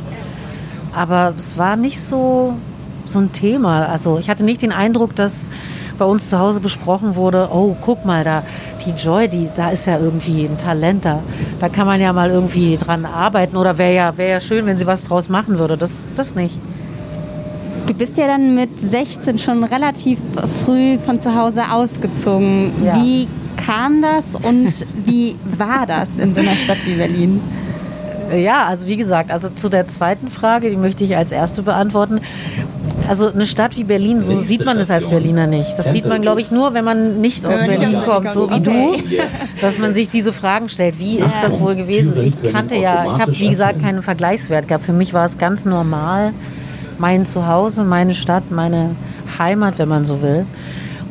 Aber 0.95 1.33
es 1.35 1.57
war 1.57 1.75
nicht 1.75 1.99
so, 1.99 2.55
so 3.05 3.19
ein 3.19 3.31
Thema. 3.31 3.87
Also 3.87 4.19
ich 4.19 4.29
hatte 4.29 4.45
nicht 4.45 4.61
den 4.61 4.71
Eindruck, 4.71 5.15
dass 5.15 5.49
bei 5.97 6.05
uns 6.05 6.29
zu 6.29 6.39
Hause 6.39 6.59
besprochen 6.59 7.15
wurde, 7.15 7.49
oh, 7.51 7.75
guck 7.81 8.05
mal, 8.05 8.23
da 8.23 8.43
die 8.85 8.91
Joy, 8.91 9.27
die, 9.27 9.49
da 9.53 9.69
ist 9.69 9.85
ja 9.85 9.97
irgendwie 9.99 10.45
ein 10.45 10.57
Talent 10.57 11.05
da. 11.05 11.21
Da 11.59 11.69
kann 11.69 11.87
man 11.87 12.01
ja 12.01 12.13
mal 12.13 12.29
irgendwie 12.29 12.77
dran 12.77 13.05
arbeiten 13.05 13.55
oder 13.57 13.77
wäre 13.77 13.93
ja, 13.93 14.17
wär 14.17 14.27
ja 14.27 14.39
schön, 14.41 14.65
wenn 14.65 14.77
sie 14.77 14.87
was 14.87 15.05
draus 15.05 15.29
machen 15.29 15.59
würde. 15.59 15.77
Das, 15.77 16.07
das 16.15 16.35
nicht. 16.35 16.55
Du 17.87 17.93
bist 17.93 18.17
ja 18.17 18.27
dann 18.27 18.55
mit 18.55 18.79
16 18.79 19.37
schon 19.39 19.63
relativ 19.63 20.17
früh 20.63 20.97
von 20.97 21.19
zu 21.19 21.35
Hause 21.35 21.63
ausgezogen. 21.71 22.71
Ja. 22.83 22.95
Wie 22.95 23.27
kam 23.65 24.01
das 24.01 24.35
und 24.35 24.85
wie 25.05 25.35
war 25.57 25.85
das 25.85 26.09
in 26.17 26.33
so 26.33 26.41
einer 26.41 26.55
Stadt 26.55 26.77
wie 26.85 26.95
Berlin? 26.95 27.41
Ja, 28.33 28.65
also 28.67 28.87
wie 28.87 28.97
gesagt, 28.97 29.31
also 29.31 29.49
zu 29.49 29.69
der 29.69 29.87
zweiten 29.87 30.27
Frage, 30.27 30.69
die 30.69 30.75
möchte 30.75 31.03
ich 31.03 31.15
als 31.15 31.31
erste 31.31 31.61
beantworten. 31.61 32.19
Also 33.07 33.31
eine 33.31 33.45
Stadt 33.45 33.77
wie 33.77 33.83
Berlin, 33.83 34.21
so 34.21 34.37
sieht 34.37 34.65
man 34.65 34.77
es 34.77 34.89
als 34.89 35.07
Berliner 35.07 35.45
nicht. 35.47 35.77
Das 35.77 35.91
sieht 35.91 36.05
man, 36.05 36.21
glaube 36.21 36.41
ich, 36.41 36.51
nur, 36.51 36.73
wenn 36.73 36.85
man 36.85 37.21
nicht 37.21 37.45
aus 37.45 37.59
Berlin 37.61 38.01
kommt, 38.05 38.31
so 38.33 38.49
wie 38.49 38.59
du, 38.59 38.95
dass 39.61 39.77
man 39.77 39.93
sich 39.93 40.09
diese 40.09 40.31
Fragen 40.31 40.69
stellt. 40.69 40.99
Wie 40.99 41.19
ist 41.19 41.41
das 41.41 41.59
wohl 41.59 41.75
gewesen? 41.75 42.13
Ich 42.21 42.35
kannte 42.51 42.75
ja, 42.75 43.05
ich 43.05 43.19
habe 43.19 43.37
wie 43.37 43.49
gesagt 43.49 43.81
keinen 43.81 44.01
Vergleichswert 44.01 44.67
gehabt. 44.67 44.85
Für 44.85 44.93
mich 44.93 45.13
war 45.13 45.25
es 45.25 45.37
ganz 45.37 45.65
normal, 45.65 46.33
mein 46.97 47.25
Zuhause, 47.25 47.83
meine 47.83 48.13
Stadt, 48.13 48.51
meine 48.51 48.95
Heimat, 49.37 49.79
wenn 49.79 49.89
man 49.89 50.05
so 50.05 50.21
will. 50.21 50.45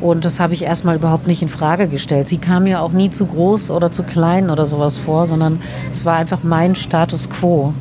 Und 0.01 0.25
das 0.25 0.39
habe 0.39 0.53
ich 0.53 0.63
erstmal 0.63 0.95
überhaupt 0.97 1.27
nicht 1.27 1.41
in 1.41 1.47
Frage 1.47 1.87
gestellt. 1.87 2.27
Sie 2.27 2.37
kam 2.37 2.63
mir 2.63 2.81
auch 2.81 2.91
nie 2.91 3.09
zu 3.09 3.25
groß 3.25 3.71
oder 3.71 3.89
zu 3.89 4.03
klein 4.03 4.49
oder 4.49 4.65
sowas 4.65 4.97
vor, 4.97 5.25
sondern 5.27 5.61
es 5.93 6.03
war 6.03 6.17
einfach 6.17 6.39
mein 6.43 6.75
Status 6.75 7.29
quo. 7.29 7.73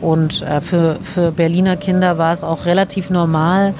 Und 0.00 0.42
äh, 0.42 0.60
für, 0.60 0.96
für 1.02 1.32
Berliner 1.32 1.76
Kinder 1.76 2.18
war 2.18 2.32
es 2.32 2.44
auch 2.44 2.66
relativ 2.66 3.10
normal, 3.10 3.74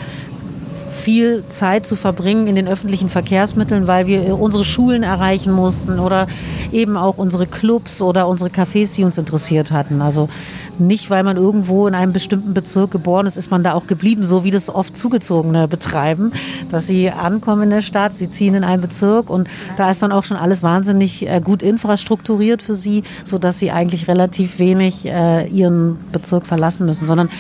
viel 1.09 1.47
Zeit 1.47 1.87
zu 1.87 1.97
verbringen 1.97 2.47
in 2.49 2.55
den 2.55 2.69
öffentlichen 2.69 3.09
Verkehrsmitteln, 3.09 3.87
weil 3.87 4.07
wir 4.07 4.39
unsere 4.39 4.63
Schulen 4.63 5.03
erreichen 5.03 5.51
mussten 5.51 6.01
oder 6.01 6.27
eben 6.71 6.99
auch 6.99 7.17
unsere 7.17 7.47
Clubs 7.47 8.03
oder 8.03 8.29
unsere 8.29 8.51
Cafés, 8.51 8.95
die 8.95 9.05
uns 9.05 9.17
interessiert 9.17 9.71
hatten. 9.71 10.03
Also 10.03 10.29
nicht, 10.79 11.09
weil 11.09 11.23
man 11.23 11.39
irgendwo 11.39 11.87
in 11.87 11.95
einem 11.95 12.13
bestimmten 12.13 12.53
Bezirk 12.53 12.91
geboren 12.91 13.25
ist, 13.25 13.39
ist 13.39 13.51
man 13.51 13.63
da 13.63 13.73
auch 13.73 13.87
geblieben, 13.87 14.23
so 14.23 14.45
wie 14.45 14.51
das 14.51 14.69
oft 14.69 14.99
Zugezogene 14.99 15.67
betreiben, 15.67 16.31
dass 16.71 16.87
sie 16.87 17.11
ankommen 17.11 17.63
in 17.63 17.71
der 17.71 17.81
Stadt, 17.81 18.15
sie 18.15 18.29
ziehen 18.29 18.55
in 18.55 18.63
einen 18.63 18.83
Bezirk 18.83 19.31
und 19.31 19.49
da 19.79 19.89
ist 19.89 20.03
dann 20.03 20.13
auch 20.13 20.25
schon 20.25 20.37
alles 20.37 20.63
wahnsinnig 20.63 21.27
äh, 21.27 21.41
gut 21.41 21.63
infrastrukturiert 21.63 22.61
für 22.61 22.75
sie, 22.75 23.03
sodass 23.25 23.59
sie 23.59 23.71
eigentlich 23.71 24.09
relativ 24.09 24.59
wenig 24.59 25.07
äh, 25.07 25.47
ihren 25.49 25.97
Bezirk 26.13 26.47
verlassen 26.47 26.85
müssen, 26.85 27.09
sondern 27.09 27.31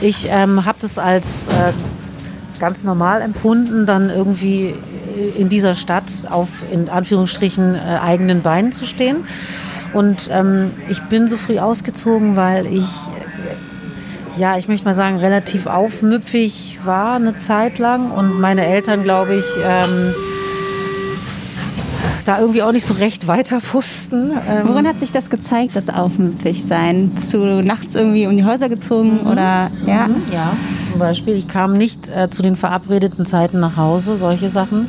ich 0.00 0.26
ähm, 0.32 0.64
habe 0.64 0.78
das 0.80 0.98
als 0.98 1.46
äh, 1.46 1.72
ganz 2.64 2.82
normal 2.82 3.20
empfunden, 3.20 3.84
dann 3.84 4.08
irgendwie 4.08 4.74
in 5.36 5.50
dieser 5.50 5.74
Stadt 5.74 6.10
auf 6.30 6.48
in 6.72 6.88
Anführungsstrichen 6.88 7.74
äh, 7.74 7.98
eigenen 8.00 8.40
Beinen 8.40 8.72
zu 8.72 8.86
stehen. 8.86 9.26
Und 9.92 10.30
ähm, 10.32 10.70
ich 10.88 11.02
bin 11.02 11.28
so 11.28 11.36
früh 11.36 11.58
ausgezogen, 11.58 12.36
weil 12.36 12.66
ich, 12.66 12.80
äh, 12.86 14.40
ja, 14.40 14.56
ich 14.56 14.66
möchte 14.66 14.86
mal 14.86 14.94
sagen, 14.94 15.18
relativ 15.18 15.66
aufmüpfig 15.66 16.78
war 16.84 17.16
eine 17.16 17.36
Zeit 17.36 17.78
lang 17.78 18.10
und 18.10 18.40
meine 18.40 18.64
Eltern, 18.64 19.02
glaube 19.02 19.34
ich, 19.34 19.44
ähm, 19.62 20.14
da 22.24 22.40
irgendwie 22.40 22.62
auch 22.62 22.72
nicht 22.72 22.84
so 22.84 22.94
recht 22.94 23.26
weiter 23.26 23.60
wussten. 23.72 24.32
Ähm 24.48 24.68
Worin 24.68 24.86
hat 24.86 24.98
sich 25.00 25.12
das 25.12 25.30
gezeigt, 25.30 25.76
das 25.76 25.88
Aufmüpfig-Sein? 25.88 27.10
Bist 27.10 27.34
du 27.34 27.62
nachts 27.62 27.94
irgendwie 27.94 28.26
um 28.26 28.36
die 28.36 28.44
Häuser 28.44 28.68
gezogen 28.68 29.20
mhm. 29.22 29.30
oder 29.30 29.70
ja? 29.86 30.08
Mhm, 30.08 30.22
ja, 30.32 30.52
zum 30.90 30.98
Beispiel. 30.98 31.34
Ich 31.34 31.48
kam 31.48 31.74
nicht 31.74 32.08
äh, 32.08 32.30
zu 32.30 32.42
den 32.42 32.56
verabredeten 32.56 33.26
Zeiten 33.26 33.60
nach 33.60 33.76
Hause, 33.76 34.14
solche 34.14 34.48
Sachen. 34.48 34.88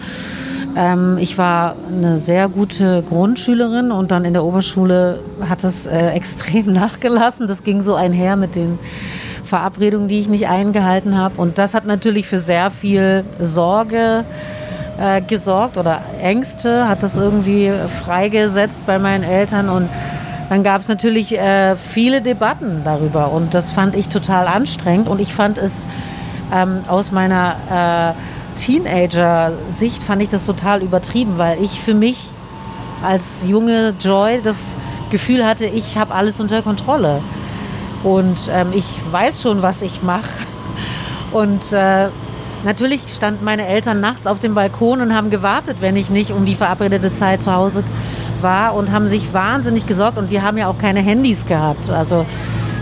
Ähm, 0.75 1.17
ich 1.19 1.37
war 1.37 1.75
eine 1.87 2.17
sehr 2.17 2.49
gute 2.49 3.03
Grundschülerin 3.03 3.91
und 3.91 4.11
dann 4.11 4.25
in 4.25 4.33
der 4.33 4.43
Oberschule 4.43 5.19
hat 5.47 5.63
es 5.63 5.87
äh, 5.87 6.09
extrem 6.13 6.73
nachgelassen. 6.73 7.47
Das 7.47 7.63
ging 7.63 7.81
so 7.81 7.95
einher 7.95 8.35
mit 8.35 8.55
den 8.55 8.79
Verabredungen, 9.43 10.07
die 10.07 10.19
ich 10.19 10.27
nicht 10.27 10.47
eingehalten 10.47 11.17
habe. 11.17 11.39
Und 11.39 11.57
das 11.57 11.73
hat 11.73 11.85
natürlich 11.85 12.27
für 12.27 12.39
sehr 12.39 12.71
viel 12.71 13.23
Sorge 13.39 14.25
äh, 14.99 15.21
gesorgt 15.21 15.77
oder 15.77 16.01
Ängste, 16.21 16.87
hat 16.87 17.03
das 17.03 17.17
irgendwie 17.17 17.71
freigesetzt 18.03 18.85
bei 18.85 18.99
meinen 18.99 19.23
Eltern. 19.23 19.69
Und 19.69 19.89
dann 20.49 20.63
gab 20.63 20.81
es 20.81 20.87
natürlich 20.87 21.37
äh, 21.37 21.75
viele 21.75 22.21
Debatten 22.21 22.81
darüber. 22.83 23.31
Und 23.31 23.53
das 23.53 23.71
fand 23.71 23.95
ich 23.95 24.09
total 24.09 24.47
anstrengend. 24.47 25.07
Und 25.07 25.19
ich 25.19 25.33
fand 25.33 25.57
es 25.57 25.87
ähm, 26.53 26.79
aus 26.87 27.11
meiner 27.11 28.13
äh, 28.15 28.35
Teenager-Sicht 28.55 30.01
fand 30.03 30.21
ich 30.21 30.29
das 30.29 30.45
total 30.45 30.81
übertrieben, 30.81 31.37
weil 31.37 31.61
ich 31.61 31.81
für 31.81 31.93
mich 31.93 32.29
als 33.03 33.45
junge 33.47 33.93
Joy 33.99 34.41
das 34.41 34.75
Gefühl 35.09 35.45
hatte, 35.45 35.65
ich 35.65 35.97
habe 35.97 36.13
alles 36.13 36.39
unter 36.39 36.61
Kontrolle. 36.61 37.21
Und 38.03 38.49
ähm, 38.53 38.67
ich 38.73 38.99
weiß 39.11 39.41
schon, 39.41 39.61
was 39.61 39.81
ich 39.81 40.03
mache. 40.03 40.29
Und 41.31 41.73
äh, 41.73 42.09
Natürlich 42.65 43.03
standen 43.13 43.45
meine 43.45 43.67
Eltern 43.67 43.99
nachts 43.99 44.25
auf 44.25 44.39
dem 44.39 44.55
Balkon 44.55 44.99
und 44.99 45.13
haben 45.13 45.29
gewartet, 45.29 45.77
wenn 45.81 45.95
ich 45.95 46.09
nicht 46.09 46.31
um 46.31 46.45
die 46.45 46.55
verabredete 46.55 47.11
Zeit 47.11 47.43
zu 47.43 47.53
Hause 47.53 47.83
war 48.41 48.73
und 48.73 48.91
haben 48.91 49.05
sich 49.05 49.33
wahnsinnig 49.33 49.85
gesorgt. 49.85 50.17
Und 50.17 50.31
wir 50.31 50.41
haben 50.41 50.57
ja 50.57 50.67
auch 50.67 50.79
keine 50.79 51.01
Handys 51.01 51.45
gehabt. 51.45 51.91
Also 51.91 52.25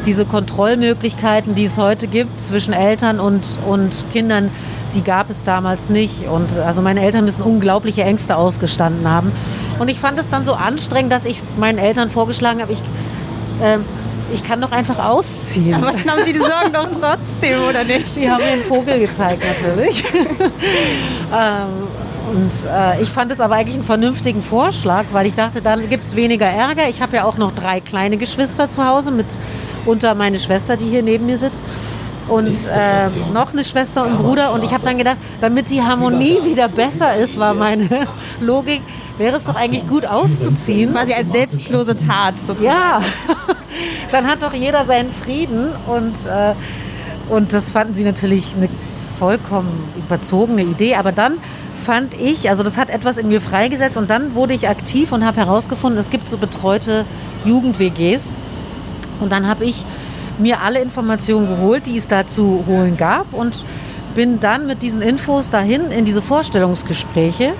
diese 0.06 0.26
Kontrollmöglichkeiten, 0.26 1.54
die 1.54 1.65
es 1.65 1.78
heute 1.78 2.08
gibt 2.08 2.39
zwischen 2.39 2.74
Eltern 2.74 3.19
und, 3.19 3.58
und 3.67 4.06
Kindern, 4.13 4.50
die 4.96 5.04
gab 5.04 5.30
es 5.30 5.43
damals 5.43 5.89
nicht. 5.89 6.30
Und 6.30 6.58
also 6.60 6.82
meine 6.82 7.02
Eltern 7.02 7.26
müssen 7.26 7.41
unglaubliche 7.41 8.04
Ängste 8.04 8.38
ausgestanden 8.38 9.10
haben. 9.10 9.34
Und 9.80 9.89
ich 9.89 10.00
fand 10.00 10.17
es 10.17 10.30
dann 10.30 10.46
so 10.46 10.54
anstrengend, 10.54 11.12
dass 11.12 11.26
ich 11.26 11.41
meinen 11.58 11.78
Eltern 11.78 12.10
vorgeschlagen 12.10 12.62
habe, 12.62 12.72
ich 12.72 12.80
äh, 13.62 13.80
ich 14.31 14.43
kann 14.43 14.62
doch 14.62 14.71
einfach 14.71 14.99
ausziehen. 14.99 15.73
Aber 15.73 15.91
dann 15.91 16.05
haben 16.05 16.25
Sie 16.25 16.33
die 16.33 16.39
Sorgen 16.39 16.71
doch 16.73 16.89
trotzdem, 16.91 17.62
oder 17.67 17.83
nicht? 17.83 18.07
Sie 18.07 18.29
haben 18.29 18.43
mir 18.43 18.51
einen 18.51 18.63
Vogel 18.63 18.99
gezeigt, 18.99 19.43
natürlich. 19.45 20.03
ähm, 21.33 21.88
und 22.31 22.51
äh, 22.65 23.01
ich 23.01 23.09
fand 23.09 23.31
es 23.31 23.39
aber 23.39 23.55
eigentlich 23.55 23.75
einen 23.75 23.83
vernünftigen 23.83 24.41
Vorschlag, 24.41 25.05
weil 25.12 25.27
ich 25.27 25.33
dachte, 25.33 25.62
dann 25.62 25.89
gibt 25.89 26.03
es 26.03 26.15
weniger 26.15 26.47
Ärger. 26.47 26.88
Ich 26.89 27.01
habe 27.01 27.17
ja 27.17 27.25
auch 27.25 27.38
noch 27.38 27.51
drei 27.51 27.79
kleine 27.79 28.17
Geschwister 28.17 28.69
zu 28.69 28.86
Hause, 28.86 29.12
mit 29.12 29.27
unter 29.86 30.15
meine 30.15 30.39
Schwester, 30.39 30.77
die 30.77 30.86
hier 30.86 31.03
neben 31.03 31.25
mir 31.25 31.38
sitzt. 31.38 31.62
Und 32.27 32.57
äh, 32.67 33.09
noch 33.33 33.51
eine 33.51 33.63
Schwester 33.63 34.05
und 34.05 34.17
Bruder. 34.17 34.53
Und 34.53 34.63
ich 34.63 34.73
habe 34.73 34.86
dann 34.86 34.97
gedacht, 34.97 35.17
damit 35.41 35.69
die 35.69 35.81
Harmonie 35.81 36.39
wieder 36.43 36.69
besser 36.69 37.15
ist, 37.17 37.38
war 37.38 37.53
meine 37.53 38.07
Logik, 38.39 38.81
wäre 39.17 39.36
es 39.36 39.45
doch 39.45 39.56
eigentlich 39.56 39.88
gut 39.88 40.06
auszuziehen. 40.06 40.91
Quasi 40.91 41.13
als 41.13 41.32
selbstlose 41.32 41.95
Tat 41.95 42.39
sozusagen. 42.39 42.63
Ja, 42.63 43.02
dann 44.12 44.28
hat 44.28 44.43
doch 44.43 44.54
jeder 44.54 44.84
seinen 44.84 45.10
Frieden 45.10 45.69
und, 45.88 46.26
äh, 46.26 46.54
und 47.30 47.54
das 47.54 47.71
fanden 47.71 47.95
sie 47.95 48.04
natürlich 48.04 48.56
eine 48.56 48.69
vollkommen 49.19 49.88
überzogene 49.97 50.63
Idee. 50.63 50.95
Aber 50.95 51.12
dann 51.12 51.38
fand 51.84 52.13
ich, 52.13 52.49
also 52.49 52.63
das 52.63 52.78
hat 52.78 52.89
etwas 52.89 53.17
in 53.17 53.28
mir 53.28 53.41
freigesetzt 53.41 53.97
und 53.97 54.10
dann 54.10 54.36
wurde 54.36 54.54
ich 54.54 54.69
aktiv 54.69 55.12
und 55.12 55.26
habe 55.26 55.38
herausgefunden, 55.38 55.99
es 55.99 56.10
gibt 56.10 56.28
so 56.28 56.38
betreute 56.38 57.06
Jugend-WGs. 57.45 58.34
Und 59.19 59.32
dann 59.32 59.47
habe 59.47 59.65
ich 59.65 59.86
mir 60.39 60.62
alle 60.62 60.82
Informationen 60.82 61.47
geholt, 61.47 61.86
die 61.86 61.97
es 61.97 62.08
da 62.08 62.26
zu 62.26 62.63
holen 62.67 62.97
gab 62.97 63.34
und 63.34 63.65
bin 64.15 64.39
dann 64.39 64.67
mit 64.67 64.82
diesen 64.82 65.02
Infos 65.02 65.49
dahin 65.49 65.91
in 65.91 66.06
diese 66.06 66.21
Vorstellungsgespräche 66.21 67.54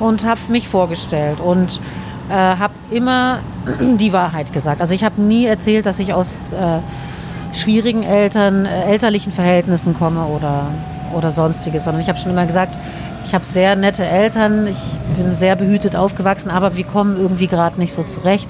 und 0.00 0.24
habe 0.24 0.40
mich 0.48 0.68
vorgestellt 0.68 1.40
und 1.40 1.80
äh, 2.28 2.32
habe 2.32 2.74
immer 2.90 3.38
die 3.80 4.12
Wahrheit 4.12 4.52
gesagt. 4.52 4.80
Also 4.80 4.94
ich 4.94 5.04
habe 5.04 5.20
nie 5.20 5.46
erzählt, 5.46 5.86
dass 5.86 5.98
ich 5.98 6.12
aus 6.12 6.40
äh, 6.52 7.54
schwierigen 7.54 8.02
Eltern, 8.02 8.64
äh, 8.64 8.84
elterlichen 8.84 9.30
Verhältnissen 9.30 9.94
komme 9.94 10.24
oder, 10.24 10.66
oder 11.14 11.30
sonstiges, 11.30 11.84
sondern 11.84 12.02
ich 12.02 12.08
habe 12.08 12.18
schon 12.18 12.32
immer 12.32 12.46
gesagt, 12.46 12.76
ich 13.24 13.34
habe 13.34 13.44
sehr 13.44 13.76
nette 13.76 14.04
Eltern, 14.04 14.66
ich 14.66 14.98
bin 15.16 15.32
sehr 15.32 15.54
behütet 15.54 15.94
aufgewachsen, 15.94 16.50
aber 16.50 16.76
wir 16.76 16.84
kommen 16.84 17.16
irgendwie 17.20 17.46
gerade 17.46 17.78
nicht 17.78 17.92
so 17.92 18.02
zurecht. 18.02 18.48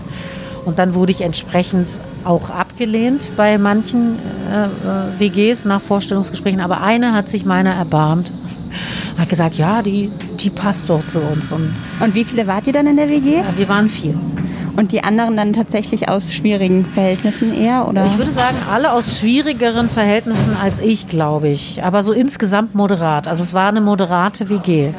Und 0.65 0.79
dann 0.79 0.95
wurde 0.95 1.11
ich 1.11 1.23
entsprechend 1.23 1.99
auch 2.25 2.51
abgelehnt 2.51 3.31
bei 3.35 3.57
manchen 3.57 4.19
äh, 4.53 4.67
äh 4.67 5.19
WGs 5.19 5.65
nach 5.65 5.81
Vorstellungsgesprächen. 5.81 6.61
Aber 6.61 6.83
eine 6.83 7.15
hat 7.15 7.29
sich 7.29 7.47
meiner 7.47 7.73
erbarmt 7.73 8.33
hat 9.19 9.29
gesagt, 9.29 9.57
ja, 9.57 9.83
die, 9.83 10.11
die 10.43 10.51
passt 10.51 10.91
doch 10.91 11.05
zu 11.07 11.21
uns. 11.21 11.53
Und, 11.53 11.73
und 12.01 12.15
wie 12.15 12.25
viele 12.25 12.47
wart 12.47 12.67
ihr 12.67 12.73
dann 12.73 12.87
in 12.87 12.97
der 12.97 13.09
WG? 13.09 13.37
Ja, 13.37 13.45
wir 13.57 13.69
waren 13.69 13.89
vier. 13.89 14.15
Und 14.77 14.93
die 14.93 15.03
anderen 15.03 15.37
dann 15.37 15.53
tatsächlich 15.53 16.09
aus 16.09 16.33
schwierigen 16.33 16.85
Verhältnissen 16.85 17.53
eher? 17.55 17.89
Oder? 17.89 18.07
Ich 18.07 18.17
würde 18.19 18.31
sagen, 18.31 18.57
alle 18.73 18.93
aus 18.93 19.19
schwierigeren 19.19 19.89
Verhältnissen 19.89 20.57
als 20.57 20.79
ich, 20.79 21.09
glaube 21.09 21.49
ich. 21.49 21.83
Aber 21.83 22.03
so 22.03 22.13
insgesamt 22.13 22.75
moderat. 22.75 23.29
Also 23.29 23.43
es 23.43 23.53
war 23.53 23.69
eine 23.69 23.81
moderate 23.81 24.49
WG. 24.49 24.93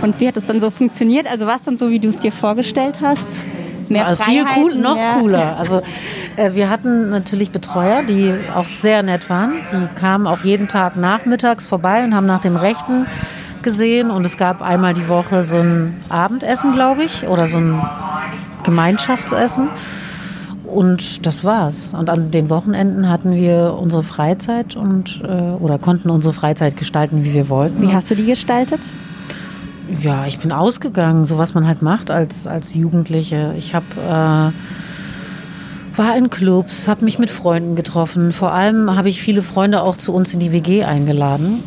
Und 0.00 0.20
wie 0.20 0.28
hat 0.28 0.36
es 0.36 0.46
dann 0.46 0.60
so 0.60 0.70
funktioniert? 0.70 1.30
Also 1.30 1.46
war 1.46 1.56
es 1.56 1.64
dann 1.64 1.76
so, 1.76 1.90
wie 1.90 1.98
du 1.98 2.08
es 2.08 2.18
dir 2.18 2.32
vorgestellt 2.32 3.00
hast? 3.02 3.24
Mehr 3.88 4.06
also 4.06 4.22
viel 4.22 4.44
cool, 4.56 4.74
noch 4.74 4.94
mehr. 4.94 5.16
cooler. 5.18 5.56
Also 5.58 5.82
äh, 6.36 6.54
wir 6.54 6.70
hatten 6.70 7.10
natürlich 7.10 7.50
Betreuer, 7.50 8.02
die 8.02 8.32
auch 8.54 8.68
sehr 8.68 9.02
nett 9.02 9.28
waren. 9.28 9.54
Die 9.72 9.98
kamen 9.98 10.26
auch 10.26 10.44
jeden 10.44 10.68
Tag 10.68 10.96
nachmittags 10.96 11.66
vorbei 11.66 12.04
und 12.04 12.14
haben 12.14 12.26
nach 12.26 12.42
dem 12.42 12.56
Rechten 12.56 13.06
gesehen. 13.68 14.10
Und 14.10 14.26
es 14.26 14.36
gab 14.36 14.62
einmal 14.62 14.94
die 14.94 15.08
Woche 15.08 15.42
so 15.42 15.58
ein 15.58 15.96
Abendessen, 16.08 16.72
glaube 16.72 17.04
ich, 17.04 17.26
oder 17.26 17.46
so 17.46 17.58
ein 17.58 17.82
Gemeinschaftsessen. 18.64 19.68
Und 20.64 21.26
das 21.26 21.44
war's. 21.44 21.94
Und 21.94 22.10
an 22.10 22.30
den 22.30 22.50
Wochenenden 22.50 23.08
hatten 23.08 23.32
wir 23.32 23.74
unsere 23.78 24.02
Freizeit 24.02 24.76
und 24.76 25.22
äh, 25.22 25.64
oder 25.64 25.78
konnten 25.78 26.10
unsere 26.10 26.34
Freizeit 26.34 26.76
gestalten, 26.76 27.24
wie 27.24 27.32
wir 27.32 27.48
wollten. 27.48 27.80
Wie 27.82 27.92
hast 27.92 28.10
du 28.10 28.14
die 28.14 28.26
gestaltet? 28.26 28.80
Ja, 30.02 30.26
ich 30.26 30.38
bin 30.38 30.52
ausgegangen, 30.52 31.24
so 31.24 31.38
was 31.38 31.54
man 31.54 31.66
halt 31.66 31.80
macht 31.80 32.10
als, 32.10 32.46
als 32.46 32.74
Jugendliche. 32.74 33.54
Ich 33.56 33.74
habe 33.74 33.86
äh, 33.96 35.98
war 35.98 36.16
in 36.16 36.30
Clubs, 36.30 36.86
habe 36.86 37.04
mich 37.04 37.18
mit 37.18 37.30
Freunden 37.30 37.74
getroffen. 37.74 38.32
Vor 38.32 38.52
allem 38.52 38.94
habe 38.94 39.08
ich 39.08 39.20
viele 39.20 39.42
Freunde 39.42 39.82
auch 39.82 39.96
zu 39.96 40.14
uns 40.14 40.32
in 40.34 40.40
die 40.40 40.52
WG 40.52 40.84
eingeladen. 40.84 41.62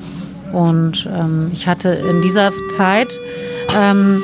Und 0.53 1.09
ähm, 1.13 1.49
ich 1.51 1.67
hatte 1.67 1.89
in 1.89 2.21
dieser 2.21 2.51
Zeit 2.69 3.19
ähm, 3.77 4.21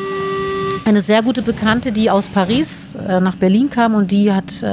eine 0.85 1.01
sehr 1.01 1.21
gute 1.21 1.41
Bekannte, 1.41 1.91
die 1.91 2.09
aus 2.09 2.29
Paris 2.29 2.95
äh, 2.95 3.19
nach 3.19 3.35
Berlin 3.35 3.69
kam 3.69 3.93
und 3.93 4.11
die 4.11 4.31
hat 4.31 4.63
äh, 4.63 4.67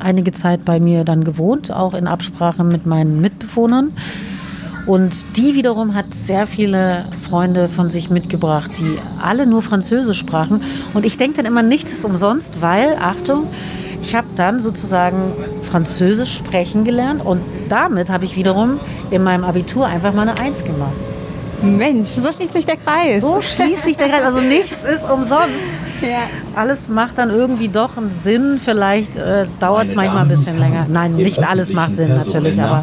einige 0.00 0.32
Zeit 0.32 0.64
bei 0.64 0.80
mir 0.80 1.04
dann 1.04 1.22
gewohnt, 1.22 1.70
auch 1.70 1.94
in 1.94 2.08
Absprache 2.08 2.64
mit 2.64 2.84
meinen 2.84 3.20
Mitbewohnern. 3.20 3.92
Und 4.86 5.36
die 5.36 5.54
wiederum 5.54 5.94
hat 5.94 6.14
sehr 6.14 6.46
viele 6.46 7.06
Freunde 7.20 7.66
von 7.66 7.90
sich 7.90 8.08
mitgebracht, 8.08 8.70
die 8.78 8.98
alle 9.20 9.46
nur 9.46 9.62
Französisch 9.62 10.18
sprachen. 10.18 10.62
Und 10.94 11.04
ich 11.04 11.16
denke 11.16 11.38
dann 11.38 11.46
immer, 11.46 11.62
nichts 11.62 11.92
ist 11.92 12.04
umsonst, 12.04 12.60
weil, 12.60 12.96
Achtung, 13.00 13.48
ich 14.06 14.14
habe 14.14 14.28
dann 14.36 14.60
sozusagen 14.60 15.32
Französisch 15.62 16.36
sprechen 16.36 16.84
gelernt 16.84 17.24
und 17.24 17.40
damit 17.68 18.08
habe 18.08 18.24
ich 18.24 18.36
wiederum 18.36 18.78
in 19.10 19.24
meinem 19.24 19.42
Abitur 19.42 19.86
einfach 19.86 20.14
mal 20.14 20.28
eine 20.28 20.38
Eins 20.38 20.62
gemacht. 20.62 20.92
Mensch, 21.60 22.10
so 22.10 22.30
schließt 22.30 22.52
sich 22.52 22.66
der 22.66 22.76
Kreis. 22.76 23.20
So 23.20 23.40
schließt 23.40 23.82
sich 23.82 23.96
der 23.96 24.08
Kreis. 24.10 24.22
Also 24.22 24.40
nichts 24.40 24.84
ist 24.84 25.10
umsonst. 25.10 25.50
Ja. 26.02 26.28
Alles 26.56 26.88
macht 26.88 27.18
dann 27.18 27.28
irgendwie 27.28 27.68
doch 27.68 27.98
einen 27.98 28.10
Sinn. 28.10 28.58
Vielleicht 28.58 29.14
äh, 29.14 29.44
dauert 29.60 29.88
es 29.88 29.94
manchmal 29.94 30.22
ein 30.22 30.28
bisschen 30.28 30.58
länger. 30.58 30.86
Nein, 30.88 31.16
nicht 31.16 31.46
alles 31.46 31.70
macht 31.70 31.94
Sinn 31.94 32.14
natürlich, 32.14 32.58
aber 32.58 32.82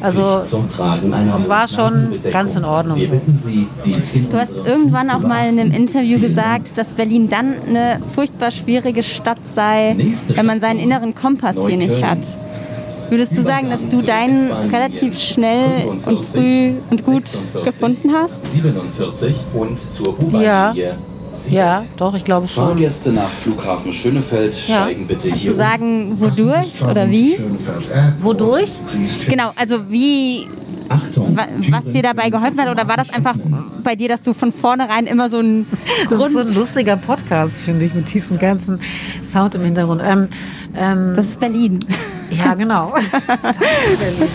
also 0.00 0.40
es 1.34 1.46
war 1.46 1.68
schon 1.68 2.18
ganz 2.32 2.56
in 2.56 2.64
Ordnung 2.64 3.02
so. 3.02 3.20
Du 4.30 4.36
hast 4.38 4.54
irgendwann 4.64 5.10
auch 5.10 5.20
mal 5.20 5.46
in 5.50 5.60
einem 5.60 5.70
Interview 5.70 6.18
gesagt, 6.18 6.78
dass 6.78 6.94
Berlin 6.94 7.28
dann 7.28 7.54
eine 7.68 8.00
furchtbar 8.14 8.50
schwierige 8.50 9.02
Stadt 9.02 9.38
sei, 9.44 9.96
wenn 10.28 10.46
man 10.46 10.60
seinen 10.60 10.78
inneren 10.78 11.14
Kompass 11.14 11.58
hier 11.66 11.76
nicht 11.76 12.02
hat. 12.02 12.38
Würdest 13.10 13.36
du 13.36 13.42
sagen, 13.42 13.68
dass 13.68 13.86
du 13.86 14.00
deinen 14.00 14.50
relativ 14.70 15.18
schnell 15.18 15.88
und 16.06 16.20
früh 16.22 16.72
und 16.88 17.04
gut 17.04 17.24
gefunden 17.64 18.10
hast? 18.14 18.50
47 18.52 19.36
und 19.52 19.78
zur 19.92 20.40
Ja. 20.40 20.72
Ja, 21.50 21.84
doch, 21.96 22.14
ich 22.14 22.24
glaube 22.24 22.48
schon. 22.48 22.68
Fahrgäste 22.68 23.10
nach 23.10 23.28
Flughafen 23.42 23.92
Schönefeld 23.92 24.54
Ja. 24.66 24.82
steigen 24.84 25.06
bitte 25.06 25.28
Kannst 25.28 25.42
hier 25.42 25.50
du 25.52 25.56
sagen, 25.56 26.20
wodurch 26.20 26.82
oder 26.82 27.08
wie? 27.10 27.38
Wodurch? 28.20 28.70
Genau, 29.28 29.52
also 29.56 29.90
wie, 29.90 30.48
Achtung, 30.88 31.36
wa- 31.36 31.46
was 31.70 31.84
dir 31.92 32.02
dabei 32.02 32.30
geholfen 32.30 32.60
hat 32.60 32.68
oder 32.70 32.86
war 32.88 32.96
das 32.96 33.10
einfach 33.10 33.34
bei 33.82 33.94
dir, 33.96 34.08
dass 34.08 34.22
du 34.22 34.32
von 34.34 34.52
vornherein 34.52 35.06
immer 35.06 35.28
so 35.30 35.38
einen 35.38 35.66
Das 36.10 36.20
ist 36.20 36.32
so 36.32 36.38
ein 36.40 36.54
lustiger 36.54 36.96
Podcast, 36.96 37.60
finde 37.60 37.84
ich, 37.86 37.94
mit 37.94 38.12
diesem 38.12 38.38
ganzen 38.38 38.80
Sound 39.24 39.54
im 39.54 39.62
Hintergrund. 39.64 40.02
Ähm, 40.04 40.28
ähm, 40.76 41.12
Das 41.16 41.26
ist 41.28 41.40
Berlin. 41.40 41.78
Ja, 42.30 42.54
genau. 42.54 42.94
Das 43.42 43.56
ist 43.90 43.98
Berlin. 43.98 44.28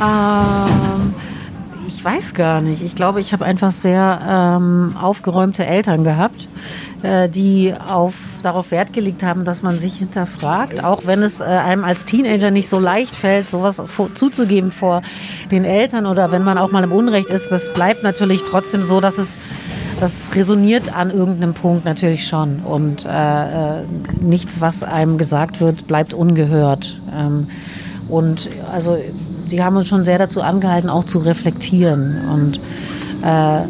ähm, 0.00 1.14
ich 1.98 2.04
weiß 2.04 2.34
gar 2.34 2.60
nicht. 2.60 2.80
Ich 2.80 2.94
glaube, 2.94 3.20
ich 3.20 3.32
habe 3.32 3.44
einfach 3.44 3.72
sehr 3.72 4.20
ähm, 4.24 4.96
aufgeräumte 5.02 5.66
Eltern 5.66 6.04
gehabt, 6.04 6.48
äh, 7.02 7.28
die 7.28 7.74
auf, 7.74 8.14
darauf 8.44 8.70
Wert 8.70 8.92
gelegt 8.92 9.24
haben, 9.24 9.44
dass 9.44 9.64
man 9.64 9.80
sich 9.80 9.96
hinterfragt, 9.96 10.84
auch 10.84 11.06
wenn 11.06 11.24
es 11.24 11.40
äh, 11.40 11.44
einem 11.46 11.82
als 11.82 12.04
Teenager 12.04 12.52
nicht 12.52 12.68
so 12.68 12.78
leicht 12.78 13.16
fällt, 13.16 13.50
sowas 13.50 13.82
vor, 13.86 14.14
zuzugeben 14.14 14.70
vor 14.70 15.02
den 15.50 15.64
Eltern 15.64 16.06
oder 16.06 16.30
wenn 16.30 16.44
man 16.44 16.56
auch 16.56 16.70
mal 16.70 16.84
im 16.84 16.92
Unrecht 16.92 17.30
ist. 17.30 17.50
Das 17.50 17.74
bleibt 17.74 18.04
natürlich 18.04 18.44
trotzdem 18.44 18.84
so, 18.84 19.00
dass 19.00 19.18
es 19.18 19.36
das 19.98 20.36
resoniert 20.36 20.94
an 20.94 21.10
irgendeinem 21.10 21.54
Punkt 21.54 21.84
natürlich 21.84 22.28
schon. 22.28 22.60
Und 22.60 23.06
äh, 23.06 23.08
äh, 23.80 23.82
nichts, 24.20 24.60
was 24.60 24.84
einem 24.84 25.18
gesagt 25.18 25.60
wird, 25.60 25.88
bleibt 25.88 26.14
ungehört. 26.14 27.00
Ähm, 27.12 27.48
und 28.08 28.48
also, 28.72 28.96
die 29.48 29.62
haben 29.62 29.76
uns 29.76 29.88
schon 29.88 30.04
sehr 30.04 30.18
dazu 30.18 30.42
angehalten, 30.42 30.88
auch 30.90 31.04
zu 31.04 31.18
reflektieren 31.18 32.18
und 32.32 32.60
äh, 33.24 33.62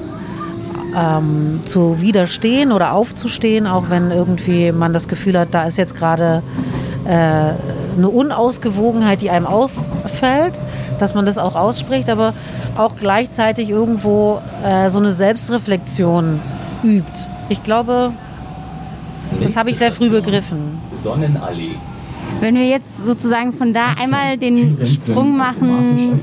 ähm, 0.96 1.60
zu 1.64 2.00
widerstehen 2.00 2.72
oder 2.72 2.92
aufzustehen, 2.92 3.66
auch 3.66 3.90
wenn 3.90 4.10
irgendwie 4.10 4.72
man 4.72 4.92
das 4.92 5.08
Gefühl 5.08 5.38
hat, 5.38 5.48
da 5.52 5.64
ist 5.64 5.78
jetzt 5.78 5.94
gerade 5.94 6.42
äh, 7.04 7.10
eine 7.10 8.08
Unausgewogenheit, 8.08 9.22
die 9.22 9.30
einem 9.30 9.46
auffällt, 9.46 10.60
dass 10.98 11.14
man 11.14 11.26
das 11.26 11.38
auch 11.38 11.54
ausspricht, 11.54 12.08
aber 12.08 12.32
auch 12.76 12.94
gleichzeitig 12.96 13.70
irgendwo 13.70 14.40
äh, 14.64 14.88
so 14.88 14.98
eine 14.98 15.10
Selbstreflexion 15.10 16.40
übt. 16.82 17.28
Ich 17.48 17.62
glaube, 17.62 18.12
das 19.42 19.56
habe 19.56 19.70
ich 19.70 19.78
sehr 19.78 19.92
früh 19.92 20.10
begriffen. 20.10 20.80
Sonnenallee. 21.02 21.76
Wenn 22.40 22.54
wir 22.54 22.66
jetzt 22.68 23.04
sozusagen 23.04 23.52
von 23.52 23.72
da 23.72 23.94
einmal 23.98 24.36
den 24.38 24.78
Sprung 24.86 25.36
machen 25.36 26.20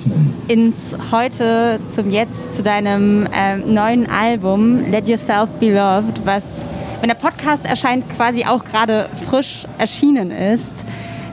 ins 0.48 0.96
Heute, 1.12 1.80
zum 1.88 2.10
Jetzt, 2.10 2.54
zu 2.56 2.64
deinem 2.64 3.28
ähm, 3.34 3.74
neuen 3.74 4.10
Album 4.10 4.90
Let 4.90 5.10
Yourself 5.10 5.50
Be 5.60 5.74
Loved, 5.74 6.26
was, 6.26 6.64
wenn 7.02 7.10
der 7.10 7.16
Podcast 7.16 7.66
erscheint, 7.66 8.06
quasi 8.16 8.46
auch 8.46 8.64
gerade 8.64 9.10
frisch 9.30 9.66
erschienen 9.78 10.32
ist. 10.32 10.74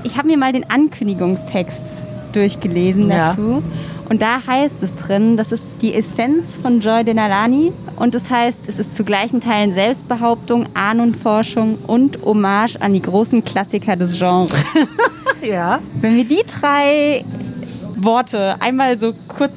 Ich 0.03 0.17
habe 0.17 0.27
mir 0.27 0.37
mal 0.37 0.53
den 0.53 0.69
Ankündigungstext 0.69 1.85
durchgelesen 2.33 3.09
Ja. 3.09 3.29
dazu. 3.29 3.63
Und 4.09 4.21
da 4.21 4.47
heißt 4.47 4.83
es 4.83 4.95
drin, 4.97 5.37
das 5.37 5.53
ist 5.53 5.65
die 5.81 5.95
Essenz 5.95 6.55
von 6.55 6.81
Joy 6.81 7.05
Denalani 7.05 7.73
und 7.97 8.15
das 8.15 8.29
heißt, 8.29 8.61
es 8.67 8.79
ist 8.79 8.97
zu 8.97 9.05
gleichen 9.05 9.41
Teilen 9.41 9.73
Selbstbehauptung, 9.73 10.67
Ahnenforschung 10.75 11.79
und 11.87 12.23
Hommage 12.23 12.77
an 12.81 12.93
die 12.93 13.03
großen 13.03 13.45
Klassiker 13.45 13.97
des 13.97 14.19
Genres. 14.19 14.53
Ja. 15.43 15.81
Wenn 16.01 16.17
wir 16.17 16.25
die 16.25 16.43
drei 16.47 17.25
Worte 17.97 18.61
einmal 18.61 18.97
so 18.99 19.13
kurz 19.27 19.53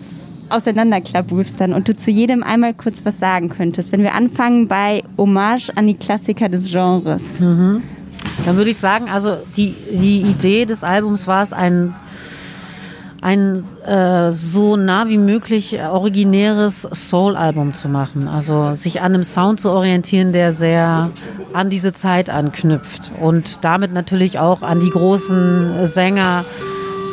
auseinanderklabustern 0.49 1.73
und 1.73 1.87
du 1.87 1.95
zu 1.95 2.11
jedem 2.11 2.43
einmal 2.43 2.73
kurz 2.73 3.03
was 3.03 3.19
sagen 3.19 3.49
könntest, 3.49 3.91
wenn 3.91 4.01
wir 4.01 4.13
anfangen 4.13 4.67
bei 4.67 5.03
Hommage 5.17 5.69
an 5.75 5.87
die 5.87 5.95
Klassiker 5.95 6.49
des 6.49 6.71
Genres. 6.71 7.21
Dann 8.45 8.57
würde 8.57 8.69
ich 8.69 8.77
sagen, 8.77 9.09
also 9.09 9.37
die, 9.57 9.73
die 9.91 10.21
Idee 10.21 10.65
des 10.65 10.83
Albums 10.83 11.27
war 11.27 11.41
es, 11.41 11.53
ein, 11.53 11.93
ein 13.21 13.63
äh, 13.85 14.31
so 14.33 14.75
nah 14.75 15.07
wie 15.07 15.17
möglich 15.17 15.79
originäres 15.79 16.87
Soul-Album 16.91 17.73
zu 17.73 17.89
machen. 17.89 18.27
Also 18.27 18.73
sich 18.73 19.01
an 19.01 19.13
einem 19.13 19.23
Sound 19.23 19.59
zu 19.59 19.71
orientieren, 19.71 20.31
der 20.31 20.51
sehr 20.51 21.11
an 21.53 21.69
diese 21.69 21.93
Zeit 21.93 22.29
anknüpft 22.29 23.11
und 23.19 23.63
damit 23.63 23.93
natürlich 23.93 24.39
auch 24.39 24.61
an 24.61 24.79
die 24.79 24.89
großen 24.89 25.85
Sänger 25.85 26.43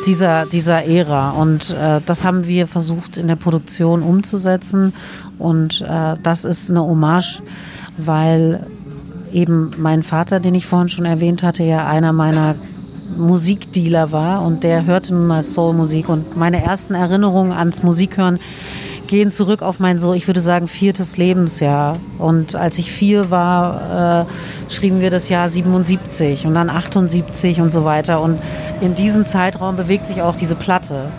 dieser, 0.05 0.45
dieser 0.45 0.85
Ära. 0.85 1.31
Und 1.31 1.71
äh, 1.71 2.01
das 2.05 2.23
haben 2.23 2.45
wir 2.45 2.67
versucht 2.67 3.17
in 3.17 3.27
der 3.27 3.35
Produktion 3.35 4.01
umzusetzen. 4.01 4.93
Und 5.39 5.81
äh, 5.81 6.15
das 6.21 6.45
ist 6.45 6.69
eine 6.69 6.81
Hommage, 6.81 7.41
weil 7.97 8.65
eben 9.31 9.71
mein 9.77 10.03
Vater, 10.03 10.39
den 10.39 10.55
ich 10.55 10.65
vorhin 10.65 10.89
schon 10.89 11.05
erwähnt 11.05 11.43
hatte, 11.43 11.63
ja 11.63 11.87
einer 11.87 12.13
meiner 12.13 12.55
Musikdealer 13.17 14.11
war 14.11 14.43
und 14.43 14.63
der 14.63 14.85
hörte 14.85 15.13
nun 15.13 15.27
mal 15.27 15.41
Soulmusik 15.41 16.09
und 16.09 16.35
meine 16.37 16.63
ersten 16.63 16.93
Erinnerungen 16.93 17.51
ans 17.51 17.83
Musikhören 17.83 18.39
gehen 19.07 19.31
zurück 19.31 19.61
auf 19.61 19.79
mein 19.79 19.99
so, 19.99 20.13
ich 20.13 20.27
würde 20.27 20.39
sagen, 20.39 20.67
viertes 20.67 21.17
Lebensjahr. 21.17 21.97
Und 22.17 22.55
als 22.55 22.79
ich 22.79 22.91
vier 22.91 23.29
war, 23.29 24.25
äh, 24.25 24.71
schrieben 24.73 25.01
wir 25.01 25.11
das 25.11 25.29
Jahr 25.29 25.47
77 25.49 26.47
und 26.47 26.55
dann 26.55 26.69
78 26.69 27.61
und 27.61 27.71
so 27.71 27.85
weiter. 27.85 28.21
Und 28.21 28.39
in 28.81 28.95
diesem 28.95 29.25
Zeitraum 29.25 29.75
bewegt 29.75 30.07
sich 30.07 30.21
auch 30.21 30.35
diese 30.35 30.55
Platte. 30.55 31.09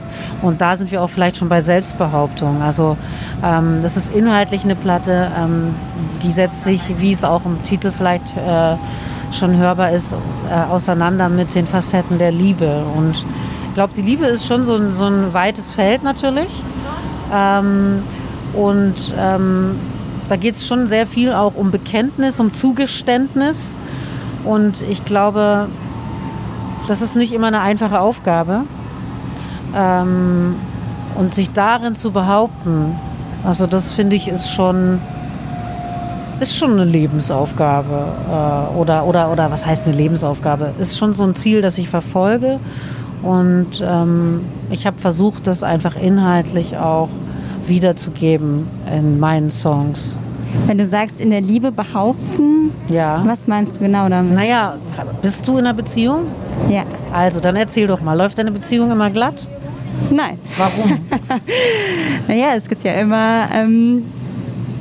Und 0.42 0.60
da 0.60 0.76
sind 0.76 0.90
wir 0.90 1.02
auch 1.02 1.10
vielleicht 1.10 1.36
schon 1.36 1.48
bei 1.48 1.60
Selbstbehauptung. 1.60 2.62
Also 2.62 2.96
ähm, 3.44 3.78
das 3.82 3.96
ist 3.96 4.12
inhaltlich 4.12 4.64
eine 4.64 4.76
Platte, 4.76 5.30
ähm, 5.38 5.74
die 6.22 6.32
setzt 6.32 6.64
sich, 6.64 6.94
wie 6.98 7.12
es 7.12 7.22
auch 7.22 7.44
im 7.44 7.62
Titel 7.62 7.90
vielleicht 7.90 8.36
äh, 8.36 8.76
schon 9.34 9.56
hörbar 9.56 9.90
ist, 9.90 10.12
äh, 10.12 10.70
auseinander 10.70 11.28
mit 11.28 11.54
den 11.54 11.66
Facetten 11.66 12.18
der 12.18 12.32
Liebe. 12.32 12.84
Und 12.96 13.24
ich 13.68 13.74
glaube, 13.74 13.94
die 13.94 14.02
Liebe 14.02 14.26
ist 14.26 14.46
schon 14.46 14.64
so 14.64 14.76
ein, 14.76 14.92
so 14.92 15.06
ein 15.06 15.34
weites 15.34 15.70
Feld 15.70 16.02
natürlich. 16.02 16.62
Ähm, 17.32 18.02
und 18.54 19.14
ähm, 19.18 19.78
da 20.28 20.36
geht 20.36 20.56
es 20.56 20.66
schon 20.66 20.88
sehr 20.88 21.06
viel 21.06 21.32
auch 21.32 21.54
um 21.54 21.70
Bekenntnis, 21.70 22.40
um 22.40 22.52
Zugeständnis. 22.52 23.78
Und 24.44 24.82
ich 24.82 25.04
glaube, 25.04 25.68
das 26.88 27.02
ist 27.02 27.16
nicht 27.16 27.32
immer 27.32 27.48
eine 27.48 27.60
einfache 27.60 28.00
Aufgabe. 28.00 28.62
Ähm, 29.74 30.54
und 31.16 31.34
sich 31.34 31.52
darin 31.52 31.94
zu 31.94 32.10
behaupten, 32.10 32.96
also 33.44 33.66
das 33.66 33.92
finde 33.92 34.16
ich 34.16 34.28
ist 34.28 34.50
schon, 34.50 35.00
ist 36.44 36.56
schon 36.58 36.72
eine 36.72 36.84
Lebensaufgabe. 36.84 38.06
Äh, 38.30 38.76
oder, 38.78 39.06
oder, 39.06 39.32
oder 39.32 39.50
was 39.50 39.64
heißt 39.66 39.86
eine 39.86 39.96
Lebensaufgabe? 39.96 40.72
Ist 40.78 40.98
schon 40.98 41.14
so 41.14 41.24
ein 41.24 41.34
Ziel, 41.34 41.62
das 41.62 41.78
ich 41.78 41.88
verfolge. 41.88 42.60
Und 43.22 43.82
ähm, 43.82 44.42
ich 44.70 44.86
habe 44.86 44.98
versucht, 44.98 45.46
das 45.46 45.62
einfach 45.62 45.96
inhaltlich 45.96 46.76
auch 46.76 47.08
wiederzugeben 47.66 48.66
in 48.94 49.18
meinen 49.18 49.50
Songs. 49.50 50.18
Wenn 50.66 50.76
du 50.76 50.86
sagst, 50.86 51.18
in 51.20 51.30
der 51.30 51.40
Liebe 51.40 51.72
behaupten, 51.72 52.70
Ja. 52.88 53.22
was 53.24 53.46
meinst 53.46 53.76
du 53.76 53.80
genau 53.80 54.08
damit? 54.10 54.34
Naja, 54.34 54.74
bist 55.22 55.48
du 55.48 55.52
in 55.52 55.60
einer 55.60 55.72
Beziehung? 55.74 56.26
Ja. 56.68 56.82
Also, 57.12 57.40
dann 57.40 57.56
erzähl 57.56 57.86
doch 57.86 58.02
mal. 58.02 58.12
Läuft 58.16 58.36
deine 58.38 58.50
Beziehung 58.50 58.90
immer 58.92 59.08
glatt? 59.10 59.48
Nein. 60.10 60.38
Warum? 60.58 60.98
Naja, 62.28 62.54
es 62.56 62.68
gibt 62.68 62.84
ja 62.84 62.92
immer 62.92 63.48
ähm, 63.52 64.04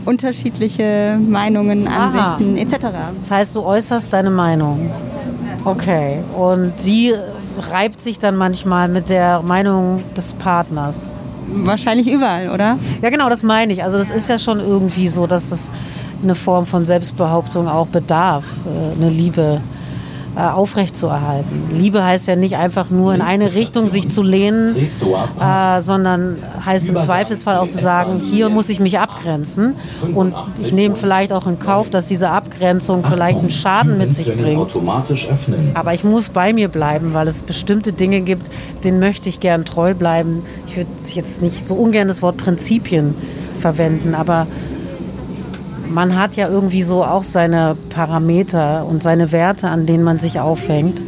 unterschiedliche 0.05 1.17
Meinungen, 1.19 1.87
Aha. 1.87 2.07
Ansichten 2.07 2.57
etc. 2.57 2.87
Das 3.17 3.31
heißt, 3.31 3.55
du 3.55 3.61
äußerst 3.63 4.11
deine 4.11 4.29
Meinung. 4.29 4.89
Okay. 5.65 6.19
Und 6.37 6.73
die 6.85 7.13
reibt 7.71 8.01
sich 8.01 8.19
dann 8.19 8.35
manchmal 8.35 8.87
mit 8.87 9.09
der 9.09 9.41
Meinung 9.41 10.03
des 10.15 10.33
Partners. 10.33 11.17
Wahrscheinlich 11.47 12.07
überall, 12.07 12.49
oder? 12.49 12.77
Ja, 13.01 13.09
genau, 13.09 13.29
das 13.29 13.43
meine 13.43 13.73
ich. 13.73 13.83
Also 13.83 13.97
das 13.97 14.11
ist 14.11 14.27
ja 14.27 14.39
schon 14.39 14.59
irgendwie 14.59 15.07
so, 15.07 15.27
dass 15.27 15.51
es 15.51 15.71
eine 16.21 16.35
Form 16.35 16.65
von 16.65 16.85
Selbstbehauptung 16.85 17.67
auch 17.67 17.87
bedarf, 17.87 18.45
äh, 18.65 18.99
eine 18.99 19.09
Liebe 19.09 19.61
aufrechtzuerhalten. 20.41 21.69
Liebe 21.71 22.03
heißt 22.03 22.27
ja 22.27 22.35
nicht 22.35 22.55
einfach 22.55 22.89
nur 22.89 23.13
in 23.13 23.21
eine 23.21 23.53
Richtung 23.53 23.87
sich 23.87 24.09
zu 24.09 24.23
lehnen, 24.23 24.89
äh, 25.39 25.79
sondern 25.79 26.37
heißt 26.65 26.89
im 26.89 26.99
Zweifelsfall 26.99 27.57
auch 27.57 27.67
zu 27.67 27.77
sagen, 27.79 28.19
hier 28.19 28.49
muss 28.49 28.69
ich 28.69 28.79
mich 28.79 28.99
abgrenzen 28.99 29.75
und 30.15 30.33
ich 30.61 30.73
nehme 30.73 30.95
vielleicht 30.95 31.31
auch 31.31 31.45
in 31.45 31.59
Kauf, 31.59 31.89
dass 31.89 32.07
diese 32.07 32.29
Abgrenzung 32.29 33.03
vielleicht 33.03 33.39
einen 33.39 33.51
Schaden 33.51 33.97
mit 33.97 34.13
sich 34.13 34.35
bringt. 34.35 34.77
Aber 35.75 35.93
ich 35.93 36.03
muss 36.03 36.29
bei 36.29 36.53
mir 36.53 36.67
bleiben, 36.67 37.13
weil 37.13 37.27
es 37.27 37.43
bestimmte 37.43 37.93
Dinge 37.93 38.21
gibt, 38.21 38.49
denen 38.83 38.99
möchte 38.99 39.29
ich 39.29 39.39
gern 39.39 39.65
treu 39.65 39.93
bleiben. 39.93 40.43
Ich 40.67 40.77
würde 40.77 40.89
jetzt 41.13 41.41
nicht 41.41 41.67
so 41.67 41.75
ungern 41.75 42.07
das 42.07 42.21
Wort 42.21 42.37
Prinzipien 42.37 43.13
verwenden, 43.59 44.15
aber 44.15 44.47
man 45.93 46.17
hat 46.17 46.35
ja 46.35 46.49
irgendwie 46.49 46.81
so 46.81 47.03
auch 47.03 47.23
seine 47.23 47.77
Parameter 47.89 48.85
und 48.85 49.03
seine 49.03 49.31
Werte, 49.31 49.67
an 49.67 49.85
denen 49.85 50.03
man 50.03 50.19
sich 50.19 50.39
aufhängt. 50.39 51.01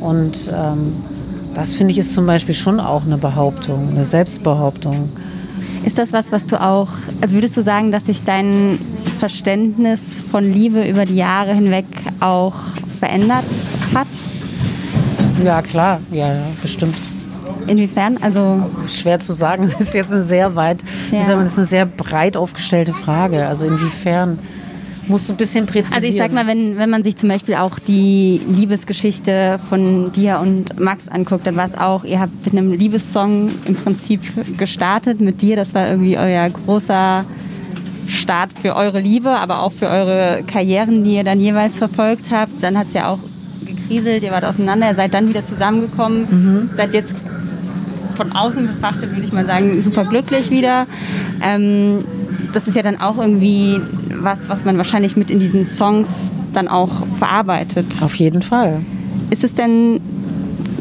Und 0.00 0.50
ähm, 0.54 0.94
das 1.54 1.74
finde 1.74 1.92
ich 1.92 1.98
ist 1.98 2.14
zum 2.14 2.26
Beispiel 2.26 2.54
schon 2.54 2.80
auch 2.80 3.04
eine 3.04 3.18
Behauptung, 3.18 3.90
eine 3.90 4.04
Selbstbehauptung. 4.04 5.10
Ist 5.84 5.98
das 5.98 6.12
was, 6.12 6.32
was 6.32 6.46
du 6.46 6.60
auch, 6.60 6.88
also 7.20 7.34
würdest 7.34 7.56
du 7.56 7.62
sagen, 7.62 7.92
dass 7.92 8.06
sich 8.06 8.24
dein 8.24 8.78
Verständnis 9.18 10.22
von 10.30 10.44
Liebe 10.44 10.88
über 10.88 11.04
die 11.04 11.16
Jahre 11.16 11.54
hinweg 11.54 11.86
auch 12.20 12.54
verändert 12.98 13.44
hat? 13.94 14.08
Ja, 15.44 15.62
klar, 15.62 16.00
ja, 16.10 16.32
ja, 16.32 16.42
bestimmt. 16.62 16.96
Inwiefern? 17.68 18.18
Also 18.20 18.68
Schwer 18.88 19.18
zu 19.20 19.32
sagen, 19.32 19.62
es 19.64 19.74
ist 19.74 19.94
jetzt 19.94 20.12
eine 20.12 20.20
sehr 20.20 20.54
weit, 20.56 20.82
wie 21.10 21.16
Ja. 21.16 21.22
sagt 21.22 21.36
man, 21.36 21.40
das 21.44 21.52
ist 21.52 21.58
eine 21.58 21.66
sehr 21.66 21.86
breit 21.86 22.36
aufgestellte 22.36 22.92
Frage. 22.92 23.46
Also 23.46 23.66
inwiefern 23.66 24.38
musst 25.08 25.28
du 25.28 25.34
ein 25.34 25.36
bisschen 25.36 25.66
präzisieren. 25.66 26.02
Also 26.02 26.08
ich 26.12 26.16
sag 26.20 26.32
mal, 26.32 26.46
wenn, 26.48 26.78
wenn 26.78 26.90
man 26.90 27.02
sich 27.04 27.16
zum 27.16 27.28
Beispiel 27.28 27.54
auch 27.54 27.78
die 27.78 28.40
Liebesgeschichte 28.48 29.60
von 29.68 30.10
dir 30.12 30.40
und 30.42 30.80
Max 30.80 31.06
anguckt, 31.08 31.46
dann 31.46 31.54
war 31.56 31.66
es 31.66 31.76
auch, 31.76 32.02
ihr 32.04 32.18
habt 32.20 32.32
mit 32.44 32.52
einem 32.52 32.72
Liebessong 32.72 33.50
im 33.66 33.74
Prinzip 33.76 34.20
gestartet 34.58 35.20
mit 35.20 35.42
dir. 35.42 35.54
Das 35.56 35.74
war 35.74 35.88
irgendwie 35.88 36.18
euer 36.18 36.48
großer 36.50 37.24
Start 38.08 38.50
für 38.60 38.74
eure 38.76 39.00
Liebe, 39.00 39.30
aber 39.30 39.62
auch 39.62 39.72
für 39.72 39.86
eure 39.88 40.42
Karrieren, 40.46 41.04
die 41.04 41.14
ihr 41.16 41.24
dann 41.24 41.40
jeweils 41.40 41.78
verfolgt 41.78 42.30
habt. 42.32 42.60
Dann 42.62 42.76
hat 42.78 42.88
es 42.88 42.94
ja 42.94 43.08
auch 43.10 43.18
gekriselt, 43.64 44.22
ihr 44.22 44.30
wart 44.32 44.44
auseinander, 44.44 44.88
ihr 44.88 44.94
seid 44.94 45.12
dann 45.14 45.28
wieder 45.28 45.44
zusammengekommen, 45.44 46.70
seid 46.76 46.94
jetzt 46.94 47.14
von 48.16 48.32
außen 48.32 48.66
betrachtet, 48.66 49.10
würde 49.10 49.22
ich 49.22 49.32
mal 49.32 49.46
sagen, 49.46 49.80
super 49.82 50.04
glücklich 50.04 50.50
wieder. 50.50 50.86
Ähm, 51.42 52.04
das 52.52 52.66
ist 52.66 52.76
ja 52.76 52.82
dann 52.82 53.00
auch 53.00 53.18
irgendwie 53.18 53.80
was, 54.08 54.48
was 54.48 54.64
man 54.64 54.78
wahrscheinlich 54.78 55.16
mit 55.16 55.30
in 55.30 55.38
diesen 55.38 55.66
Songs 55.66 56.08
dann 56.52 56.68
auch 56.68 57.06
verarbeitet. 57.18 57.86
Auf 58.02 58.14
jeden 58.16 58.42
Fall. 58.42 58.80
Ist 59.30 59.44
es 59.44 59.54
denn 59.54 60.00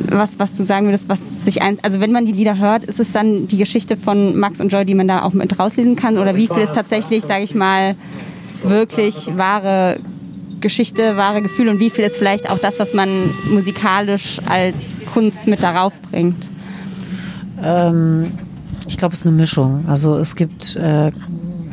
was, 0.09 0.39
was 0.39 0.55
du 0.55 0.63
sagen 0.63 0.87
würdest, 0.87 1.09
was 1.09 1.43
sich 1.43 1.61
ein, 1.61 1.77
also 1.81 1.99
wenn 1.99 2.11
man 2.11 2.25
die 2.25 2.31
Lieder 2.31 2.57
hört, 2.57 2.83
ist 2.83 2.99
es 2.99 3.11
dann 3.11 3.47
die 3.47 3.57
Geschichte 3.57 3.97
von 3.97 4.37
Max 4.37 4.61
und 4.61 4.69
Joy, 4.71 4.85
die 4.85 4.95
man 4.95 5.07
da 5.07 5.23
auch 5.23 5.33
mit 5.33 5.57
rauslesen 5.59 5.95
kann? 5.95 6.17
Oder 6.17 6.35
wie 6.35 6.47
viel 6.47 6.63
ist 6.63 6.75
tatsächlich, 6.75 7.23
sage 7.23 7.43
ich 7.43 7.55
mal, 7.55 7.95
wirklich 8.63 9.35
wahre 9.35 9.97
Geschichte, 10.61 11.17
wahre 11.17 11.41
Gefühle 11.41 11.71
und 11.71 11.79
wie 11.79 11.89
viel 11.89 12.05
ist 12.05 12.17
vielleicht 12.17 12.49
auch 12.49 12.57
das, 12.59 12.79
was 12.79 12.93
man 12.93 13.09
musikalisch 13.51 14.39
als 14.47 15.01
Kunst 15.13 15.47
mit 15.47 15.61
darauf 15.61 15.93
bringt? 16.09 16.49
Ähm, 17.63 18.31
ich 18.87 18.97
glaube, 18.97 19.13
es 19.13 19.21
ist 19.21 19.27
eine 19.27 19.35
Mischung. 19.35 19.85
Also 19.87 20.17
es 20.17 20.35
gibt 20.35 20.75
äh, 20.75 21.11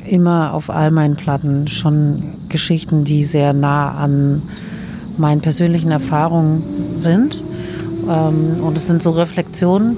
immer 0.06 0.52
auf 0.54 0.70
all 0.70 0.90
meinen 0.90 1.16
Platten 1.16 1.68
schon 1.68 2.34
Geschichten, 2.48 3.04
die 3.04 3.24
sehr 3.24 3.52
nah 3.52 3.92
an 3.92 4.42
meinen 5.16 5.40
persönlichen 5.40 5.90
Erfahrungen 5.90 6.62
sind. 6.94 7.42
Ähm, 8.08 8.62
und 8.62 8.76
es 8.76 8.86
sind 8.86 9.02
so 9.02 9.10
Reflexionen 9.10 9.96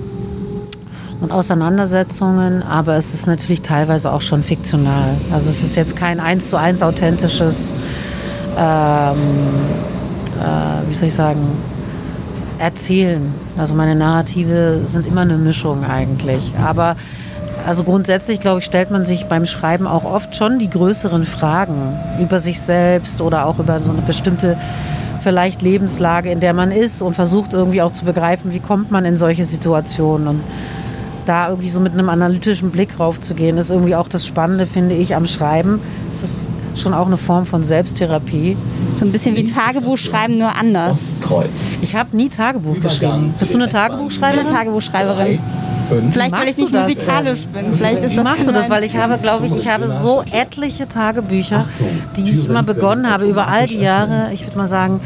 und 1.21 1.33
Auseinandersetzungen, 1.33 2.63
aber 2.63 2.97
es 2.97 3.15
ist 3.15 3.27
natürlich 3.27 3.63
teilweise 3.63 4.13
auch 4.13 4.21
schon 4.21 4.43
fiktional. 4.43 5.17
Also 5.33 5.51
es 5.51 5.63
ist 5.63 5.77
jetzt 5.77 5.97
kein 5.97 6.21
eins 6.21 6.51
zu 6.51 6.59
eins 6.59 6.83
authentisches, 6.83 7.73
ähm, 8.59 9.17
äh, 10.41 10.89
wie 10.89 10.95
soll 10.95 11.09
ich 11.09 11.15
sagen, 11.15 11.41
Erzählen. 12.59 13.35
Also 13.57 13.75
meine 13.75 13.95
Narrative 13.95 14.83
sind 14.87 15.07
immer 15.07 15.23
eine 15.23 15.37
Mischung 15.37 15.85
eigentlich. 15.85 16.53
Aber 16.63 16.97
also 17.67 17.85
grundsätzlich, 17.85 18.41
glaube 18.41 18.61
ich, 18.61 18.65
stellt 18.65 18.91
man 18.91 19.07
sich 19.07 19.27
beim 19.27 19.47
Schreiben 19.47 19.87
auch 19.87 20.05
oft 20.05 20.37
schon 20.37 20.59
die 20.59 20.69
größeren 20.69 21.25
Fragen 21.25 21.99
über 22.21 22.39
sich 22.39 22.61
selbst 22.61 23.21
oder 23.21 23.47
auch 23.47 23.59
über 23.59 23.79
so 23.79 23.91
eine 23.91 24.03
bestimmte 24.03 24.57
vielleicht 25.21 25.63
Lebenslage, 25.63 26.31
in 26.31 26.41
der 26.41 26.53
man 26.53 26.71
ist 26.71 27.01
und 27.01 27.15
versucht 27.15 27.55
irgendwie 27.55 27.81
auch 27.81 27.93
zu 27.93 28.05
begreifen, 28.05 28.53
wie 28.53 28.61
kommt 28.61 28.91
man 28.91 29.07
in 29.07 29.17
solche 29.17 29.45
Situationen. 29.45 30.29
Und 30.29 30.41
da 31.25 31.49
irgendwie 31.49 31.71
so 31.71 31.81
mit 31.81 31.95
einem 31.95 32.11
analytischen 32.11 32.71
Blick 32.71 33.01
raufzugehen, 33.01 33.57
ist 33.57 33.71
irgendwie 33.71 33.95
auch 33.95 34.09
das 34.09 34.27
Spannende, 34.27 34.67
finde 34.67 34.95
ich, 34.95 35.17
am 35.17 35.27
Schreiben. 35.27 35.81
Es 36.11 36.23
ist 36.23 36.49
schon 36.75 36.95
auch 36.95 37.07
eine 37.07 37.17
Form 37.17 37.47
von 37.47 37.63
Selbsttherapie. 37.63 38.57
So 38.97 39.05
ein 39.05 39.13
bisschen 39.13 39.37
wie 39.37 39.45
Tagebuch 39.45 39.99
schreiben, 39.99 40.39
nur 40.39 40.55
anders. 40.55 40.99
Kreuz. 41.23 41.51
Ich 41.83 41.95
habe 41.95 42.17
nie 42.17 42.29
Tagebuch 42.29 42.81
geschrieben. 42.81 43.35
Bist 43.39 43.53
du 43.53 43.59
eine 43.59 43.69
zu 43.69 43.77
den 43.77 43.81
Tagebuchschreiberin? 43.81 44.47
Eine 44.47 44.57
Tagebuchschreiberin. 44.57 45.39
Vielleicht, 46.13 46.33
weil 46.33 46.49
ich 46.49 46.57
nicht 46.57 46.75
das 46.75 46.83
musikalisch 46.89 47.47
bin. 47.47 47.75
Vielleicht 47.75 48.03
ist 48.03 48.13
Wie 48.13 48.17
das 48.17 48.25
machst 48.25 48.47
du 48.47 48.53
das? 48.53 48.71
Weil 48.71 48.85
ich 48.85 48.97
habe, 48.97 49.19
glaube 49.19 49.47
ich, 49.47 49.55
ich 49.55 49.69
habe 49.69 49.87
so 49.87 50.23
etliche 50.31 50.89
Tagebücher, 50.89 51.67
die 52.17 52.31
ich 52.31 52.47
immer 52.47 52.63
begonnen 52.63 53.11
habe 53.11 53.27
über 53.27 53.49
all 53.49 53.67
die 53.67 53.81
Jahre. 53.81 54.31
Ich 54.33 54.47
würde 54.47 54.57
mal 54.57 54.69
sagen, 54.69 55.01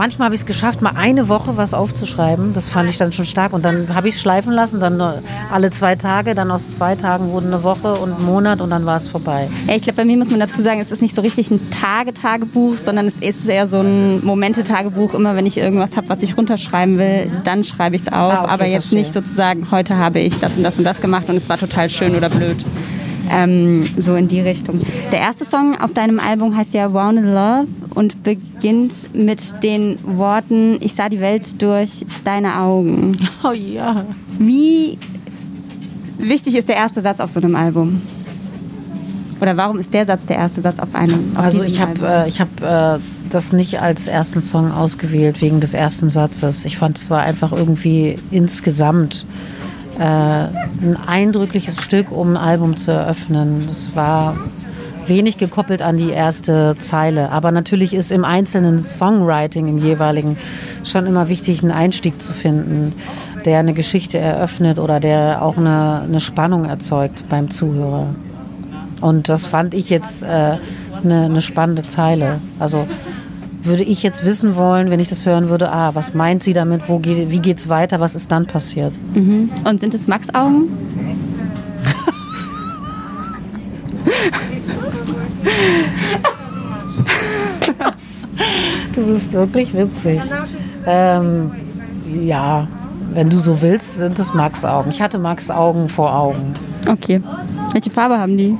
manchmal 0.00 0.26
habe 0.26 0.34
ich 0.34 0.40
es 0.40 0.46
geschafft, 0.46 0.80
mal 0.80 0.94
eine 0.96 1.28
Woche 1.28 1.58
was 1.58 1.74
aufzuschreiben. 1.74 2.54
Das 2.54 2.70
fand 2.70 2.88
ich 2.88 2.96
dann 2.96 3.12
schon 3.12 3.26
stark. 3.26 3.52
Und 3.52 3.66
dann 3.66 3.94
habe 3.94 4.08
ich 4.08 4.14
es 4.14 4.20
schleifen 4.22 4.50
lassen, 4.50 4.80
dann 4.80 4.96
nur 4.96 5.22
alle 5.52 5.70
zwei 5.70 5.94
Tage. 5.94 6.34
Dann 6.34 6.50
aus 6.50 6.72
zwei 6.72 6.96
Tagen 6.96 7.28
wurden 7.32 7.48
eine 7.48 7.62
Woche 7.62 7.92
und 7.96 8.18
ein 8.18 8.24
Monat 8.24 8.62
und 8.62 8.70
dann 8.70 8.86
war 8.86 8.96
es 8.96 9.08
vorbei. 9.08 9.50
Ja, 9.68 9.76
ich 9.76 9.82
glaube, 9.82 9.96
bei 9.96 10.04
mir 10.06 10.16
muss 10.16 10.30
man 10.30 10.40
dazu 10.40 10.62
sagen, 10.62 10.80
es 10.80 10.90
ist 10.90 11.02
nicht 11.02 11.14
so 11.14 11.20
richtig 11.20 11.50
ein 11.50 11.60
Tage-Tagebuch, 11.70 12.76
sondern 12.76 13.08
es 13.08 13.18
ist 13.18 13.46
eher 13.46 13.68
so 13.68 13.80
ein 13.80 14.24
Momente-Tagebuch. 14.24 15.12
Immer 15.12 15.36
wenn 15.36 15.44
ich 15.44 15.58
irgendwas 15.58 15.96
habe, 15.96 16.08
was 16.08 16.22
ich 16.22 16.34
runterschreiben 16.34 16.96
will, 16.96 17.30
dann 17.44 17.62
schreibe 17.62 17.94
ich 17.94 18.02
es 18.02 18.08
auf. 18.08 18.32
Ah, 18.32 18.42
okay, 18.44 18.52
aber 18.52 18.64
jetzt 18.64 18.84
verstehe. 18.84 19.00
nicht 19.00 19.12
sozusagen, 19.12 19.70
heute 19.70 19.98
habe 19.98 20.20
ich 20.20 20.40
das 20.40 20.56
und 20.56 20.62
das 20.62 20.78
und 20.78 20.84
das 20.84 21.02
gemacht 21.02 21.28
und 21.28 21.36
es 21.36 21.50
war 21.50 21.58
total 21.58 21.90
schön 21.90 22.16
oder 22.16 22.30
blöd. 22.30 22.64
Ähm, 23.32 23.84
so 23.96 24.16
in 24.16 24.26
die 24.28 24.40
Richtung. 24.40 24.80
Der 25.12 25.20
erste 25.20 25.44
Song 25.44 25.76
auf 25.80 25.92
deinem 25.92 26.18
Album 26.18 26.56
heißt 26.56 26.74
ja 26.74 26.92
Wounded 26.92 27.24
Love 27.26 27.66
und 27.94 28.22
beginnt 28.24 29.14
mit 29.14 29.62
den 29.62 29.98
Worten, 30.04 30.78
ich 30.80 30.94
sah 30.94 31.08
die 31.08 31.20
Welt 31.20 31.60
durch 31.62 32.04
deine 32.24 32.58
Augen. 32.58 33.12
Oh 33.42 33.52
ja. 33.52 34.04
Wie 34.38 34.98
wichtig 36.18 36.54
ist 36.56 36.68
der 36.68 36.76
erste 36.76 37.00
Satz 37.00 37.20
auf 37.20 37.30
so 37.30 37.40
einem 37.40 37.54
Album? 37.54 38.02
Oder 39.40 39.56
warum 39.56 39.78
ist 39.78 39.94
der 39.94 40.04
Satz 40.04 40.26
der 40.26 40.36
erste 40.36 40.60
Satz 40.60 40.78
auf 40.78 40.94
einem? 40.94 41.32
Auf 41.34 41.44
Also 41.44 41.62
ich 41.62 41.80
habe 41.80 41.92
Album? 41.92 42.06
äh, 42.06 42.28
ich 42.28 42.40
hab, 42.40 42.60
äh, 42.60 43.00
das 43.30 43.52
nicht 43.52 43.80
als 43.80 44.08
ersten 44.08 44.40
Song 44.40 44.72
ausgewählt 44.72 45.40
wegen 45.40 45.60
des 45.60 45.72
ersten 45.72 46.08
Satzes. 46.10 46.64
Ich 46.64 46.76
fand, 46.76 46.98
es 46.98 47.08
war 47.10 47.20
einfach 47.20 47.52
irgendwie 47.52 48.16
insgesamt 48.30 49.24
äh, 49.98 50.02
ein 50.02 50.96
eindrückliches 51.06 51.82
Stück, 51.82 52.10
um 52.10 52.30
ein 52.30 52.36
Album 52.36 52.76
zu 52.76 52.90
eröffnen. 52.92 53.64
Es 53.66 53.94
war 53.96 54.36
wenig 55.06 55.38
gekoppelt 55.38 55.82
an 55.82 55.96
die 55.96 56.10
erste 56.10 56.76
Zeile. 56.78 57.30
Aber 57.30 57.50
natürlich 57.50 57.94
ist 57.94 58.12
im 58.12 58.24
einzelnen 58.24 58.78
Songwriting, 58.78 59.68
im 59.68 59.78
jeweiligen, 59.78 60.38
schon 60.84 61.06
immer 61.06 61.28
wichtig, 61.28 61.62
einen 61.62 61.72
Einstieg 61.72 62.22
zu 62.22 62.32
finden, 62.32 62.94
der 63.44 63.58
eine 63.58 63.74
Geschichte 63.74 64.18
eröffnet 64.18 64.78
oder 64.78 65.00
der 65.00 65.42
auch 65.42 65.56
eine, 65.56 66.02
eine 66.02 66.20
Spannung 66.20 66.64
erzeugt 66.64 67.24
beim 67.28 67.50
Zuhörer. 67.50 68.14
Und 69.00 69.28
das 69.28 69.46
fand 69.46 69.74
ich 69.74 69.90
jetzt 69.90 70.22
äh, 70.22 70.26
eine, 70.26 71.24
eine 71.24 71.40
spannende 71.40 71.82
Zeile. 71.82 72.40
Also 72.58 72.86
würde 73.62 73.82
ich 73.82 74.02
jetzt 74.02 74.24
wissen 74.24 74.56
wollen, 74.56 74.90
wenn 74.90 75.00
ich 75.00 75.08
das 75.08 75.26
hören 75.26 75.48
würde, 75.48 75.70
ah, 75.70 75.94
was 75.94 76.14
meint 76.14 76.42
sie 76.42 76.52
damit, 76.52 76.88
wo 76.88 76.98
geht, 76.98 77.30
wie 77.30 77.38
geht's 77.40 77.68
weiter, 77.68 78.00
was 78.00 78.14
ist 78.14 78.32
dann 78.32 78.46
passiert? 78.46 78.92
Mhm. 79.14 79.50
Und 79.64 79.80
sind 79.80 79.94
es 79.94 80.06
Max-Augen? 80.06 80.68
Du 88.92 89.06
bist 89.06 89.32
wirklich 89.32 89.72
witzig. 89.74 90.20
Ähm, 90.86 91.52
ja, 92.22 92.66
wenn 93.14 93.30
du 93.30 93.38
so 93.38 93.62
willst, 93.62 93.96
sind 93.96 94.18
es 94.18 94.34
Max 94.34 94.64
Augen. 94.64 94.90
Ich 94.90 95.00
hatte 95.00 95.18
Max 95.18 95.50
Augen 95.50 95.88
vor 95.88 96.14
Augen. 96.14 96.52
Okay. 96.88 97.22
Welche 97.72 97.90
Farbe 97.90 98.18
haben 98.18 98.36
die? 98.36 98.56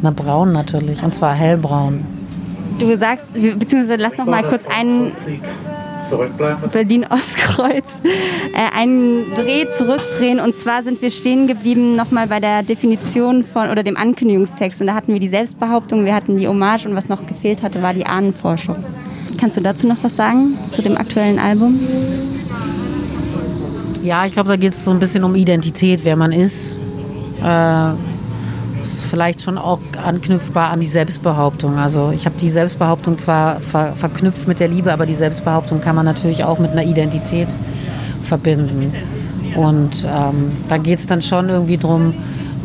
Na, 0.00 0.10
braun 0.10 0.52
natürlich. 0.52 1.02
Und 1.02 1.14
zwar 1.14 1.34
hellbraun. 1.34 2.04
Du 2.78 2.96
sagst, 2.96 3.24
beziehungsweise 3.32 3.96
lass 3.96 4.16
noch 4.16 4.26
mal 4.26 4.44
kurz 4.44 4.66
einen 4.66 5.12
Berlin-Ostkreuz 6.72 8.00
äh, 8.04 8.78
einen 8.78 9.34
Dreh 9.34 9.66
zurückdrehen. 9.76 10.40
Und 10.40 10.54
zwar 10.54 10.82
sind 10.82 11.00
wir 11.02 11.10
stehen 11.10 11.46
geblieben 11.46 11.96
nochmal 11.96 12.26
bei 12.26 12.40
der 12.40 12.62
Definition 12.62 13.44
von 13.44 13.70
oder 13.70 13.82
dem 13.82 13.96
Ankündigungstext. 13.96 14.80
Und 14.80 14.88
da 14.88 14.94
hatten 14.94 15.12
wir 15.12 15.20
die 15.20 15.28
Selbstbehauptung, 15.28 16.04
wir 16.04 16.14
hatten 16.14 16.36
die 16.36 16.48
Hommage 16.48 16.86
und 16.86 16.94
was 16.94 17.08
noch 17.08 17.26
gefehlt 17.26 17.62
hatte, 17.62 17.82
war 17.82 17.94
die 17.94 18.06
Ahnenforschung. 18.06 18.76
Kannst 19.38 19.56
du 19.56 19.60
dazu 19.60 19.86
noch 19.86 19.96
was 20.02 20.16
sagen, 20.16 20.56
zu 20.72 20.82
dem 20.82 20.96
aktuellen 20.96 21.38
Album? 21.38 21.80
Ja, 24.02 24.26
ich 24.26 24.32
glaube, 24.32 24.50
da 24.50 24.56
geht 24.56 24.74
es 24.74 24.84
so 24.84 24.90
ein 24.90 24.98
bisschen 24.98 25.24
um 25.24 25.34
Identität, 25.34 26.00
wer 26.04 26.16
man 26.16 26.30
ist. 26.32 26.76
Äh, 27.42 27.92
ist 28.84 29.02
vielleicht 29.02 29.42
schon 29.42 29.58
auch 29.58 29.80
anknüpfbar 30.02 30.70
an 30.70 30.80
die 30.80 30.86
Selbstbehauptung. 30.86 31.78
Also 31.78 32.12
ich 32.14 32.26
habe 32.26 32.36
die 32.38 32.48
Selbstbehauptung 32.48 33.18
zwar 33.18 33.60
ver 33.60 33.94
verknüpft 33.94 34.46
mit 34.46 34.60
der 34.60 34.68
Liebe, 34.68 34.92
aber 34.92 35.06
die 35.06 35.14
Selbstbehauptung 35.14 35.80
kann 35.80 35.96
man 35.96 36.04
natürlich 36.04 36.44
auch 36.44 36.58
mit 36.58 36.72
einer 36.72 36.84
Identität 36.84 37.56
verbinden. 38.22 38.92
Und 39.56 40.06
ähm, 40.08 40.52
da 40.68 40.78
geht 40.78 40.98
es 40.98 41.06
dann 41.06 41.22
schon 41.22 41.48
irgendwie 41.48 41.78
drum, 41.78 42.14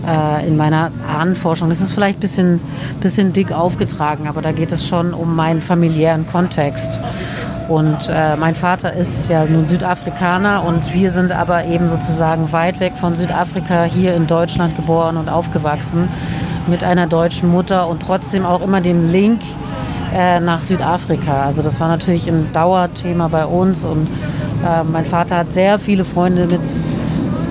äh, 0.07 0.47
in 0.47 0.57
meiner 0.57 0.91
Ahnenforschung, 1.07 1.69
das 1.69 1.81
ist 1.81 1.91
vielleicht 1.91 2.17
ein 2.17 2.21
bisschen, 2.21 2.59
bisschen 2.99 3.33
dick 3.33 3.51
aufgetragen, 3.51 4.27
aber 4.27 4.41
da 4.41 4.51
geht 4.51 4.71
es 4.71 4.87
schon 4.87 5.13
um 5.13 5.35
meinen 5.35 5.61
familiären 5.61 6.27
Kontext. 6.27 6.99
Und 7.69 8.09
äh, 8.11 8.35
mein 8.35 8.55
Vater 8.55 8.93
ist 8.93 9.29
ja 9.29 9.45
nun 9.45 9.67
Südafrikaner 9.67 10.63
und 10.65 10.91
wir 10.91 11.11
sind 11.11 11.31
aber 11.31 11.65
eben 11.65 11.87
sozusagen 11.87 12.51
weit 12.51 12.79
weg 12.79 12.93
von 12.99 13.15
Südafrika 13.15 13.83
hier 13.83 14.15
in 14.15 14.25
Deutschland 14.25 14.75
geboren 14.75 15.17
und 15.17 15.29
aufgewachsen 15.29 16.09
mit 16.65 16.83
einer 16.83 17.05
deutschen 17.05 17.47
Mutter 17.47 17.87
und 17.87 18.01
trotzdem 18.01 18.43
auch 18.43 18.61
immer 18.61 18.81
den 18.81 19.11
Link 19.11 19.41
äh, 20.15 20.39
nach 20.39 20.63
Südafrika. 20.63 21.43
Also 21.43 21.61
das 21.61 21.79
war 21.79 21.89
natürlich 21.89 22.27
ein 22.27 22.51
Dauerthema 22.53 23.27
bei 23.27 23.45
uns 23.45 23.85
und 23.85 24.07
äh, 24.65 24.83
mein 24.83 25.05
Vater 25.05 25.37
hat 25.37 25.53
sehr 25.53 25.77
viele 25.77 26.05
Freunde 26.05 26.47
mit 26.47 26.61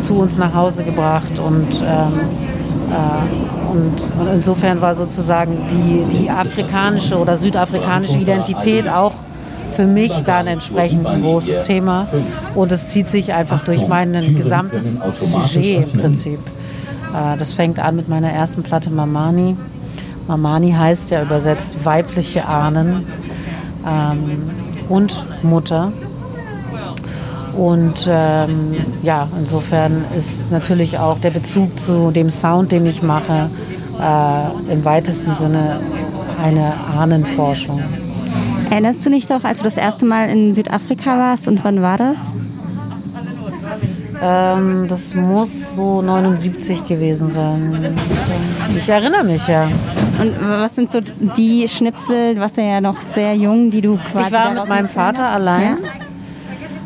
zu 0.01 0.15
uns 0.19 0.37
nach 0.37 0.53
Hause 0.53 0.83
gebracht 0.83 1.39
und 1.39 1.81
ähm, 1.81 2.21
äh, 2.91 3.71
und, 3.71 4.01
und, 4.19 4.35
insofern 4.35 4.81
war 4.81 4.95
sozusagen 4.95 5.67
die, 5.71 6.05
die 6.17 6.31
afrikanische 6.31 7.19
oder 7.19 7.37
südafrikanische 7.37 8.19
Identität 8.19 8.89
auch 8.89 9.13
für 9.79 9.87
mich 9.87 10.13
dann 10.25 10.49
entsprechend 10.49 11.07
ein 11.07 11.23
großes 11.23 11.63
Thema. 11.63 12.09
Und 12.57 12.73
es 12.73 12.89
zieht 12.89 13.09
sich 13.09 13.33
einfach 13.33 13.63
durch 13.63 13.87
mein 13.87 14.35
gesamtes 14.35 14.99
Sujet 15.13 15.95
im 15.95 16.01
Prinzip. 16.01 16.41
Äh, 17.15 17.37
das 17.39 17.53
fängt 17.53 17.79
an 17.79 17.95
mit 17.95 18.09
meiner 18.09 18.33
ersten 18.33 18.65
Platte 18.65 18.91
Mamani. 18.91 19.57
Mamani 20.27 20.73
heißt 20.73 21.13
ja 21.13 21.23
übersetzt 21.23 21.85
weibliche 21.85 22.45
Ahnen 22.45 23.07
ähm, 23.87 24.51
und 24.89 25.29
Mutter. 25.45 25.93
Und 27.57 28.11
ähm, 28.11 28.75
ja, 29.05 29.29
insofern 29.39 30.07
ist 30.13 30.51
natürlich 30.51 30.99
auch 30.99 31.21
der 31.21 31.31
Bezug 31.31 31.79
zu 31.79 32.11
dem 32.11 32.31
Sound, 32.31 32.73
den 32.73 32.85
ich 32.85 33.01
mache, 33.01 33.49
äh, 34.01 34.73
im 34.73 34.85
weitesten 34.85 35.35
Sinne 35.35 35.79
eine 36.43 36.75
Ahnenforschung. 36.99 38.08
Erinnerst 38.71 39.05
du 39.05 39.11
dich 39.11 39.27
doch, 39.27 39.45
als 39.45 39.59
du 39.59 39.65
das 39.65 39.77
erste 39.77 40.05
Mal 40.05 40.29
in 40.29 40.53
Südafrika 40.53 41.17
warst 41.17 41.49
und 41.49 41.65
wann 41.65 41.81
war 41.81 41.97
das? 41.97 42.17
Ähm, 44.21 44.87
das 44.89 45.15
muss 45.15 45.77
so 45.77 46.03
79 46.03 46.85
gewesen 46.85 47.31
sein. 47.31 47.95
Ich 48.77 48.89
erinnere 48.89 49.25
mich 49.25 49.47
ja. 49.47 49.69
Und 50.21 50.35
was 50.41 50.75
sind 50.75 50.91
so 50.91 51.01
die 51.01 51.69
Schnipsel, 51.69 52.39
was 52.41 52.57
ja 52.57 52.81
noch 52.81 53.01
sehr 53.01 53.35
jung, 53.35 53.71
die 53.71 53.81
du 53.81 53.97
quasi. 53.97 54.27
Ich 54.27 54.33
war 54.33 54.53
mit 54.53 54.69
meinem 54.69 54.89
Vater 54.89 55.25
hast? 55.25 55.35
allein 55.35 55.79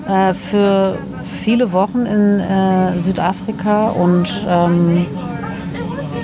ja? 0.07 0.31
äh, 0.31 0.35
für 0.35 0.99
viele 1.23 1.73
Wochen 1.73 2.05
in 2.05 2.41
äh, 2.41 2.99
Südafrika 2.99 3.89
und 3.89 4.47
ähm, 4.47 5.07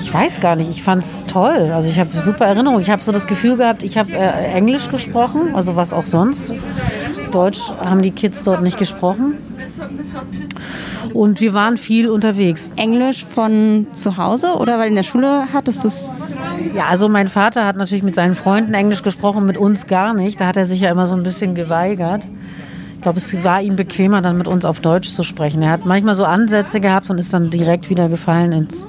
ich 0.09 0.15
weiß 0.15 0.41
gar 0.41 0.57
nicht, 0.57 0.71
ich 0.71 0.83
fand 0.83 1.05
es 1.05 1.27
toll. 1.27 1.71
Also 1.71 1.91
ich 1.91 2.01
habe 2.01 2.09
super 2.19 2.47
Erinnerungen. 2.47 2.81
Ich 2.81 2.89
habe 2.89 3.03
so 3.03 3.13
das 3.13 3.27
Gefühl 3.27 3.59
gehabt, 3.59 3.83
ich 3.83 3.99
habe 3.99 4.11
äh, 4.13 4.53
Englisch 4.55 4.89
gesprochen, 4.91 5.55
also 5.55 5.77
was 5.77 5.93
auch 5.93 6.07
sonst. 6.07 6.55
Deutsch 7.31 7.61
haben 7.79 8.01
die 8.01 8.11
Kids 8.11 8.43
dort 8.43 8.63
nicht 8.63 8.79
gesprochen. 8.79 9.35
Und 11.13 11.43
wir 11.43 11.53
waren 11.53 11.77
viel 11.77 12.09
unterwegs. 12.09 12.73
Englisch 12.77 13.27
von 13.27 13.87
zu 13.93 14.17
Hause 14.17 14.55
oder 14.55 14.79
weil 14.79 14.89
in 14.89 14.95
der 14.95 15.03
Schule 15.03 15.49
hattest 15.53 15.85
du 15.85 15.89
es? 15.89 16.39
Ja, 16.75 16.87
also 16.89 17.11
mein 17.11 17.29
Vater 17.29 17.67
hat 17.67 17.77
natürlich 17.77 18.03
mit 18.03 18.15
seinen 18.15 18.35
Freunden 18.35 18.73
Englisch 18.73 19.03
gesprochen, 19.03 19.45
mit 19.45 19.59
uns 19.59 19.87
gar 19.89 20.15
nicht. 20.15 20.41
Da 20.41 20.47
hat 20.47 20.57
er 20.57 20.65
sich 20.65 20.81
ja 20.81 20.91
immer 20.91 21.05
so 21.05 21.17
ein 21.17 21.23
bisschen 21.23 21.55
geweigert. 21.55 22.27
Ich 22.95 23.03
glaube, 23.03 23.19
es 23.19 23.45
war 23.45 23.61
ihm 23.61 23.77
bequemer, 23.77 24.23
dann 24.23 24.39
mit 24.39 24.49
uns 24.49 24.65
auf 24.65 24.81
Deutsch 24.81 25.13
zu 25.13 25.23
sprechen. 25.23 25.61
Er 25.61 25.73
hat 25.73 25.85
manchmal 25.85 26.15
so 26.15 26.25
Ansätze 26.25 26.81
gehabt 26.81 27.11
und 27.11 27.19
ist 27.19 27.35
dann 27.35 27.51
direkt 27.51 27.91
wieder 27.91 28.09
gefallen 28.09 28.53
ins 28.53 28.87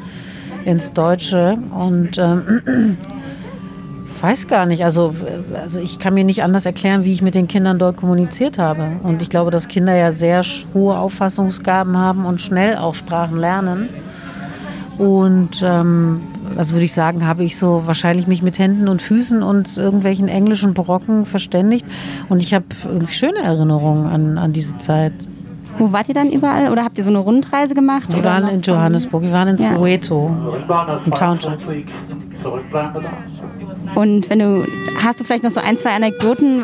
ins 0.66 0.94
Deutsche 0.94 1.58
und 1.72 2.18
ähm, 2.18 2.98
weiß 4.22 4.48
gar 4.48 4.66
nicht. 4.66 4.84
Also, 4.84 5.14
also 5.54 5.80
ich 5.80 6.00
kann 6.00 6.14
mir 6.14 6.24
nicht 6.24 6.44
anders 6.44 6.66
erklären, 6.66 7.06
wie 7.06 7.14
ich 7.14 7.22
mit 7.22 7.36
den 7.36 7.48
Kindern 7.48 7.80
dort 7.80 7.98
kommuniziert 7.98 8.58
habe. 8.58 9.00
Und 9.04 9.22
ich 9.22 9.30
glaube, 9.30 9.52
dass 9.52 9.68
Kinder 9.68 9.96
ja 9.96 10.12
sehr 10.12 10.44
hohe 10.74 10.98
Auffassungsgaben 10.98 11.98
haben 11.98 12.26
und 12.26 12.42
schnell 12.42 12.78
auch 12.78 12.96
Sprachen 12.96 13.38
lernen. 13.38 13.90
Und 14.98 15.62
ähm, 15.64 16.22
also 16.58 16.74
würde 16.74 16.86
ich 16.86 16.94
sagen, 16.94 17.26
habe 17.26 17.46
ich 17.46 17.58
so 17.58 17.84
wahrscheinlich 17.86 18.28
mich 18.28 18.42
mit 18.42 18.60
Händen 18.60 18.90
und 18.90 19.02
Füßen 19.02 19.44
und 19.44 19.78
irgendwelchen 19.78 20.28
englischen 20.28 20.74
Brocken 20.74 21.26
verständigt. 21.26 21.86
Und 22.28 22.44
ich 22.44 22.54
habe 22.54 22.66
schöne 23.08 23.40
Erinnerungen 23.40 24.08
an, 24.08 24.38
an 24.38 24.52
diese 24.52 24.78
Zeit. 24.78 25.14
Wo 25.80 25.94
wart 25.94 26.10
ihr 26.10 26.14
dann 26.14 26.30
überall? 26.30 26.72
Oder 26.72 26.84
habt 26.84 26.98
ihr 26.98 27.04
so 27.04 27.10
eine 27.10 27.20
Rundreise 27.20 27.74
gemacht? 27.74 28.14
Wir 28.14 28.24
waren 28.24 28.50
in 28.50 28.62
Johannesburg, 28.62 29.24
wir 29.24 29.32
waren 29.32 29.48
in 29.48 29.58
ja. 29.58 29.76
Soweto, 29.76 30.30
im 31.06 31.14
Township. 31.14 31.58
Und 33.96 34.30
wenn 34.30 34.40
du, 34.40 34.66
hast 35.02 35.20
du 35.20 35.24
vielleicht 35.24 35.44
noch 35.44 35.52
so 35.52 35.62
ein, 35.62 35.78
zwei 35.78 35.92
Anekdoten, 35.92 36.64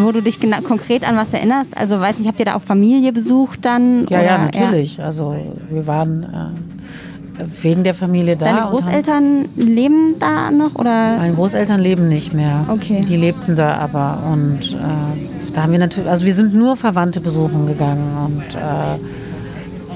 wo 0.00 0.12
du 0.12 0.20
dich 0.20 0.38
konkret 0.64 1.08
an 1.08 1.16
was 1.16 1.32
erinnerst? 1.32 1.76
Also 1.76 1.98
weiß 1.98 2.18
nicht, 2.18 2.28
habt 2.28 2.38
ihr 2.38 2.46
da 2.46 2.54
auch 2.54 2.62
Familie 2.62 3.12
besucht 3.12 3.64
dann? 3.64 4.06
Ja, 4.08 4.18
oder? 4.18 4.24
ja, 4.24 4.38
natürlich. 4.38 4.98
Ja. 4.98 5.06
Also 5.06 5.34
wir 5.70 5.86
waren 5.86 6.22
äh, 6.22 7.44
wegen 7.62 7.82
der 7.82 7.94
Familie 7.94 8.36
da. 8.36 8.46
Deine 8.46 8.70
Großeltern 8.70 9.48
leben 9.56 10.16
da 10.18 10.50
noch? 10.50 10.74
Oder? 10.74 11.16
Meine 11.16 11.34
Großeltern 11.34 11.80
leben 11.80 12.08
nicht 12.08 12.34
mehr. 12.34 12.66
Okay. 12.68 13.04
Die 13.08 13.16
lebten 13.16 13.56
da 13.56 13.76
aber 13.76 14.22
und 14.30 14.74
äh, 14.74 15.39
da 15.52 15.62
haben 15.62 15.72
wir 15.72 15.78
natürlich, 15.78 16.08
also 16.08 16.24
wir 16.24 16.34
sind 16.34 16.54
nur 16.54 16.76
Verwandte 16.76 17.20
besuchen 17.20 17.66
gegangen 17.66 18.16
und 18.16 18.54
äh, 18.54 18.98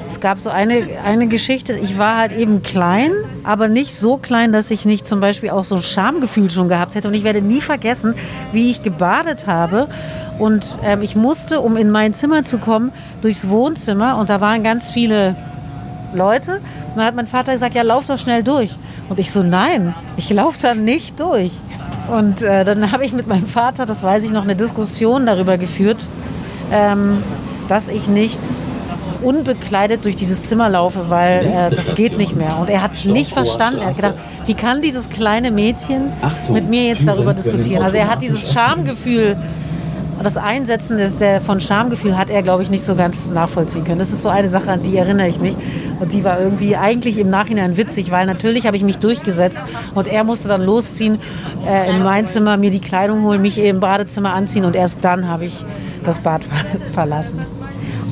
es 0.09 0.21
gab 0.21 0.39
so 0.39 0.51
eine, 0.51 0.87
eine 1.05 1.27
Geschichte, 1.27 1.73
ich 1.73 1.99
war 1.99 2.19
halt 2.19 2.33
eben 2.33 2.63
klein, 2.63 3.13
aber 3.43 3.69
nicht 3.69 3.97
so 3.97 4.17
klein, 4.17 4.53
dass 4.53 4.71
ich 4.71 4.85
nicht 4.85 5.09
zum 5.09 5.21
Beispiel 5.21 5.51
auch 5.51 5.65
so 5.65 5.77
ein 5.77 5.83
Schamgefühl 5.83 6.51
schon 6.51 6.69
gehabt 6.69 6.95
hätte. 6.95 7.09
Und 7.09 7.15
ich 7.15 7.25
werde 7.25 7.43
nie 7.43 7.61
vergessen, 7.61 8.15
wie 8.53 8.71
ich 8.71 8.83
gebadet 8.83 9.47
habe. 9.47 9.89
Und 10.39 10.79
ähm, 10.85 11.03
ich 11.03 11.17
musste, 11.17 11.61
um 11.61 11.77
in 11.77 11.91
mein 11.91 12.13
Zimmer 12.13 12.45
zu 12.45 12.59
kommen, 12.59 12.93
durchs 13.23 13.49
Wohnzimmer 13.49 14.19
und 14.19 14.31
da 14.31 14.41
waren 14.41 14.63
ganz 14.63 14.91
viele 14.91 15.37
Leute. 16.15 16.61
Und 16.91 16.97
dann 16.97 17.07
hat 17.07 17.15
mein 17.15 17.27
Vater 17.27 17.53
gesagt, 17.53 17.75
ja, 17.75 17.83
lauf 17.83 18.07
doch 18.07 18.19
schnell 18.19 18.43
durch. 18.43 18.77
Und 19.09 19.19
ich 19.19 19.31
so, 19.31 19.43
nein, 19.43 19.95
ich 20.17 20.31
laufe 20.31 20.59
da 20.61 20.75
nicht 20.75 21.19
durch. 21.19 21.53
Und 22.09 22.43
äh, 22.43 22.65
dann 22.65 22.93
habe 22.93 23.05
ich 23.05 23.13
mit 23.13 23.27
meinem 23.27 23.47
Vater, 23.47 23.87
das 23.87 24.03
weiß 24.03 24.25
ich 24.25 24.31
noch, 24.31 24.43
eine 24.43 24.57
Diskussion 24.57 25.27
darüber 25.27 25.59
geführt, 25.59 26.07
ähm, 26.71 27.23
dass 27.69 27.89
ich 27.89 28.09
nicht 28.09 28.41
unbekleidet 29.23 30.05
durch 30.05 30.17
dieses 30.17 30.45
Zimmer 30.45 30.69
laufe, 30.69 31.09
weil 31.09 31.47
äh, 31.47 31.75
das 31.75 31.95
geht 31.95 32.19
nicht 32.19 32.37
mehr. 32.37 32.59
Und 32.59 32.69
er 32.69 32.83
hat 32.83 32.93
es 32.93 33.05
nicht 33.05 33.33
verstanden. 33.33 33.81
Er 33.81 33.89
hat 33.89 33.97
gedacht, 33.97 34.15
wie 34.45 34.55
kann 34.55 34.83
dieses 34.83 35.09
kleine 35.09 35.51
Mädchen 35.51 36.13
mit 36.51 36.69
mir 36.69 36.85
jetzt 36.85 37.09
darüber 37.09 37.33
diskutieren? 37.33 37.83
Also 37.83 37.97
er 37.97 38.11
hat 38.11 38.21
dieses 38.23 38.53
Schamgefühl 38.53 39.37
das 40.23 40.37
Einsetzen 40.37 40.97
des, 40.97 41.17
der, 41.17 41.41
von 41.41 41.61
Schamgefühl 41.61 42.17
hat 42.17 42.31
er, 42.31 42.43
glaube 42.43 42.63
ich, 42.63 42.71
nicht 42.71 42.85
so 42.85 42.95
ganz 42.95 43.29
nachvollziehen 43.31 43.85
können. 43.85 43.99
Das 43.99 44.11
ist 44.11 44.23
so 44.23 44.29
eine 44.29 44.47
Sache, 44.47 44.71
an 44.71 44.83
die 44.83 44.97
erinnere 44.97 45.27
ich 45.27 45.41
mich. 45.41 45.57
Und 46.01 46.13
die 46.13 46.25
war 46.25 46.41
irgendwie 46.41 46.77
eigentlich 46.77 47.19
im 47.19 47.29
Nachhinein 47.29 47.77
witzig, 47.77 48.11
weil 48.11 48.27
natürlich 48.27 48.67
habe 48.67 48.77
ich 48.77 48.83
mich 48.83 48.99
durchgesetzt 48.99 49.65
und 49.95 50.09
er 50.09 50.25
musste 50.25 50.49
dann 50.49 50.63
losziehen, 50.63 51.19
äh, 51.67 51.91
in 51.91 52.03
mein 52.03 52.27
Zimmer 52.27 52.57
mir 52.57 52.71
die 52.71 52.81
Kleidung 52.81 53.23
holen, 53.23 53.41
mich 53.41 53.59
im 53.59 53.81
Badezimmer 53.81 54.33
anziehen 54.33 54.65
und 54.65 54.77
erst 54.77 55.05
dann 55.05 55.29
habe 55.29 55.45
ich 55.45 55.65
das 56.05 56.19
Bad 56.19 56.45
verlassen. 56.93 57.39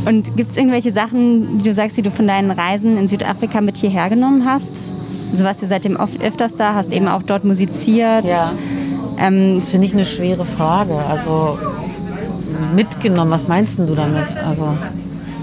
Und 0.04 0.36
gibt 0.36 0.52
es 0.52 0.56
irgendwelche 0.56 0.92
Sachen, 0.92 1.58
die 1.58 1.64
du 1.64 1.74
sagst, 1.74 1.96
die 1.96 2.02
du 2.02 2.10
von 2.10 2.26
deinen 2.26 2.50
Reisen 2.50 2.96
in 2.96 3.06
Südafrika 3.08 3.60
mit 3.60 3.76
hierher 3.76 4.08
genommen 4.08 4.44
hast? 4.44 4.72
Also 5.30 5.44
warst 5.44 5.62
du 5.62 5.66
seitdem 5.68 5.96
oft 5.96 6.20
öfters 6.20 6.56
da, 6.56 6.74
hast 6.74 6.92
eben 6.92 7.08
auch 7.08 7.22
dort 7.22 7.44
musiziert. 7.44 8.24
Ja. 8.24 8.52
Ähm, 9.18 9.56
das 9.56 9.68
finde 9.68 9.86
ich 9.86 9.94
eine 9.94 10.04
schwere 10.04 10.44
Frage. 10.44 10.94
Also 10.94 11.58
mitgenommen? 12.74 13.30
Was 13.30 13.48
meinst 13.48 13.78
du 13.78 13.94
damit? 13.94 14.36
Also 14.46 14.76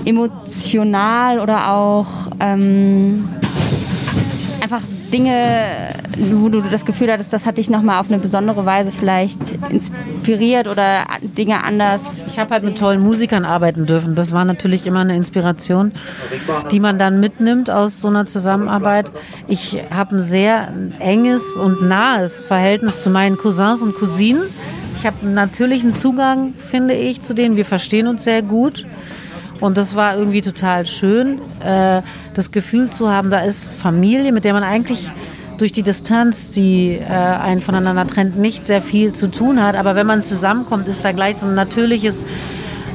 emotional 0.09 1.39
oder 1.39 1.71
auch 1.71 2.07
ähm, 2.39 3.29
einfach 4.61 4.81
Dinge, 5.13 5.93
wo 6.17 6.49
du 6.49 6.61
das 6.61 6.85
Gefühl 6.85 7.11
hattest, 7.11 7.33
das 7.33 7.45
hat 7.45 7.57
dich 7.57 7.69
nochmal 7.69 7.99
auf 7.99 8.09
eine 8.09 8.19
besondere 8.19 8.65
Weise 8.65 8.91
vielleicht 8.91 9.39
inspiriert 9.69 10.67
oder 10.67 11.05
Dinge 11.21 11.63
anders? 11.63 12.01
Ich 12.27 12.37
habe 12.37 12.53
halt 12.53 12.63
mit 12.63 12.77
tollen 12.77 13.01
Musikern 13.01 13.45
arbeiten 13.45 13.85
dürfen. 13.85 14.13
Das 14.15 14.31
war 14.31 14.45
natürlich 14.45 14.85
immer 14.85 14.99
eine 14.99 15.15
Inspiration, 15.15 15.91
die 16.71 16.79
man 16.79 16.99
dann 16.99 17.19
mitnimmt 17.19 17.71
aus 17.71 18.01
so 18.01 18.07
einer 18.07 18.25
Zusammenarbeit. 18.25 19.11
Ich 19.47 19.77
habe 19.91 20.17
ein 20.17 20.19
sehr 20.19 20.71
enges 20.99 21.55
und 21.55 21.81
nahes 21.87 22.41
Verhältnis 22.41 23.01
zu 23.01 23.09
meinen 23.09 23.37
Cousins 23.37 23.81
und 23.81 23.95
Cousinen 23.95 24.43
ich 24.99 25.05
habe 25.05 25.15
einen 25.21 25.33
natürlichen 25.33 25.95
Zugang, 25.95 26.53
finde 26.55 26.93
ich, 26.93 27.21
zu 27.21 27.33
denen. 27.33 27.55
Wir 27.55 27.63
verstehen 27.63 28.05
uns 28.05 28.25
sehr 28.25 28.41
gut. 28.41 28.85
Und 29.59 29.77
das 29.77 29.95
war 29.95 30.17
irgendwie 30.17 30.41
total 30.41 30.85
schön, 30.85 31.41
äh, 31.63 32.01
das 32.33 32.51
Gefühl 32.51 32.89
zu 32.89 33.09
haben, 33.09 33.29
da 33.29 33.39
ist 33.39 33.71
Familie, 33.71 34.31
mit 34.31 34.45
der 34.45 34.53
man 34.53 34.63
eigentlich 34.63 35.11
durch 35.57 35.73
die 35.73 35.83
Distanz, 35.83 36.51
die 36.51 36.93
äh, 36.93 37.05
einen 37.05 37.61
voneinander 37.61 38.07
trennt, 38.07 38.37
nicht 38.37 38.67
sehr 38.67 38.81
viel 38.81 39.13
zu 39.13 39.29
tun 39.29 39.61
hat. 39.61 39.75
Aber 39.75 39.95
wenn 39.95 40.07
man 40.07 40.23
zusammenkommt, 40.23 40.87
ist 40.87 41.03
da 41.03 41.11
gleich 41.11 41.37
so 41.37 41.47
ein 41.47 41.55
natürliches 41.55 42.25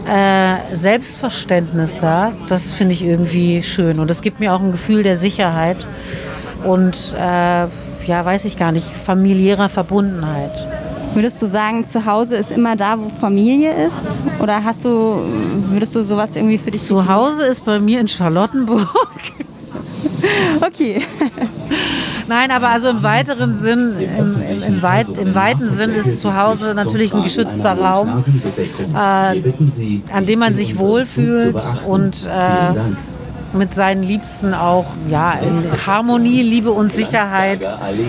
äh, 0.08 0.56
Selbstverständnis 0.72 1.98
da. 1.98 2.32
Das 2.48 2.72
finde 2.72 2.94
ich 2.94 3.04
irgendwie 3.04 3.62
schön. 3.62 3.98
Und 4.00 4.10
es 4.10 4.22
gibt 4.22 4.40
mir 4.40 4.54
auch 4.54 4.60
ein 4.60 4.72
Gefühl 4.72 5.02
der 5.02 5.16
Sicherheit 5.16 5.86
und, 6.64 7.14
äh, 7.18 7.66
ja, 8.06 8.24
weiß 8.24 8.44
ich 8.44 8.56
gar 8.56 8.72
nicht, 8.72 8.86
familiärer 8.86 9.68
Verbundenheit. 9.68 10.52
Würdest 11.14 11.40
du 11.40 11.46
sagen, 11.46 11.86
zu 11.86 12.04
Hause 12.04 12.36
ist 12.36 12.50
immer 12.50 12.74
da, 12.74 12.98
wo 12.98 13.08
Familie 13.08 13.86
ist? 13.86 14.06
Oder 14.40 14.64
hast 14.64 14.84
du, 14.84 14.88
würdest 15.70 15.94
du 15.94 16.02
sowas 16.02 16.34
irgendwie 16.34 16.58
für 16.58 16.72
dich? 16.72 16.82
Zu 16.82 17.06
Hause 17.08 17.44
ist 17.44 17.64
bei 17.64 17.78
mir 17.78 18.00
in 18.00 18.08
Charlottenburg. 18.08 18.88
Okay. 20.60 21.02
Nein, 22.28 22.50
aber 22.50 22.68
also 22.68 22.88
im 22.88 23.02
weiteren 23.02 23.54
Sinn, 23.54 23.94
im, 23.98 24.36
im, 24.40 24.62
im, 24.62 24.82
weit, 24.82 25.18
im 25.18 25.34
weiten 25.34 25.68
Sinn 25.68 25.90
ist 25.90 26.20
zu 26.20 26.34
Hause 26.34 26.72
natürlich 26.74 27.12
ein 27.12 27.22
geschützter 27.22 27.78
Raum, 27.78 28.24
äh, 28.94 28.96
an 28.96 30.26
dem 30.26 30.38
man 30.38 30.54
sich 30.54 30.78
wohlfühlt 30.78 31.60
und 31.86 32.26
äh, 32.26 32.72
mit 33.54 33.74
seinen 33.74 34.02
Liebsten 34.02 34.54
auch 34.54 34.86
ja, 35.08 35.32
in 35.32 35.64
Harmonie, 35.86 36.42
Liebe 36.42 36.70
und 36.70 36.92
Sicherheit 36.92 37.64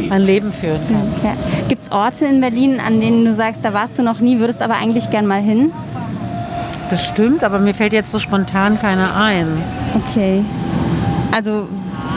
ein 0.10 0.22
Leben 0.22 0.52
führen 0.52 0.82
kann. 0.88 1.14
Ja. 1.24 1.34
Gibt 1.68 1.84
es 1.84 1.92
Orte 1.92 2.26
in 2.26 2.42
Berlin, 2.42 2.80
an 2.86 3.00
denen 3.00 3.26
du 3.26 3.34
sagst, 3.34 3.62
da 3.64 3.74
warst 3.74 3.98
du 3.98 4.04
noch 4.04 4.20
nie, 4.20 4.40
würdest 4.40 4.62
aber 4.62 4.76
eigentlich 4.76 5.10
gern 5.10 5.28
mal 5.28 5.42
hin? 5.42 5.72
Bestimmt, 6.90 7.44
aber 7.44 7.60
mir 7.60 7.74
fällt 7.74 7.94
jetzt 7.94 8.12
so 8.12 8.20
spontan 8.20 8.80
keiner 8.80 9.16
ein. 9.16 9.48
Okay. 9.96 10.44
Also 11.32 11.68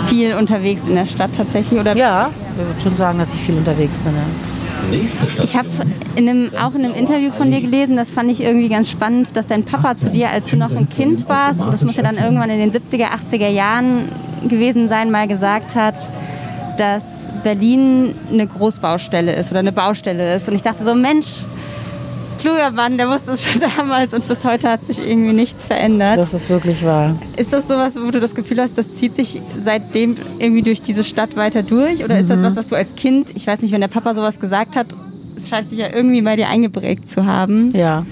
viel 0.06 0.34
unterwegs 0.34 0.82
in 0.86 0.94
der 0.94 1.06
Stadt 1.06 1.30
tatsächlich? 1.36 1.78
Oder? 1.80 1.96
Ja, 1.96 2.30
ich 2.58 2.66
würde 2.66 2.80
schon 2.80 2.96
sagen, 2.96 3.18
dass 3.18 3.32
ich 3.34 3.40
viel 3.40 3.56
unterwegs 3.56 3.98
bin. 3.98 4.14
Ja. 4.14 4.57
Ich 5.42 5.56
habe 5.56 5.68
auch 6.60 6.74
in 6.74 6.84
einem 6.84 6.94
Interview 6.94 7.30
von 7.30 7.50
dir 7.50 7.60
gelesen, 7.60 7.96
das 7.96 8.10
fand 8.10 8.30
ich 8.30 8.40
irgendwie 8.40 8.68
ganz 8.68 8.90
spannend, 8.90 9.36
dass 9.36 9.46
dein 9.46 9.64
Papa 9.64 9.96
zu 9.96 10.10
dir, 10.10 10.30
als 10.30 10.48
du 10.50 10.56
noch 10.56 10.70
ein 10.70 10.88
Kind 10.88 11.28
warst, 11.28 11.60
und 11.60 11.72
das 11.72 11.84
muss 11.84 11.96
ja 11.96 12.02
dann 12.02 12.16
irgendwann 12.16 12.50
in 12.50 12.58
den 12.58 12.72
70er, 12.72 13.08
80er 13.10 13.48
Jahren 13.48 14.10
gewesen 14.48 14.88
sein, 14.88 15.10
mal 15.10 15.28
gesagt 15.28 15.74
hat, 15.74 16.10
dass 16.78 17.28
Berlin 17.42 18.14
eine 18.32 18.46
Großbaustelle 18.46 19.34
ist 19.34 19.50
oder 19.50 19.60
eine 19.60 19.72
Baustelle 19.72 20.36
ist. 20.36 20.48
Und 20.48 20.54
ich 20.54 20.62
dachte 20.62 20.84
so, 20.84 20.94
Mensch, 20.94 21.44
kluger 22.38 22.70
Mann, 22.70 22.96
der 22.96 23.08
wusste 23.08 23.32
es 23.32 23.44
schon 23.44 23.60
damals 23.76 24.14
und 24.14 24.26
bis 24.26 24.44
heute 24.44 24.70
hat 24.70 24.84
sich 24.84 24.98
irgendwie 24.98 25.32
nichts 25.32 25.64
verändert. 25.64 26.18
Das 26.18 26.34
ist 26.34 26.48
wirklich 26.48 26.84
wahr. 26.84 27.16
Ist 27.36 27.52
das 27.52 27.68
sowas, 27.68 27.94
wo 27.96 28.10
du 28.10 28.20
das 28.20 28.34
Gefühl 28.34 28.60
hast, 28.60 28.78
das 28.78 28.94
zieht 28.94 29.14
sich 29.14 29.42
seitdem 29.62 30.16
irgendwie 30.38 30.62
durch 30.62 30.82
diese 30.82 31.04
Stadt 31.04 31.36
weiter 31.36 31.62
durch? 31.62 32.04
Oder 32.04 32.14
mhm. 32.14 32.20
ist 32.22 32.30
das 32.30 32.42
was, 32.42 32.56
was 32.56 32.68
du 32.68 32.76
als 32.76 32.94
Kind, 32.94 33.32
ich 33.36 33.46
weiß 33.46 33.60
nicht, 33.60 33.72
wenn 33.72 33.80
der 33.80 33.88
Papa 33.88 34.14
sowas 34.14 34.40
gesagt 34.40 34.76
hat, 34.76 34.96
es 35.36 35.48
scheint 35.48 35.68
sich 35.68 35.78
ja 35.78 35.86
irgendwie 35.94 36.22
bei 36.22 36.36
dir 36.36 36.48
eingeprägt 36.48 37.08
zu 37.08 37.24
haben? 37.26 37.70
Ja. 37.74 38.04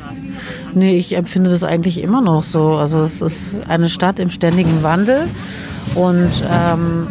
Nee, 0.74 0.96
ich 0.96 1.14
empfinde 1.16 1.50
das 1.50 1.64
eigentlich 1.64 2.02
immer 2.02 2.20
noch 2.20 2.42
so. 2.42 2.74
Also 2.74 3.02
es 3.02 3.22
ist 3.22 3.60
eine 3.68 3.88
Stadt 3.88 4.18
im 4.18 4.30
ständigen 4.30 4.82
Wandel 4.82 5.26
und 5.94 6.42
ähm, 6.50 7.08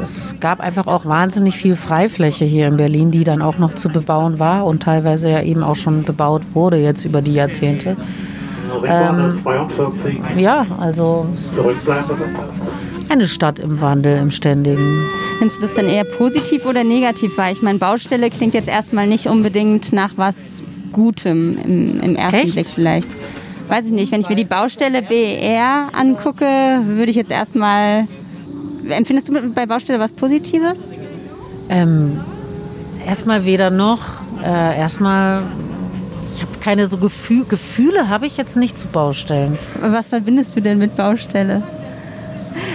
es 0.00 0.36
gab 0.40 0.60
einfach 0.60 0.86
auch 0.86 1.04
wahnsinnig 1.04 1.56
viel 1.56 1.76
Freifläche 1.76 2.44
hier 2.44 2.68
in 2.68 2.76
Berlin, 2.76 3.10
die 3.10 3.24
dann 3.24 3.42
auch 3.42 3.58
noch 3.58 3.74
zu 3.74 3.88
bebauen 3.88 4.38
war 4.38 4.64
und 4.64 4.82
teilweise 4.82 5.30
ja 5.30 5.42
eben 5.42 5.62
auch 5.62 5.76
schon 5.76 6.04
bebaut 6.04 6.42
wurde 6.54 6.78
jetzt 6.78 7.04
über 7.04 7.22
die 7.22 7.34
Jahrzehnte. 7.34 7.96
Ähm, 8.84 9.40
ja, 10.36 10.66
also 10.78 11.26
es 11.34 11.54
ist 11.54 11.90
eine 13.08 13.26
Stadt 13.26 13.58
im 13.58 13.80
Wandel, 13.80 14.18
im 14.18 14.30
Ständigen. 14.30 15.08
Nimmst 15.40 15.58
du 15.58 15.62
das 15.62 15.74
dann 15.74 15.86
eher 15.86 16.04
positiv 16.04 16.66
oder 16.66 16.84
negativ 16.84 17.36
wahr? 17.38 17.50
Ich 17.50 17.62
meine, 17.62 17.78
Baustelle 17.78 18.30
klingt 18.30 18.54
jetzt 18.54 18.68
erstmal 18.68 19.06
nicht 19.06 19.26
unbedingt 19.26 19.92
nach 19.92 20.12
was 20.16 20.62
Gutem 20.92 21.56
im, 21.58 22.00
im 22.00 22.16
ersten 22.16 22.36
Echt? 22.36 22.54
Blick 22.54 22.66
vielleicht. 22.66 23.08
Weiß 23.68 23.86
ich 23.86 23.92
nicht, 23.92 24.12
wenn 24.12 24.20
ich 24.20 24.28
mir 24.28 24.34
die 24.34 24.44
Baustelle 24.44 25.02
BER 25.02 25.90
angucke, 25.92 26.46
würde 26.84 27.10
ich 27.10 27.16
jetzt 27.16 27.30
erstmal 27.30 28.06
Empfindest 28.88 29.28
du 29.28 29.50
bei 29.50 29.66
Baustelle 29.66 29.98
was 29.98 30.12
Positives? 30.12 30.78
Ähm, 31.68 32.20
erstmal 33.06 33.44
weder 33.44 33.70
noch. 33.70 34.22
Äh, 34.42 34.78
erstmal, 34.78 35.42
ich 36.34 36.42
habe 36.42 36.52
keine 36.60 36.86
so 36.86 36.98
Gefühl, 36.98 37.44
Gefühle 37.44 38.08
habe 38.08 38.26
ich 38.26 38.36
jetzt 38.36 38.56
nicht 38.56 38.78
zu 38.78 38.88
Baustellen. 38.88 39.58
Was 39.80 40.08
verbindest 40.08 40.56
du 40.56 40.60
denn 40.60 40.78
mit 40.78 40.96
Baustelle? 40.96 41.62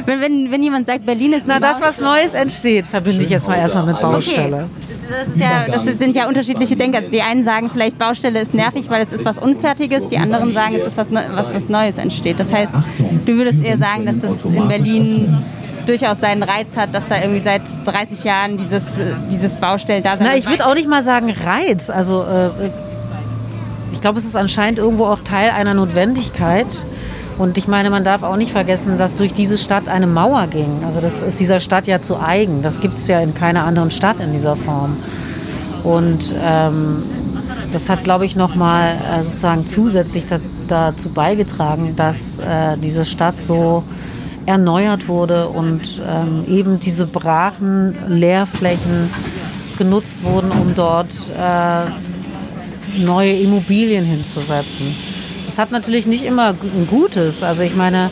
Wenn, 0.05 0.21
wenn, 0.21 0.51
wenn 0.51 0.63
jemand 0.63 0.85
sagt, 0.85 1.05
Berlin 1.05 1.33
ist 1.33 1.43
Na, 1.45 1.59
das, 1.59 1.81
was 1.81 1.99
Neues 1.99 2.33
entsteht, 2.33 2.85
verbinde 2.85 3.23
ich 3.23 3.29
jetzt 3.29 3.47
mal 3.47 3.57
erstmal 3.57 3.85
mit 3.85 3.99
Baustelle. 3.99 4.55
Okay. 4.55 4.93
Das, 5.09 5.27
ist 5.27 5.37
ja, 5.37 5.67
das 5.67 5.97
sind 5.97 6.15
ja 6.15 6.27
unterschiedliche 6.27 6.75
Denker. 6.75 7.01
Die 7.01 7.21
einen 7.21 7.43
sagen 7.43 7.69
vielleicht, 7.71 7.97
Baustelle 7.97 8.39
ist 8.41 8.53
nervig, 8.53 8.89
weil 8.89 9.01
es 9.01 9.11
ist 9.11 9.25
was 9.25 9.37
Unfertiges. 9.37 10.07
Die 10.07 10.17
anderen 10.17 10.53
sagen, 10.53 10.75
es 10.75 10.83
ist 10.83 10.97
was, 10.97 11.11
was, 11.11 11.53
was 11.53 11.69
Neues 11.69 11.97
entsteht. 11.97 12.39
Das 12.39 12.51
heißt, 12.51 12.73
du 13.25 13.33
würdest 13.33 13.63
eher 13.63 13.77
sagen, 13.77 14.05
dass 14.05 14.19
das 14.19 14.45
in 14.45 14.67
Berlin 14.67 15.43
durchaus 15.85 16.19
seinen 16.19 16.43
Reiz 16.43 16.75
hat, 16.77 16.93
dass 16.93 17.07
da 17.07 17.21
irgendwie 17.21 17.41
seit 17.41 17.61
30 17.85 18.23
Jahren 18.23 18.57
dieses, 18.57 18.99
dieses 19.31 19.57
Baustell-Dasein 19.57 20.27
Na, 20.27 20.35
ich 20.35 20.47
würde 20.47 20.65
auch 20.65 20.73
nicht 20.75 20.87
mal 20.87 21.03
sagen 21.03 21.31
Reiz. 21.31 21.89
Also 21.89 22.23
äh, 22.23 22.49
ich 23.91 24.01
glaube, 24.01 24.17
es 24.17 24.25
ist 24.25 24.35
anscheinend 24.35 24.79
irgendwo 24.79 25.05
auch 25.05 25.19
Teil 25.19 25.51
einer 25.51 25.73
Notwendigkeit. 25.73 26.85
Und 27.37 27.57
ich 27.57 27.67
meine, 27.67 27.89
man 27.89 28.03
darf 28.03 28.23
auch 28.23 28.35
nicht 28.35 28.51
vergessen, 28.51 28.97
dass 28.97 29.15
durch 29.15 29.33
diese 29.33 29.57
Stadt 29.57 29.87
eine 29.87 30.07
Mauer 30.07 30.47
ging. 30.47 30.83
Also 30.85 31.01
das 31.01 31.23
ist 31.23 31.39
dieser 31.39 31.59
Stadt 31.59 31.87
ja 31.87 31.99
zu 31.99 32.19
eigen. 32.19 32.61
Das 32.61 32.79
gibt 32.79 32.95
es 32.95 33.07
ja 33.07 33.19
in 33.19 33.33
keiner 33.33 33.63
anderen 33.63 33.91
Stadt 33.91 34.19
in 34.19 34.31
dieser 34.31 34.55
Form. 34.55 34.97
Und 35.83 36.33
ähm, 36.41 37.03
das 37.71 37.89
hat, 37.89 38.03
glaube 38.03 38.25
ich, 38.25 38.35
nochmal 38.35 38.95
äh, 39.11 39.23
sozusagen 39.23 39.65
zusätzlich 39.65 40.27
da, 40.27 40.39
dazu 40.67 41.09
beigetragen, 41.09 41.95
dass 41.95 42.39
äh, 42.39 42.77
diese 42.77 43.03
Stadt 43.03 43.41
so 43.41 43.83
erneuert 44.45 45.07
wurde 45.07 45.47
und 45.47 46.01
ähm, 46.07 46.43
eben 46.47 46.79
diese 46.79 47.07
brachen 47.07 47.95
Leerflächen 48.07 49.09
genutzt 49.77 50.23
wurden, 50.23 50.51
um 50.51 50.75
dort 50.75 51.31
äh, 51.37 53.03
neue 53.05 53.33
Immobilien 53.33 54.05
hinzusetzen. 54.05 54.85
Das 55.45 55.57
hat 55.57 55.71
natürlich 55.71 56.07
nicht 56.07 56.25
immer 56.25 56.49
ein 56.49 56.87
Gutes. 56.89 57.43
Also 57.43 57.63
ich 57.63 57.75
meine, 57.75 58.09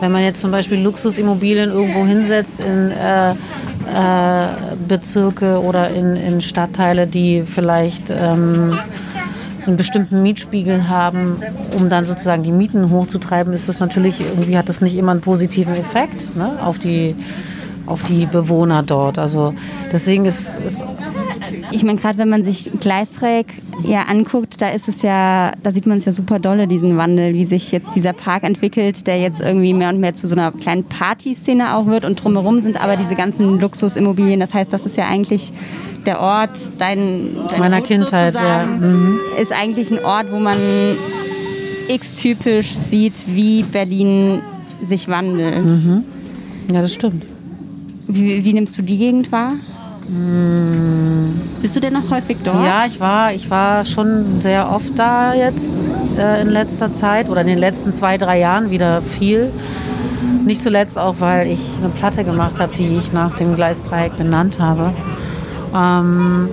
wenn 0.00 0.12
man 0.12 0.22
jetzt 0.22 0.40
zum 0.40 0.50
Beispiel 0.50 0.80
Luxusimmobilien 0.80 1.70
irgendwo 1.70 2.06
hinsetzt 2.06 2.60
in 2.60 2.90
äh, 2.90 3.30
äh, 3.32 4.48
Bezirke 4.88 5.60
oder 5.60 5.90
in, 5.90 6.16
in 6.16 6.40
Stadtteile, 6.40 7.06
die 7.06 7.42
vielleicht 7.44 8.10
ähm, 8.10 8.78
einen 9.66 9.76
bestimmten 9.76 10.22
Mietspiegel 10.22 10.88
haben, 10.88 11.36
um 11.76 11.88
dann 11.88 12.06
sozusagen 12.06 12.42
die 12.42 12.52
Mieten 12.52 12.90
hochzutreiben, 12.90 13.52
ist 13.52 13.68
das 13.68 13.80
natürlich, 13.80 14.20
irgendwie 14.20 14.56
hat 14.56 14.68
das 14.68 14.80
nicht 14.80 14.96
immer 14.96 15.12
einen 15.12 15.20
positiven 15.20 15.74
Effekt 15.74 16.36
ne, 16.36 16.58
auf, 16.62 16.78
die, 16.78 17.14
auf 17.86 18.02
die 18.02 18.26
Bewohner 18.26 18.82
dort. 18.82 19.18
Also 19.18 19.54
deswegen 19.92 20.24
ist, 20.26 20.58
ist 20.58 20.84
ich 21.72 21.84
meine, 21.84 21.98
gerade 21.98 22.18
wenn 22.18 22.28
man 22.28 22.44
sich 22.44 22.70
Gleisdreieck 22.80 23.46
ja 23.84 24.02
anguckt, 24.02 24.60
da 24.60 24.68
ist 24.68 24.88
es 24.88 25.02
ja, 25.02 25.52
da 25.62 25.72
sieht 25.72 25.86
man 25.86 25.98
es 25.98 26.04
ja 26.04 26.12
super 26.12 26.38
dolle, 26.38 26.66
diesen 26.66 26.96
Wandel, 26.96 27.34
wie 27.34 27.44
sich 27.44 27.72
jetzt 27.72 27.94
dieser 27.94 28.12
Park 28.12 28.44
entwickelt, 28.44 29.06
der 29.06 29.20
jetzt 29.20 29.40
irgendwie 29.40 29.74
mehr 29.74 29.88
und 29.88 30.00
mehr 30.00 30.14
zu 30.14 30.26
so 30.26 30.34
einer 30.34 30.52
kleinen 30.52 30.84
Partyszene 30.84 31.74
auch 31.74 31.86
wird 31.86 32.04
und 32.04 32.22
drumherum 32.22 32.60
sind 32.60 32.80
aber 32.80 32.96
diese 32.96 33.14
ganzen 33.14 33.60
Luxusimmobilien. 33.60 34.40
Das 34.40 34.54
heißt, 34.54 34.72
das 34.72 34.86
ist 34.86 34.96
ja 34.96 35.06
eigentlich 35.08 35.52
der 36.06 36.20
Ort 36.20 36.58
dein, 36.78 37.36
dein 37.48 37.58
meiner 37.58 37.78
Hut 37.78 37.86
Kindheit, 37.86 38.34
ja. 38.34 38.64
sozusagen, 38.64 39.20
ist 39.40 39.52
eigentlich 39.52 39.90
ein 39.90 40.04
Ort, 40.04 40.30
wo 40.30 40.38
man 40.38 40.56
x-typisch 41.88 42.74
sieht, 42.74 43.24
wie 43.26 43.62
Berlin 43.62 44.42
sich 44.82 45.08
wandelt. 45.08 45.64
Mhm. 45.64 46.04
Ja, 46.72 46.82
das 46.82 46.94
stimmt. 46.94 47.24
Wie, 48.06 48.44
wie 48.44 48.52
nimmst 48.52 48.78
du 48.78 48.82
die 48.82 48.98
Gegend 48.98 49.30
wahr? 49.32 49.54
Bist 51.62 51.76
du 51.76 51.80
denn 51.80 51.92
noch 51.92 52.10
häufig 52.10 52.38
dort? 52.42 52.64
Ja, 52.64 52.84
ich 52.84 52.98
war, 52.98 53.32
ich 53.32 53.48
war 53.48 53.84
schon 53.84 54.40
sehr 54.40 54.68
oft 54.68 54.98
da 54.98 55.34
jetzt 55.34 55.88
äh, 56.18 56.42
in 56.42 56.48
letzter 56.48 56.92
Zeit 56.92 57.30
oder 57.30 57.42
in 57.42 57.46
den 57.46 57.58
letzten 57.58 57.92
zwei, 57.92 58.18
drei 58.18 58.40
Jahren 58.40 58.70
wieder 58.70 59.02
viel. 59.02 59.52
Nicht 60.44 60.62
zuletzt 60.62 60.98
auch, 60.98 61.16
weil 61.20 61.46
ich 61.46 61.60
eine 61.78 61.90
Platte 61.90 62.24
gemacht 62.24 62.58
habe, 62.58 62.72
die 62.74 62.96
ich 62.96 63.12
nach 63.12 63.36
dem 63.36 63.54
Gleisdreieck 63.54 64.16
benannt 64.16 64.58
habe. 64.58 64.92
Ähm, 65.74 66.48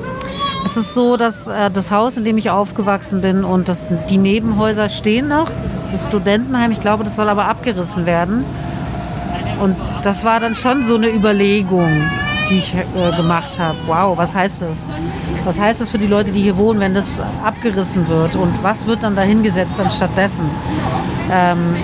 es 0.66 0.78
ist 0.78 0.94
so, 0.94 1.18
dass 1.18 1.48
äh, 1.48 1.72
das 1.72 1.92
Haus, 1.92 2.18
in 2.18 2.26
dem 2.26 2.38
ich 2.38 2.50
aufgewachsen 2.50 3.22
bin 3.22 3.44
und 3.44 3.70
das, 3.70 3.92
die 4.10 4.18
Nebenhäuser 4.18 4.90
stehen 4.90 5.28
noch. 5.28 5.50
Das 5.92 6.04
Studentenheim, 6.04 6.72
ich 6.72 6.82
glaube, 6.82 7.04
das 7.04 7.16
soll 7.16 7.30
aber 7.30 7.46
abgerissen 7.46 8.06
werden. 8.06 8.44
Und 9.62 9.76
das 10.04 10.24
war 10.24 10.40
dann 10.40 10.56
schon 10.56 10.86
so 10.86 10.96
eine 10.96 11.08
Überlegung, 11.08 11.90
die 12.50 12.58
ich 12.58 12.74
äh, 12.74 13.16
gemacht 13.16 13.58
habe. 13.60 13.78
Wow, 13.88 14.18
was 14.18 14.36
heißt 14.36 14.62
das? 14.62 14.78
Was 15.46 15.60
heißt 15.60 15.80
das 15.80 15.90
für 15.90 15.98
die 15.98 16.08
Leute, 16.08 16.32
die 16.32 16.42
hier 16.42 16.58
wohnen, 16.58 16.80
wenn 16.80 16.94
das 16.94 17.22
abgerissen 17.44 18.08
wird? 18.08 18.36
Und 18.36 18.62
was 18.62 18.86
wird 18.86 19.04
dann 19.04 19.16
dahingesetzt 19.16 19.80
anstattdessen? 19.80 20.46
Ähm, 21.32 21.76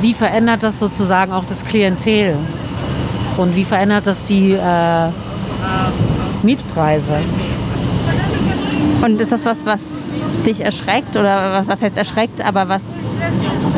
wie 0.00 0.12
verändert 0.12 0.62
das 0.62 0.78
sozusagen 0.78 1.32
auch 1.32 1.44
das 1.44 1.64
Klientel? 1.64 2.36
Und 3.36 3.54
wie 3.54 3.64
verändert 3.64 4.06
das 4.06 4.24
die 4.24 4.52
äh, 4.52 5.08
Mietpreise? 6.42 7.18
Und 9.04 9.20
ist 9.20 9.32
das 9.32 9.44
was, 9.44 9.58
was 9.64 9.80
dich 10.44 10.64
erschreckt 10.64 11.16
oder 11.16 11.64
was, 11.66 11.80
heißt 11.80 11.96
erschreckt, 11.96 12.40
aber 12.40 12.68
was 12.68 12.82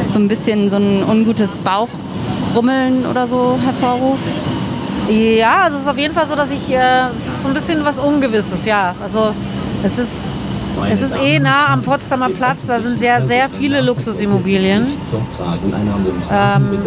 so 0.07 0.19
ein 0.19 0.29
bisschen 0.29 0.71
so 0.71 0.77
ein 0.77 1.03
ungutes 1.03 1.57
Bauchkrummeln 1.57 3.07
oder 3.07 3.27
so 3.27 3.59
hervorruft? 3.65 4.21
Ja, 5.11 5.63
also 5.65 5.77
es 5.77 5.83
ist 5.83 5.89
auf 5.89 5.99
jeden 5.99 6.13
Fall 6.15 6.27
so, 6.27 6.35
dass 6.35 6.51
ich, 6.51 6.71
äh, 6.71 7.09
es 7.13 7.27
ist 7.27 7.43
so 7.43 7.49
ein 7.49 7.55
bisschen 7.55 7.85
was 7.85 7.99
Ungewisses, 7.99 8.67
ja. 8.67 8.95
Also 9.03 9.33
es 9.83 9.99
ist, 9.99 10.41
es 10.91 11.03
ist 11.03 11.17
eh 11.23 11.39
nah 11.39 11.69
am 11.69 11.83
Potsdamer 11.83 12.29
Platz, 12.29 12.67
da 12.67 12.79
sind 12.79 12.99
sehr, 12.99 13.23
sehr 13.23 13.49
viele 13.49 13.81
Luxusimmobilien. 13.81 14.89
Ähm. 16.31 16.79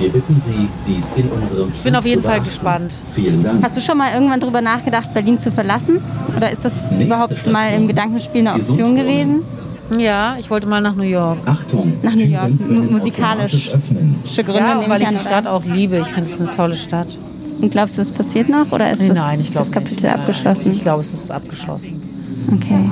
Wir 0.00 0.08
bitten 0.10 0.40
Sie, 0.46 0.68
dies 0.86 1.04
in 1.16 1.28
unserem 1.30 1.70
Ich 1.72 1.80
bin 1.80 1.94
auf 1.94 2.06
jeden 2.06 2.22
Fall 2.22 2.40
gespannt. 2.40 2.98
Vielen 3.14 3.42
Dank. 3.42 3.62
Hast 3.62 3.76
du 3.76 3.80
schon 3.82 3.98
mal 3.98 4.14
irgendwann 4.14 4.40
drüber 4.40 4.60
nachgedacht, 4.62 5.12
Berlin 5.12 5.38
zu 5.38 5.52
verlassen? 5.52 6.00
Oder 6.36 6.50
ist 6.50 6.64
das 6.64 6.90
Nächste 6.90 7.04
überhaupt 7.04 7.32
Station. 7.32 7.52
mal 7.52 7.74
im 7.74 7.86
Gedankenspiel 7.86 8.40
eine 8.46 8.54
Option 8.54 8.94
gewesen? 8.94 9.42
Ja, 9.98 10.36
ich 10.38 10.48
wollte 10.50 10.68
mal 10.68 10.80
nach 10.80 10.94
New 10.94 11.02
York. 11.02 11.38
Achtung. 11.46 11.94
Nach 12.02 12.14
New 12.14 12.24
York, 12.24 12.50
musikalisch. 12.90 13.72
Gründe 13.72 14.54
Ja, 14.54 14.82
weil 14.88 15.02
ich 15.02 15.08
an, 15.08 15.14
die? 15.14 15.20
Stadt 15.20 15.46
auch 15.46 15.64
liebe. 15.64 15.98
Ich 15.98 16.06
finde 16.06 16.30
es 16.30 16.40
eine 16.40 16.50
tolle 16.50 16.76
Stadt. 16.76 17.18
Und 17.60 17.70
glaubst 17.70 17.98
du, 17.98 18.02
es 18.02 18.10
passiert 18.12 18.48
noch 18.48 18.72
oder 18.72 18.90
ist 18.90 19.00
Nee, 19.00 19.08
das, 19.08 19.16
Nein, 19.18 19.40
ich 19.40 19.50
glaube 19.50 19.66
das 19.66 19.74
Kapitel 19.74 20.04
nicht. 20.04 20.14
abgeschlossen? 20.14 20.70
Ich 20.72 20.80
glaube, 20.80 21.00
es 21.02 21.12
ist 21.12 21.30
abgeschlossen. 21.30 22.00
Okay. 22.56 22.88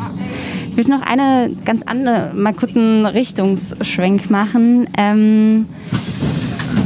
Ich 0.70 0.76
will 0.76 0.84
noch 0.94 1.00
eine 1.06 1.50
ganz 1.64 1.82
andere, 1.86 2.32
mal 2.34 2.52
kurz 2.52 2.76
einen 2.76 3.06
Richtungsschwenk 3.06 4.28
machen. 4.30 4.86
Ähm, 4.98 5.66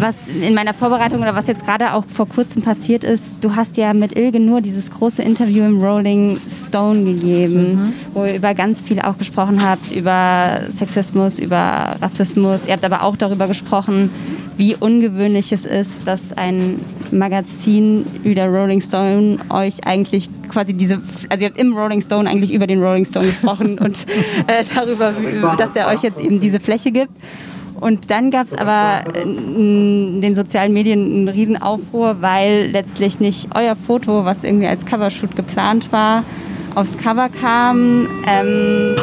was 0.01 0.15
in 0.29 0.55
meiner 0.55 0.75
Vorbereitung 0.75 1.21
oder 1.21 1.35
was 1.35 1.47
jetzt 1.47 1.65
gerade 1.65 1.95
auch 1.95 2.05
vor 2.07 2.29
kurzem 2.29 2.63
passiert 2.63 3.05
ist, 3.05 3.43
du 3.45 3.55
hast 3.55 3.77
ja 3.77 3.95
mit 3.95 4.17
Ilge 4.17 4.41
nur 4.41 4.61
dieses 4.61 4.91
große 4.91 5.23
Interview 5.23 5.65
im 5.65 5.83
Rolling 5.83 6.39
Stone 6.67 7.05
gegeben, 7.05 7.95
wo 8.15 8.25
ihr 8.25 8.37
über 8.37 8.55
ganz 8.55 8.81
viel 8.81 9.01
auch 9.01 9.19
gesprochen 9.19 9.63
habt, 9.65 9.93
über 9.93 10.61
Sexismus, 10.71 11.39
über 11.39 11.97
Rassismus. 12.01 12.63
Ihr 12.67 12.73
habt 12.73 12.85
aber 12.85 13.03
auch 13.03 13.17
darüber 13.17 13.47
gesprochen, 13.49 14.11
wie 14.57 14.77
ungewöhnlich 14.77 15.53
es 15.53 15.65
ist, 15.65 16.07
dass 16.07 16.21
ein 16.37 16.81
Magazin 17.11 18.07
wie 18.23 18.35
der 18.35 18.49
Rolling 18.49 18.81
Stone 18.81 19.39
euch 19.51 19.85
eigentlich 19.87 20.29
quasi 20.49 20.75
diese, 20.75 21.01
also 21.29 21.43
ihr 21.43 21.49
habt 21.49 21.59
im 21.59 21.77
Rolling 21.77 22.03
Stone 22.03 22.29
eigentlich 22.29 22.53
über 22.53 22.67
den 22.67 22.83
Rolling 22.83 23.07
Stone 23.07 23.27
gesprochen 23.27 23.79
und 23.81 24.07
äh, 24.47 24.65
darüber, 24.75 25.13
dass 25.59 25.75
er 25.75 25.89
euch 25.89 26.03
jetzt 26.03 26.21
eben 26.21 26.41
diese 26.41 26.61
Fläche 26.61 26.91
gibt. 26.93 27.13
Und 27.83 28.13
dann 28.13 28.31
gab 28.31 28.47
es 28.47 28.55
aber 28.55 29.03
in 29.17 30.23
den 30.23 30.37
sozialen 30.37 30.73
Medien 30.73 31.05
einen 31.05 31.29
riesen 31.29 31.61
Aufruhr, 31.61 32.19
weil 32.21 32.71
letztlich 32.71 33.19
nicht 33.19 33.49
euer 33.57 33.75
Foto, 33.75 34.25
was 34.25 34.45
irgendwie 34.45 34.69
als 34.69 34.87
Covershoot 34.87 35.35
geplant 35.35 35.91
war, 35.91 36.23
aufs 36.77 36.97
Cover 36.97 37.29
kam, 37.29 38.07
ähm, 38.29 38.95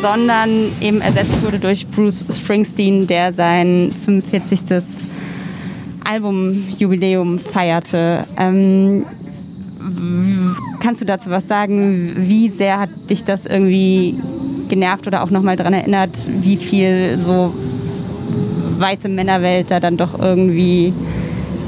sondern 0.00 0.50
eben 0.80 1.00
ersetzt 1.00 1.42
wurde 1.42 1.58
durch 1.58 1.84
Bruce 1.88 2.24
Springsteen, 2.30 3.08
der 3.08 3.32
sein 3.32 3.90
45. 4.04 4.60
Albumjubiläum 6.04 7.40
feierte. 7.40 8.24
Ähm, 8.36 9.04
kannst 10.78 11.02
du 11.02 11.06
dazu 11.06 11.28
was 11.30 11.48
sagen? 11.48 12.14
Wie 12.18 12.50
sehr 12.50 12.78
hat 12.78 12.90
dich 13.10 13.24
das 13.24 13.46
irgendwie 13.46 14.16
genervt 14.68 15.08
oder 15.08 15.24
auch 15.24 15.30
nochmal 15.30 15.56
daran 15.56 15.74
erinnert, 15.74 16.30
wie 16.40 16.56
viel 16.56 17.18
so 17.18 17.52
weiße 18.80 19.08
Männerwelt 19.08 19.70
da 19.70 19.78
dann 19.80 19.96
doch 19.96 20.18
irgendwie 20.18 20.92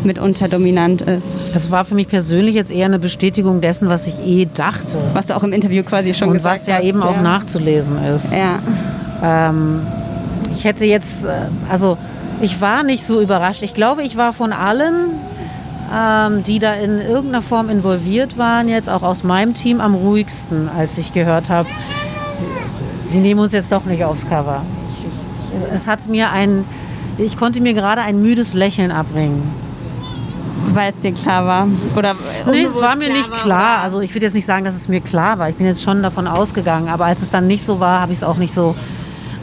mitunter 0.04 0.48
dominant 0.48 1.02
ist? 1.02 1.28
Das 1.54 1.70
war 1.70 1.84
für 1.84 1.94
mich 1.94 2.08
persönlich 2.08 2.54
jetzt 2.54 2.70
eher 2.70 2.86
eine 2.86 2.98
Bestätigung 2.98 3.60
dessen, 3.60 3.88
was 3.88 4.06
ich 4.06 4.18
eh 4.26 4.46
dachte. 4.52 4.98
Was 5.12 5.26
du 5.26 5.36
auch 5.36 5.42
im 5.44 5.52
Interview 5.52 5.82
quasi 5.84 6.14
schon 6.14 6.28
Und 6.28 6.34
gesagt 6.34 6.60
was 6.60 6.66
ja 6.66 6.76
hast. 6.76 6.84
eben 6.84 7.02
auch 7.02 7.20
nachzulesen 7.20 8.02
ist. 8.04 8.32
Ja. 8.32 8.58
Ähm, 9.50 9.80
ich 10.54 10.64
hätte 10.64 10.84
jetzt, 10.84 11.26
äh, 11.26 11.30
also 11.70 11.96
ich 12.40 12.60
war 12.60 12.82
nicht 12.82 13.04
so 13.04 13.20
überrascht. 13.20 13.62
Ich 13.62 13.74
glaube, 13.74 14.02
ich 14.02 14.16
war 14.16 14.32
von 14.32 14.52
allen, 14.52 15.10
ähm, 15.94 16.42
die 16.42 16.58
da 16.58 16.72
in 16.74 16.98
irgendeiner 16.98 17.42
Form 17.42 17.68
involviert 17.70 18.38
waren, 18.38 18.68
jetzt 18.68 18.88
auch 18.88 19.02
aus 19.02 19.22
meinem 19.22 19.54
Team 19.54 19.80
am 19.80 19.94
ruhigsten, 19.94 20.68
als 20.76 20.98
ich 20.98 21.12
gehört 21.12 21.50
habe, 21.50 21.68
sie 23.10 23.20
nehmen 23.20 23.40
uns 23.40 23.52
jetzt 23.52 23.70
doch 23.70 23.84
nicht 23.84 24.02
aufs 24.04 24.28
Cover. 24.28 24.62
Ich, 24.98 25.06
ich, 25.06 25.74
es 25.74 25.86
hat 25.86 26.08
mir 26.08 26.30
ein, 26.30 26.64
ich 27.18 27.36
konnte 27.36 27.60
mir 27.60 27.74
gerade 27.74 28.00
ein 28.02 28.20
müdes 28.22 28.54
Lächeln 28.54 28.90
abbringen. 28.90 29.42
Weil 30.74 30.92
es 30.92 31.00
dir 31.00 31.12
klar 31.12 31.44
war. 31.46 31.68
Oder 31.96 32.14
Nee, 32.50 32.62
es 32.64 32.80
war 32.80 32.96
mir 32.96 33.06
unbewusst 33.08 33.12
nicht 33.12 33.30
war, 33.30 33.38
klar. 33.40 33.74
oder? 33.76 33.82
Also 33.82 34.00
ich 34.00 34.14
würde 34.14 34.26
jetzt 34.26 34.34
nicht 34.34 34.46
sagen, 34.46 34.64
dass 34.64 34.76
es 34.76 34.88
mir 34.88 35.00
klar 35.00 35.38
war. 35.38 35.48
Ich 35.48 35.56
bin 35.56 35.66
jetzt 35.66 35.82
schon 35.82 36.02
davon 36.02 36.26
ausgegangen. 36.26 36.88
Aber 36.88 37.04
als 37.06 37.20
es 37.22 37.30
dann 37.30 37.46
nicht 37.46 37.62
so 37.64 37.80
war, 37.80 38.00
habe 38.00 38.12
ich 38.12 38.18
es 38.18 38.24
auch 38.24 38.36
nicht 38.36 38.54
so, 38.54 38.74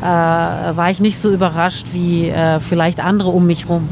äh, 0.02 0.06
war 0.06 0.90
ich 0.90 1.00
nicht 1.02 1.20
so 1.20 1.30
überrascht 1.32 1.88
wie 1.92 2.30
äh, 2.30 2.60
vielleicht 2.60 3.04
andere 3.04 3.30
um 3.30 3.46
mich 3.46 3.68
rum. 3.68 3.90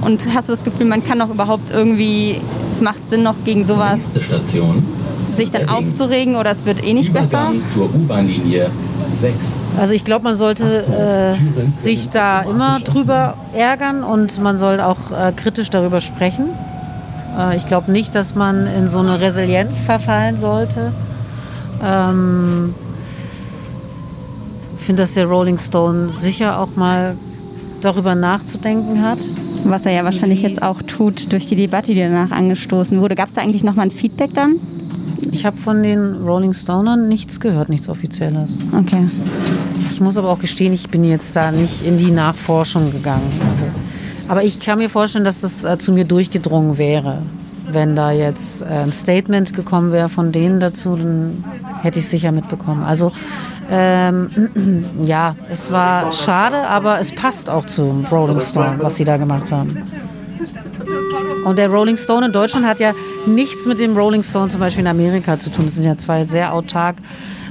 Und 0.00 0.26
hast 0.34 0.48
du 0.48 0.52
das 0.52 0.62
Gefühl, 0.64 0.86
man 0.86 1.02
kann 1.02 1.18
doch 1.18 1.30
überhaupt 1.30 1.70
irgendwie, 1.70 2.40
es 2.70 2.80
macht 2.80 3.08
Sinn 3.08 3.22
noch 3.22 3.36
gegen 3.44 3.64
sowas 3.64 3.96
Nächste 4.14 4.20
Station. 4.22 4.84
sich 5.32 5.50
dann 5.50 5.68
aufzuregen 5.68 6.36
oder 6.36 6.52
es 6.52 6.64
wird 6.64 6.84
eh 6.84 6.92
nicht 6.94 7.12
besser? 7.12 7.26
Übergang 7.26 7.62
zur 7.74 7.86
U-Bahn-Linie 7.94 8.70
6. 9.20 9.34
Also 9.78 9.92
ich 9.92 10.04
glaube, 10.04 10.24
man 10.24 10.36
sollte 10.36 11.36
äh, 11.38 11.70
sich 11.70 12.10
da 12.10 12.42
immer 12.42 12.80
drüber 12.80 13.36
ärgern 13.52 14.04
und 14.04 14.40
man 14.40 14.56
soll 14.58 14.80
auch 14.80 15.10
äh, 15.10 15.32
kritisch 15.32 15.70
darüber 15.70 16.00
sprechen. 16.00 16.46
Äh, 17.38 17.56
ich 17.56 17.66
glaube 17.66 17.90
nicht, 17.90 18.14
dass 18.14 18.34
man 18.34 18.66
in 18.66 18.88
so 18.88 19.00
eine 19.00 19.20
Resilienz 19.20 19.82
verfallen 19.82 20.36
sollte. 20.36 20.92
Ähm, 21.82 22.74
ich 24.76 24.82
finde, 24.84 25.02
dass 25.02 25.14
der 25.14 25.26
Rolling 25.26 25.58
Stone 25.58 26.10
sicher 26.10 26.58
auch 26.58 26.76
mal 26.76 27.16
darüber 27.80 28.14
nachzudenken 28.14 29.02
hat. 29.02 29.18
Was 29.64 29.86
er 29.86 29.92
ja 29.92 30.04
wahrscheinlich 30.04 30.42
jetzt 30.42 30.62
auch 30.62 30.82
tut 30.82 31.32
durch 31.32 31.46
die 31.46 31.56
Debatte, 31.56 31.94
die 31.94 32.00
danach 32.00 32.30
angestoßen 32.30 33.00
wurde. 33.00 33.14
Gab 33.14 33.28
es 33.28 33.34
da 33.34 33.40
eigentlich 33.40 33.64
nochmal 33.64 33.86
ein 33.86 33.90
Feedback 33.90 34.34
dann? 34.34 34.60
Ich 35.32 35.46
habe 35.46 35.56
von 35.56 35.82
den 35.82 36.26
Rolling 36.26 36.52
Stonern 36.52 37.08
nichts 37.08 37.40
gehört, 37.40 37.68
nichts 37.68 37.88
Offizielles. 37.88 38.58
Okay. 38.72 39.08
Ich 39.94 40.00
muss 40.00 40.16
aber 40.16 40.28
auch 40.30 40.40
gestehen, 40.40 40.72
ich 40.72 40.88
bin 40.88 41.04
jetzt 41.04 41.36
da 41.36 41.52
nicht 41.52 41.86
in 41.86 41.98
die 41.98 42.10
Nachforschung 42.10 42.90
gegangen. 42.90 43.30
Also, 43.48 43.64
aber 44.26 44.42
ich 44.42 44.58
kann 44.58 44.80
mir 44.80 44.90
vorstellen, 44.90 45.24
dass 45.24 45.40
das 45.40 45.62
äh, 45.62 45.78
zu 45.78 45.92
mir 45.92 46.04
durchgedrungen 46.04 46.78
wäre. 46.78 47.22
Wenn 47.70 47.94
da 47.94 48.10
jetzt 48.10 48.62
äh, 48.62 48.64
ein 48.64 48.90
Statement 48.90 49.54
gekommen 49.54 49.92
wäre 49.92 50.08
von 50.08 50.32
denen 50.32 50.58
dazu, 50.58 50.96
dann 50.96 51.44
hätte 51.80 52.00
ich 52.00 52.06
es 52.06 52.10
sicher 52.10 52.32
mitbekommen. 52.32 52.82
Also 52.82 53.12
ähm, 53.70 54.30
ja, 55.04 55.36
es 55.48 55.70
war 55.70 56.10
schade, 56.10 56.66
aber 56.66 56.98
es 56.98 57.12
passt 57.12 57.48
auch 57.48 57.64
zum 57.64 58.04
Rolling 58.06 58.40
Stone, 58.40 58.78
was 58.78 58.96
sie 58.96 59.04
da 59.04 59.16
gemacht 59.16 59.52
haben. 59.52 59.80
Und 61.44 61.56
der 61.56 61.70
Rolling 61.70 61.96
Stone 61.96 62.26
in 62.26 62.32
Deutschland 62.32 62.66
hat 62.66 62.80
ja 62.80 62.94
nichts 63.26 63.64
mit 63.64 63.78
dem 63.78 63.96
Rolling 63.96 64.24
Stone 64.24 64.48
zum 64.48 64.58
Beispiel 64.58 64.82
in 64.82 64.88
Amerika 64.90 65.38
zu 65.38 65.52
tun. 65.52 65.66
Das 65.66 65.76
sind 65.76 65.84
ja 65.84 65.96
zwei 65.96 66.24
sehr 66.24 66.52
autark 66.52 66.96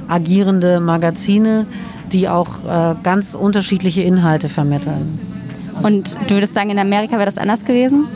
agierende 0.08 0.80
Magazine, 0.80 1.66
die 2.14 2.28
auch 2.28 2.64
äh, 2.64 2.94
ganz 3.02 3.34
unterschiedliche 3.34 4.02
Inhalte 4.02 4.48
vermitteln. 4.48 5.18
Und 5.82 6.16
du 6.28 6.34
würdest 6.34 6.54
sagen, 6.54 6.70
in 6.70 6.78
Amerika 6.78 7.16
wäre 7.16 7.26
das 7.26 7.36
anders 7.36 7.64
gewesen? 7.64 8.06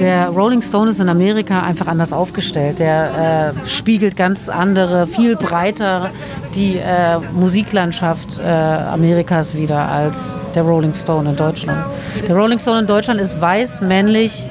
Der 0.00 0.30
Rolling 0.30 0.62
Stone 0.62 0.90
ist 0.90 0.98
in 0.98 1.08
Amerika 1.08 1.62
einfach 1.62 1.86
anders 1.86 2.12
aufgestellt. 2.12 2.78
Der 2.78 3.54
äh, 3.54 3.68
spiegelt 3.68 4.16
ganz 4.16 4.48
andere, 4.48 5.06
viel 5.06 5.36
breiter 5.36 6.10
die 6.54 6.78
äh, 6.78 7.18
Musiklandschaft 7.34 8.38
äh, 8.38 8.42
Amerikas 8.42 9.54
wieder 9.54 9.88
als 9.88 10.40
der 10.54 10.62
Rolling 10.62 10.94
Stone 10.94 11.30
in 11.30 11.36
Deutschland. 11.36 11.84
Der 12.26 12.34
Rolling 12.34 12.58
Stone 12.58 12.80
in 12.80 12.86
Deutschland 12.86 13.20
ist 13.20 13.40
weiß, 13.40 13.82
männlich 13.82 14.48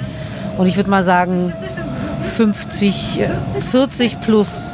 und 0.57 0.67
ich 0.67 0.77
würde 0.77 0.89
mal 0.89 1.03
sagen 1.03 1.51
50, 2.35 3.21
äh, 3.21 3.61
40 3.71 4.21
plus. 4.21 4.71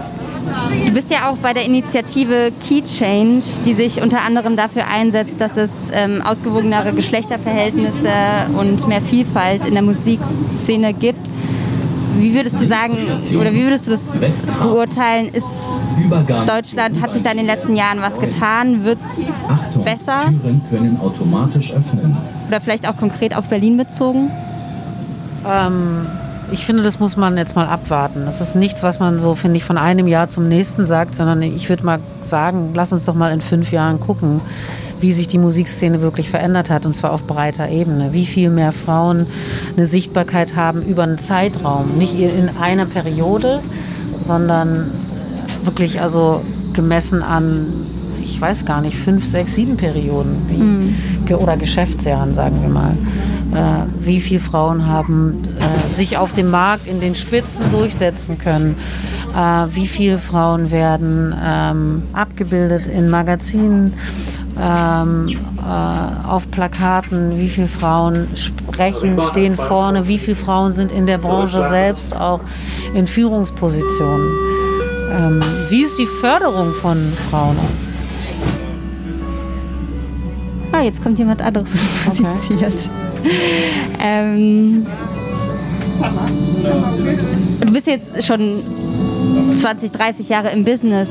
Du 0.86 0.92
bist 0.94 1.12
ja 1.12 1.30
auch 1.30 1.38
bei 1.38 1.54
der 1.54 1.66
Initiative 1.66 2.52
Key 2.68 2.82
Change, 2.84 3.44
die 3.66 3.74
sich 3.74 4.02
unter 4.02 4.22
anderem 4.22 4.56
dafür 4.56 4.84
einsetzt, 4.88 5.40
dass 5.40 5.58
es 5.58 5.72
ähm, 5.94 6.22
ausgewogenere 6.22 6.94
Geschlechterverhältnisse 6.94 8.10
und 8.58 8.88
mehr 8.88 9.02
Vielfalt 9.02 9.66
in 9.66 9.74
der 9.74 9.84
Musikszene 9.84 10.94
gibt. 10.94 11.30
Wie 12.18 12.34
würdest 12.34 12.62
du 12.62 12.66
sagen, 12.66 12.98
oder 13.38 13.52
wie 13.52 13.64
würdest 13.64 13.88
du 13.88 13.92
das 13.92 14.18
beurteilen? 14.62 15.30
Ist. 15.30 15.46
Deutschland, 16.48 17.02
hat 17.02 17.14
sich 17.14 17.24
da 17.24 17.32
in 17.32 17.38
den 17.38 17.46
letzten 17.46 17.76
Jahren 17.76 18.00
was 18.00 18.20
getan? 18.20 18.84
Wird 18.84 19.00
es 19.02 19.26
besser? 19.84 20.32
Oder 22.48 22.62
vielleicht 22.62 22.88
auch 22.88 22.96
konkret 22.96 23.36
auf 23.36 23.48
Berlin 23.50 23.78
bezogen? 23.78 24.32
Ähm, 25.48 26.08
ich 26.52 26.66
finde, 26.66 26.84
das 26.84 27.00
muss 27.00 27.18
man 27.18 27.38
jetzt 27.38 27.56
mal 27.56 27.68
abwarten. 27.68 28.26
Das 28.26 28.42
ist 28.42 28.56
nichts, 28.56 28.84
was 28.84 29.00
man 29.00 29.20
so, 29.20 29.36
finde 29.36 29.58
ich, 29.58 29.64
von 29.64 29.78
einem 29.78 30.08
Jahr 30.08 30.28
zum 30.28 30.48
nächsten 30.48 30.86
sagt, 30.86 31.16
sondern 31.16 31.42
ich 31.42 31.70
würde 31.70 31.86
mal 31.86 32.00
sagen, 32.22 32.72
lass 32.74 32.94
uns 32.94 33.06
doch 33.06 33.16
mal 33.16 33.32
in 33.32 33.42
fünf 33.42 33.72
Jahren 33.72 34.00
gucken, 34.00 34.42
wie 35.00 35.12
sich 35.12 35.28
die 35.28 35.38
Musikszene 35.38 36.02
wirklich 36.02 36.30
verändert 36.30 36.70
hat, 36.70 36.86
und 36.86 36.96
zwar 36.96 37.12
auf 37.12 37.26
breiter 37.26 37.70
Ebene. 37.70 38.14
Wie 38.14 38.26
viel 38.26 38.50
mehr 38.50 38.72
Frauen 38.72 39.28
eine 39.76 39.86
Sichtbarkeit 39.86 40.56
haben 40.56 40.84
über 40.84 41.04
einen 41.04 41.18
Zeitraum, 41.18 41.98
nicht 41.98 42.18
in 42.20 42.50
einer 42.60 42.86
Periode, 42.86 43.62
sondern 44.20 44.92
wirklich 45.64 46.02
also 46.02 46.42
gemessen 46.74 47.24
an, 47.24 47.68
ich 48.24 48.40
weiß 48.40 48.66
gar 48.66 48.82
nicht, 48.82 48.98
fünf, 48.98 49.26
sechs, 49.26 49.56
sieben 49.56 49.78
Perioden 49.78 50.94
wie, 51.28 51.34
oder 51.34 51.58
Geschäftsjahren, 51.58 52.34
sagen 52.34 52.62
wir 52.62 52.70
mal. 52.70 52.98
Äh, 53.54 53.86
wie 54.00 54.20
viele 54.20 54.40
Frauen 54.40 54.88
haben 54.88 55.48
äh, 55.60 55.88
sich 55.88 56.18
auf 56.18 56.34
dem 56.34 56.50
Markt 56.52 56.88
in 56.88 57.00
den 57.00 57.16
Spitzen 57.16 57.72
durchsetzen 57.72 58.38
können? 58.38 58.78
Äh, 59.36 59.68
wie 59.76 59.88
viele 59.88 60.18
Frauen 60.18 60.72
werden 60.72 61.36
ähm, 61.42 62.04
abgebildet 62.14 62.86
in 62.86 63.10
Magazinen? 63.10 63.94
ähm, 64.60 65.28
äh, 65.58 66.28
auf 66.28 66.50
Plakaten, 66.52 67.38
wie 67.40 67.50
viele 67.50 67.68
Frauen 67.68 68.28
sprechen, 68.36 69.20
stehen 69.30 69.56
vorne, 69.56 70.08
wie 70.08 70.18
viele 70.18 70.38
Frauen 70.38 70.72
sind 70.72 70.92
in 70.92 71.06
der 71.06 71.18
Branche 71.18 71.68
selbst 71.70 72.16
auch 72.16 72.42
in 72.94 73.08
Führungspositionen. 73.08 74.28
Ähm, 75.12 75.40
wie 75.70 75.84
ist 75.84 75.98
die 75.98 76.06
Förderung 76.06 76.72
von 76.74 76.98
Frauen? 77.30 77.58
Ah, 80.72 80.82
jetzt 80.82 81.02
kommt 81.02 81.18
jemand 81.20 81.42
anderes 81.42 81.70
musiziert. 82.06 82.90
Ähm, 84.00 84.86
du 87.62 87.74
bist 87.74 87.88
jetzt 87.88 88.26
schon 88.26 88.64
20, 89.56 89.92
30 89.92 90.30
Jahre 90.30 90.50
im 90.52 90.64
Business. 90.64 91.10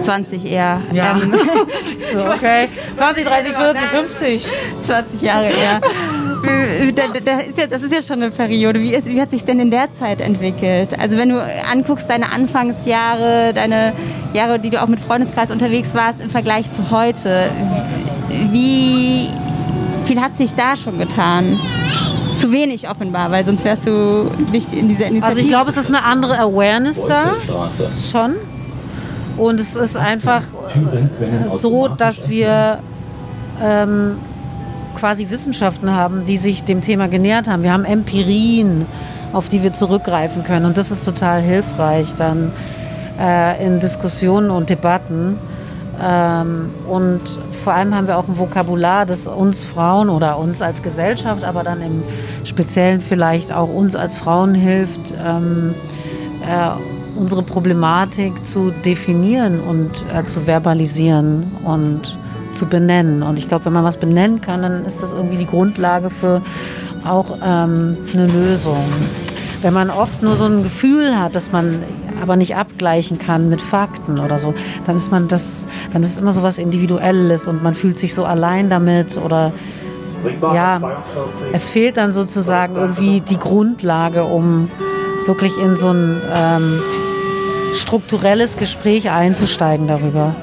20 0.00 0.50
eher. 0.50 0.80
Ja. 0.92 1.16
Ähm, 1.16 1.34
So, 2.12 2.20
okay. 2.20 2.68
20, 2.94 3.24
30, 3.24 3.52
40, 3.52 3.82
50. 3.82 4.46
20 4.86 5.22
Jahre 5.22 5.46
eher. 5.46 5.80
Das 7.68 7.82
ist 7.82 7.92
ja 7.92 8.02
schon 8.02 8.22
eine 8.22 8.30
Periode. 8.30 8.80
Wie, 8.80 8.94
ist, 8.94 9.06
wie 9.06 9.20
hat 9.20 9.30
sich 9.30 9.44
denn 9.44 9.58
in 9.58 9.70
der 9.70 9.92
Zeit 9.92 10.20
entwickelt? 10.20 10.98
Also 11.00 11.16
wenn 11.16 11.30
du 11.30 11.42
anguckst, 11.42 12.08
deine 12.08 12.30
Anfangsjahre, 12.30 13.52
deine 13.54 13.92
Jahre, 14.32 14.60
die 14.60 14.70
du 14.70 14.80
auch 14.80 14.86
mit 14.86 15.00
Freundeskreis 15.00 15.50
unterwegs 15.50 15.94
warst 15.94 16.20
im 16.20 16.30
Vergleich 16.30 16.70
zu 16.70 16.90
heute, 16.90 17.50
wie 18.52 19.28
viel 20.06 20.20
hat 20.20 20.36
sich 20.36 20.54
da 20.54 20.76
schon 20.76 20.98
getan? 20.98 21.58
Zu 22.36 22.52
wenig 22.52 22.88
offenbar, 22.88 23.30
weil 23.30 23.44
sonst 23.46 23.64
wärst 23.64 23.86
du 23.86 24.30
nicht 24.52 24.72
in 24.72 24.88
dieser 24.88 25.06
Initiative. 25.06 25.24
Also 25.24 25.38
ich 25.38 25.48
glaube, 25.48 25.70
es 25.70 25.76
ist 25.76 25.88
eine 25.88 26.04
andere 26.04 26.38
Awareness 26.38 27.02
da, 27.04 27.36
schon. 28.10 28.36
Und 29.36 29.60
es 29.60 29.76
ist 29.76 29.96
einfach 29.96 30.42
so, 31.46 31.88
dass 31.88 32.28
wir 32.28 32.78
ähm, 33.62 34.18
quasi 34.96 35.28
Wissenschaften 35.30 35.92
haben, 35.92 36.24
die 36.24 36.36
sich 36.36 36.64
dem 36.64 36.80
Thema 36.80 37.08
genähert 37.08 37.48
haben. 37.48 37.62
Wir 37.62 37.72
haben 37.72 37.84
Empirien, 37.84 38.86
auf 39.32 39.48
die 39.48 39.62
wir 39.62 39.72
zurückgreifen 39.72 40.44
können. 40.44 40.66
Und 40.66 40.78
das 40.78 40.90
ist 40.90 41.04
total 41.04 41.42
hilfreich 41.42 42.14
dann 42.16 42.52
äh, 43.20 43.64
in 43.64 43.80
Diskussionen 43.80 44.50
und 44.50 44.70
Debatten. 44.70 45.38
Ähm, 46.02 46.70
und 46.88 47.22
vor 47.64 47.72
allem 47.72 47.94
haben 47.94 48.06
wir 48.06 48.18
auch 48.18 48.28
ein 48.28 48.38
Vokabular, 48.38 49.06
das 49.06 49.26
uns 49.26 49.64
Frauen 49.64 50.08
oder 50.08 50.38
uns 50.38 50.60
als 50.60 50.82
Gesellschaft, 50.82 51.42
aber 51.42 51.62
dann 51.62 51.80
im 51.80 52.02
Speziellen 52.44 53.00
vielleicht 53.00 53.52
auch 53.52 53.68
uns 53.68 53.96
als 53.96 54.16
Frauen 54.16 54.54
hilft, 54.54 55.14
ähm, 55.24 55.74
äh, 56.42 57.18
unsere 57.18 57.42
Problematik 57.42 58.44
zu 58.44 58.70
definieren 58.84 59.60
und 59.60 60.04
äh, 60.14 60.24
zu 60.24 60.46
verbalisieren 60.46 61.50
und 61.64 62.18
zu 62.52 62.66
benennen. 62.66 63.22
Und 63.22 63.38
ich 63.38 63.48
glaube, 63.48 63.66
wenn 63.66 63.72
man 63.72 63.84
was 63.84 63.96
benennen 63.96 64.40
kann, 64.40 64.62
dann 64.62 64.84
ist 64.84 65.02
das 65.02 65.12
irgendwie 65.12 65.38
die 65.38 65.46
Grundlage 65.46 66.10
für 66.10 66.42
auch 67.06 67.38
ähm, 67.42 67.96
eine 68.12 68.26
Lösung. 68.26 68.84
Wenn 69.62 69.72
man 69.72 69.90
oft 69.90 70.22
nur 70.22 70.36
so 70.36 70.44
ein 70.44 70.62
Gefühl 70.62 71.18
hat, 71.18 71.34
dass 71.34 71.52
man 71.52 71.82
aber 72.22 72.36
nicht 72.36 72.56
abgleichen 72.56 73.18
kann 73.18 73.48
mit 73.48 73.62
Fakten 73.62 74.18
oder 74.18 74.38
so, 74.38 74.54
dann 74.86 74.96
ist 74.96 75.10
man 75.10 75.28
das, 75.28 75.68
dann 75.92 76.02
ist 76.02 76.14
es 76.14 76.20
immer 76.20 76.32
so 76.32 76.42
was 76.42 76.58
Individuelles 76.58 77.48
und 77.48 77.62
man 77.62 77.74
fühlt 77.74 77.98
sich 77.98 78.14
so 78.14 78.24
allein 78.24 78.70
damit 78.70 79.16
oder 79.16 79.52
ja, 80.40 81.02
es 81.52 81.68
fehlt 81.68 81.96
dann 81.96 82.12
sozusagen 82.12 82.76
irgendwie 82.76 83.20
die 83.20 83.38
Grundlage, 83.38 84.24
um 84.24 84.68
wirklich 85.26 85.58
in 85.58 85.76
so 85.76 85.90
ein 85.90 86.20
ähm, 86.34 86.80
strukturelles 87.74 88.56
Gespräch 88.56 89.10
einzusteigen 89.10 89.86
darüber. 89.86 90.34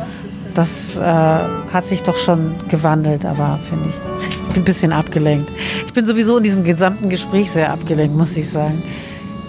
Das 0.53 0.97
äh, 0.97 1.01
hat 1.01 1.85
sich 1.85 2.03
doch 2.03 2.17
schon 2.17 2.55
gewandelt, 2.69 3.25
aber 3.25 3.59
finde 3.69 3.89
ich. 3.89 3.95
Ich 4.53 4.55
bin 4.55 4.61
ein 4.61 4.65
bisschen 4.65 4.93
abgelenkt. 4.93 5.51
Ich 5.87 5.93
bin 5.93 6.05
sowieso 6.05 6.37
in 6.37 6.43
diesem 6.43 6.63
gesamten 6.63 7.09
Gespräch 7.09 7.49
sehr 7.49 7.71
abgelenkt, 7.71 8.15
muss 8.15 8.37
ich 8.37 8.47
sagen. 8.47 8.83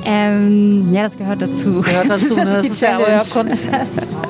Ähm, 0.05 0.93
ja, 0.93 1.05
das 1.05 1.17
gehört 1.17 1.41
dazu. 1.41 1.81
Gehört 1.81 2.11
dazu, 2.11 2.35
ne? 2.37 2.45
das 2.45 2.67
ist 2.67 2.81
ja 2.81 2.99
euer 2.99 3.25
Konzept. 3.25 4.15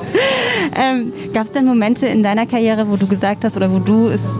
Ähm, 0.77 1.13
Gab 1.33 1.45
es 1.45 1.51
denn 1.51 1.65
Momente 1.65 2.05
in 2.05 2.23
deiner 2.23 2.45
Karriere, 2.45 2.89
wo 2.89 2.97
du 2.97 3.07
gesagt 3.07 3.45
hast 3.45 3.55
oder 3.55 3.71
wo 3.71 3.79
du 3.79 4.07
es 4.07 4.39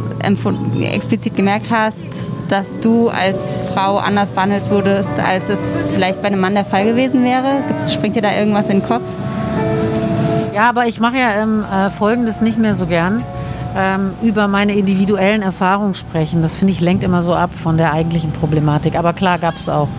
explizit 0.82 1.36
gemerkt 1.36 1.70
hast, 1.70 2.06
dass 2.50 2.80
du 2.80 3.10
als 3.10 3.62
Frau 3.74 3.98
anders 3.98 4.32
behandelt 4.32 4.70
wurdest, 4.70 5.18
als 5.20 5.50
es 5.50 5.86
vielleicht 5.94 6.22
bei 6.22 6.28
einem 6.28 6.40
Mann 6.40 6.56
der 6.56 6.66
Fall 6.66 6.86
gewesen 6.86 7.24
wäre? 7.24 7.64
Springt 7.88 8.16
dir 8.16 8.22
da 8.22 8.38
irgendwas 8.38 8.70
in 8.70 8.80
den 8.80 8.88
Kopf? 8.88 9.04
Ja, 10.54 10.70
aber 10.70 10.88
ich 10.88 11.00
mache 11.00 11.18
ja 11.18 11.42
ähm, 11.42 11.64
äh, 11.64 11.90
Folgendes 11.90 12.42
nicht 12.42 12.58
mehr 12.58 12.74
so 12.74 12.88
gern. 12.88 13.24
Ähm, 13.78 14.14
über 14.22 14.48
meine 14.48 14.74
individuellen 14.74 15.42
Erfahrungen 15.42 15.96
sprechen. 15.96 16.42
Das 16.42 16.56
finde 16.56 16.72
ich 16.72 16.80
lenkt 16.80 17.04
immer 17.04 17.22
so 17.22 17.36
ab 17.36 17.52
von 17.54 17.76
der 17.76 17.92
eigentlichen 17.92 18.32
Problematik. 18.32 18.98
Aber 18.98 19.12
klar 19.12 19.38
gab 19.38 19.58
es 19.58 19.68
auch. 19.68 19.90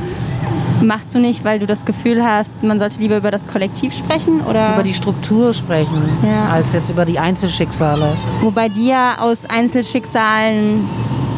Machst 0.82 1.14
du 1.14 1.18
nicht, 1.18 1.42
weil 1.44 1.58
du 1.58 1.66
das 1.66 1.84
Gefühl 1.84 2.22
hast, 2.24 2.62
man 2.62 2.78
sollte 2.78 2.98
lieber 3.00 3.16
über 3.16 3.30
das 3.30 3.46
Kollektiv 3.48 3.94
sprechen? 3.94 4.40
Oder 4.42 4.74
Über 4.74 4.82
die 4.82 4.92
Struktur 4.94 5.54
sprechen, 5.54 6.02
Ja. 6.22 6.48
als 6.52 6.72
jetzt 6.74 6.90
über 6.90 7.04
die 7.04 7.18
Einzelschicksale. 7.18 8.16
wobei 8.42 8.68
die 8.68 8.88
ja 8.88 9.16
aus 9.18 9.38
Einzelschicksalen 9.48 10.86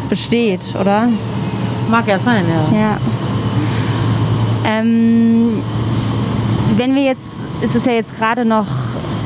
besteht, 0.09 0.75
oder? 0.81 1.09
Mag 1.89 2.07
ja 2.09 2.19
sein, 2.19 2.45
ja. 2.49 2.79
Ja. 2.79 2.97
Ähm, 4.65 5.63
wenn 6.77 6.95
wir 6.95 7.03
jetzt, 7.03 7.23
es 7.63 7.75
ist 7.75 7.87
ja 7.87 7.93
jetzt 7.93 8.15
gerade 8.17 8.45
noch 8.45 8.67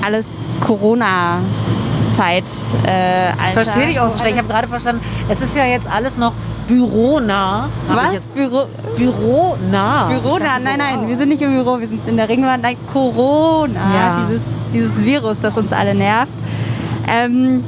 alles 0.05 0.27
Corona-Zeit. 0.61 2.45
Äh, 2.87 3.31
Ich 3.49 3.53
verstehe 3.53 3.87
dich 3.87 3.99
auch 4.01 4.09
so 4.09 4.19
schlecht. 4.19 4.33
Ich 4.35 4.39
habe 4.39 4.49
gerade 4.49 4.69
verstanden, 4.69 5.03
es 5.29 5.41
ist 5.43 5.57
ja 5.57 5.65
jetzt 5.65 5.91
alles 5.91 6.17
noch 6.19 6.33
büronah. 6.73 7.69
Was? 7.89 8.21
Büro, 8.35 8.65
büronah. 8.97 10.09
So, 10.23 10.39
Nein, 10.39 10.79
nein, 10.79 11.01
wow. 11.01 11.09
wir 11.09 11.17
sind 11.17 11.29
nicht 11.29 11.43
im 11.43 11.53
Büro, 11.55 11.79
wir 11.81 11.89
sind 11.89 12.07
in 12.09 12.17
der 12.17 12.29
Ringwand. 12.29 12.63
Nein, 12.63 12.77
Corona, 12.93 13.81
Ja. 13.95 14.27
dieses, 14.27 14.43
dieses 14.73 15.05
Virus, 15.05 15.39
das 15.41 15.57
uns 15.57 15.73
alle 15.73 15.95
nervt. 15.95 16.33
Ähm, 17.09 17.63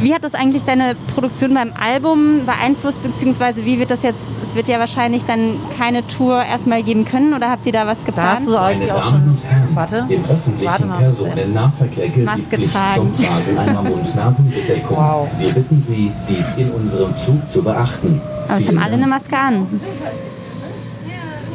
wie 0.00 0.12
hat 0.14 0.24
das 0.24 0.34
eigentlich 0.34 0.64
deine 0.64 0.96
Produktion 1.14 1.54
beim 1.54 1.72
Album 1.78 2.44
beeinflusst, 2.46 3.02
beziehungsweise 3.02 3.64
wie 3.64 3.78
wird 3.78 3.90
das 3.90 4.02
jetzt, 4.02 4.18
es 4.42 4.54
wird 4.56 4.66
ja 4.66 4.78
wahrscheinlich 4.80 5.24
dann 5.26 5.58
keine 5.78 6.04
Tour 6.08 6.42
erstmal 6.42 6.82
geben 6.82 7.04
können 7.04 7.34
oder 7.34 7.50
habt 7.50 7.66
ihr 7.66 7.72
da 7.72 7.86
was 7.86 8.00
Da 8.00 8.06
geplant? 8.06 8.30
hast 8.30 8.48
du 8.48 8.56
eigentlich 8.56 8.90
auch 8.90 9.02
schon. 9.04 9.38
Warte. 9.74 10.06
Im 10.08 10.20
öffentlichen 10.20 10.64
Warte 10.64 10.86
mal. 10.86 10.98
Personennahverkehr 10.98 12.08
gilt 12.08 12.26
Maske 12.26 12.58
die 12.58 12.66
tragen. 12.66 13.14
zum 13.16 13.24
Tragen 13.24 13.58
einer 13.58 13.82
Mund-Nasen-Bedeckung. 13.90 14.96
Wow. 14.96 15.28
Wir 15.38 15.52
bitten 15.52 15.84
Sie, 15.88 16.10
dies 16.28 16.46
in 16.56 16.70
unserem 16.72 17.14
Zug 17.24 17.38
zu 17.50 17.62
beachten. 17.62 18.20
Aber 18.48 18.58
es 18.58 18.66
haben 18.68 18.78
alle 18.78 18.92
eine. 18.94 19.06
Maske 19.06 19.36
an. 19.36 19.66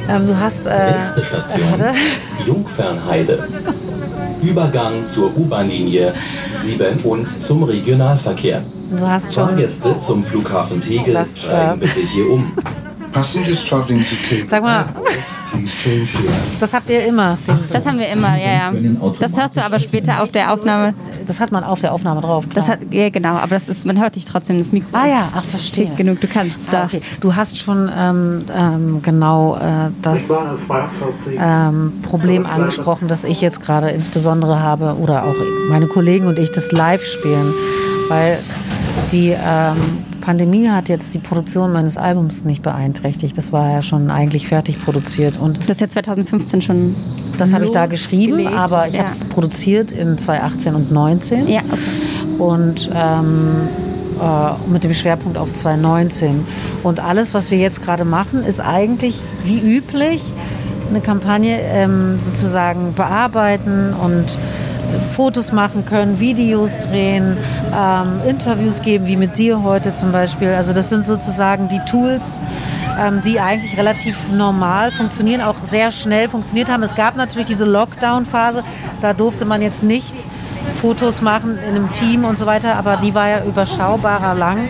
Ähm, 0.10 0.26
du 0.26 0.40
hast. 0.40 0.66
Äh, 0.66 0.92
Nächste 0.98 1.24
Station, 1.26 1.62
warte. 1.72 1.92
Jungfernheide. 2.46 3.48
Übergang 4.42 4.94
zur 5.14 5.36
U-Bahn-Linie 5.36 6.14
7 6.64 7.00
und 7.04 7.28
zum 7.42 7.64
Regionalverkehr. 7.64 8.62
Du 8.98 9.06
hast 9.08 9.34
schon. 9.34 9.50
Fahrgäste 9.50 9.96
zum 10.06 10.24
Flughafen 10.24 10.82
Tegel 10.82 11.14
Das, 11.14 11.42
steigen 11.44 11.82
äh, 11.82 11.86
bitte 11.86 12.00
hier 12.14 12.30
um. 12.32 12.52
Passengers 13.12 13.66
traveling 13.66 14.00
to 14.00 14.16
Cape 14.30 14.46
Sag 14.48 14.62
mal. 14.64 14.86
Das 16.60 16.74
habt 16.74 16.90
ihr 16.90 17.06
immer. 17.06 17.38
Das 17.72 17.86
haben 17.86 18.00
wir 18.00 18.10
immer, 18.10 18.38
ja, 18.38 18.72
ja. 18.72 18.74
Das 19.20 19.38
hörst 19.38 19.58
du 19.58 19.64
aber 19.64 19.80
später 19.80 20.22
auf 20.24 20.32
der 20.32 20.54
Aufnahme. 20.54 20.94
das 21.26 21.40
hat 21.40 21.52
man 21.52 21.64
auf 21.64 21.82
der 21.82 21.94
Aufnahme 21.94 22.22
drauf. 22.22 22.48
Klar. 22.50 22.56
Das 22.56 22.68
hat, 22.68 22.80
ja, 22.92 23.10
genau, 23.10 23.36
aber 23.36 23.56
das 23.56 23.68
ist, 23.70 23.86
man 23.86 24.00
hört 24.00 24.16
dich 24.16 24.26
trotzdem, 24.26 24.58
das 24.60 24.72
Mikro. 24.72 24.90
ah 24.94 25.08
ja, 25.08 25.30
ach 25.36 25.44
verstehe. 25.44 25.92
Genug, 25.96 26.22
du 26.22 26.28
kannst, 26.28 26.74
Ah, 26.74 26.86
okay. 26.86 27.02
Du 27.22 27.36
hast 27.36 27.58
schon 27.58 27.90
ähm, 27.96 28.44
ähm, 28.56 29.02
genau 29.02 29.56
äh, 29.58 29.90
das 30.02 30.32
ähm, 31.40 31.94
Problem 32.02 32.46
angesprochen, 32.46 33.08
das 33.08 33.24
ich 33.24 33.42
jetzt 33.42 33.62
gerade 33.62 33.90
insbesondere 33.90 34.62
habe 34.62 34.96
oder 35.00 35.24
auch 35.24 35.36
meine 35.70 35.88
Kollegen 35.88 36.28
und 36.28 36.40
ich 36.40 36.52
das 36.52 36.72
live 36.72 37.04
spielen. 37.04 37.54
Weil 38.10 38.38
die 39.12 39.30
ähm, 39.30 39.78
Pandemie 40.22 40.68
hat 40.70 40.90
jetzt 40.90 41.14
die 41.14 41.20
Produktion 41.20 41.72
meines 41.72 41.98
Albums 41.98 42.44
nicht 42.44 42.62
beeinträchtigt. 42.62 43.38
Das 43.38 43.52
war 43.52 43.72
ja 43.72 43.82
schon 43.82 44.12
eigentlich 44.12 44.48
fertig 44.48 44.84
produziert. 44.84 45.40
Und 45.40 45.64
Du 45.64 45.70
hast 45.70 45.80
ja 45.82 45.88
2015 45.88 46.62
schon. 46.62 46.96
das 47.38 47.54
habe 47.54 47.66
ich 47.66 47.72
da 47.72 47.86
geschrieben, 47.86 48.34
losgelegt. 48.34 48.58
aber 48.58 48.88
ich 48.88 48.94
ja. 48.96 49.00
habe 49.00 49.10
es 49.10 49.20
produziert 49.22 49.92
in 49.92 50.18
2018 50.18 50.76
und 50.76 50.88
2019 50.90 51.48
Ja, 51.48 51.62
okay. 51.70 51.80
und 52.40 52.90
ähm, 52.94 53.70
äh, 54.22 54.70
mit 54.72 54.84
dem 54.84 54.94
Schwerpunkt 54.94 55.38
auf 55.38 55.54
2019. 55.54 56.46
Und 56.84 57.00
alles, 57.00 57.34
was 57.34 57.52
wir 57.52 57.58
jetzt 57.58 57.82
gerade 57.84 58.04
machen, 58.04 58.44
ist 58.44 58.60
eigentlich 58.60 59.22
wie 59.44 59.60
üblich 59.60 60.34
eine 60.90 61.02
Kampagne 61.02 61.60
ähm, 61.62 62.20
sozusagen 62.22 62.94
bearbeiten 62.94 63.94
und 63.94 64.38
Fotos 65.16 65.52
machen 65.52 65.86
können, 65.86 66.20
Videos 66.20 66.80
drehen, 66.80 67.38
ähm, 67.74 68.22
Interviews 68.28 68.82
geben, 68.82 69.08
wie 69.08 69.16
mit 69.16 69.38
dir 69.38 69.64
heute 69.64 69.94
zum 69.94 70.12
Beispiel. 70.12 70.50
Also 70.50 70.74
das 70.74 70.90
sind 70.90 71.06
sozusagen 71.06 71.70
die 71.70 71.80
Tools, 71.90 72.40
ähm, 73.00 73.22
die 73.22 73.40
eigentlich 73.40 73.78
relativ 73.78 74.18
normal 74.32 74.92
funktionieren, 74.92 75.42
auch 75.42 75.58
sehr 75.70 75.92
schnell 75.92 76.30
funktioniert 76.30 76.70
haben. 76.70 76.84
Es 76.84 76.96
gab 76.96 77.16
natürlich 77.16 77.48
diese 77.48 77.66
Lockdown-Phase, 77.66 78.64
da 79.02 79.14
durfte 79.14 79.46
man 79.46 79.62
jetzt 79.62 79.84
nicht 79.84 80.16
Fotos 80.82 81.22
machen 81.22 81.58
in 81.58 81.76
einem 81.76 81.92
Team 81.92 82.26
und 82.26 82.38
so 82.38 82.46
weiter, 82.46 82.76
aber 82.76 82.98
die 82.98 83.14
war 83.14 83.28
ja 83.28 83.44
überschaubarer 83.44 84.36
lang 84.36 84.70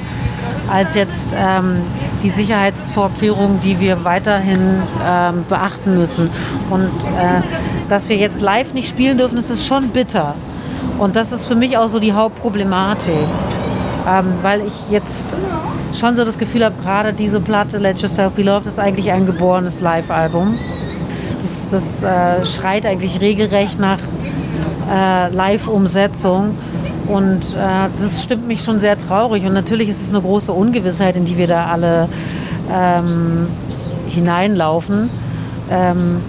als 0.70 0.96
jetzt 0.96 1.30
ähm, 1.36 1.76
die 2.24 2.30
Sicherheitsvorkehrungen, 2.30 3.60
die 3.62 3.80
wir 3.80 4.04
weiterhin 4.04 4.82
ähm, 5.06 5.46
beachten 5.48 5.96
müssen. 5.96 6.30
Und 6.70 6.92
äh, 7.04 7.42
dass 7.90 8.10
wir 8.10 8.18
jetzt 8.18 8.42
live 8.42 8.74
nicht 8.74 8.90
spielen 8.90 9.18
dürfen, 9.18 9.36
das 9.36 9.50
ist 9.50 9.66
schon 9.66 9.90
bitter. 9.90 10.36
Und 11.00 11.16
das 11.16 11.32
ist 11.32 11.46
für 11.46 11.56
mich 11.56 11.78
auch 11.78 11.88
so 11.88 12.00
die 12.00 12.14
Hauptproblematik, 12.14 13.14
ähm, 14.08 14.34
weil 14.42 14.62
ich 14.66 14.90
jetzt 14.90 15.36
schon 15.94 16.16
so 16.16 16.26
das 16.26 16.38
Gefühl 16.38 16.66
habe, 16.66 16.76
gerade 16.82 17.14
diese 17.14 17.40
Platte 17.40 17.78
Let 17.78 18.02
Yourself 18.02 18.34
Be 18.34 18.44
Loved 18.44 18.68
ist 18.68 18.80
eigentlich 18.80 19.12
ein 19.12 19.26
geborenes 19.26 19.80
Live-Album. 19.82 20.58
Das, 21.40 21.70
das 21.70 22.04
äh, 22.04 22.44
schreit 22.46 22.86
eigentlich 22.86 23.22
regelrecht 23.22 23.80
nach 23.80 24.00
äh, 24.92 25.30
Live-Umsetzung. 25.34 26.58
Und 27.08 27.56
äh, 27.56 27.90
das 28.00 28.24
stimmt 28.24 28.48
mich 28.48 28.64
schon 28.64 28.80
sehr 28.80 28.98
traurig. 28.98 29.46
Und 29.46 29.54
natürlich 29.54 29.88
ist 29.88 30.02
es 30.02 30.10
eine 30.10 30.22
große 30.22 30.52
Ungewissheit, 30.52 31.16
in 31.16 31.26
die 31.26 31.38
wir 31.38 31.48
da 31.48 31.68
alle 31.68 32.10
ähm, 32.74 33.48
hineinlaufen. 34.10 35.10
Ähm, 35.70 36.22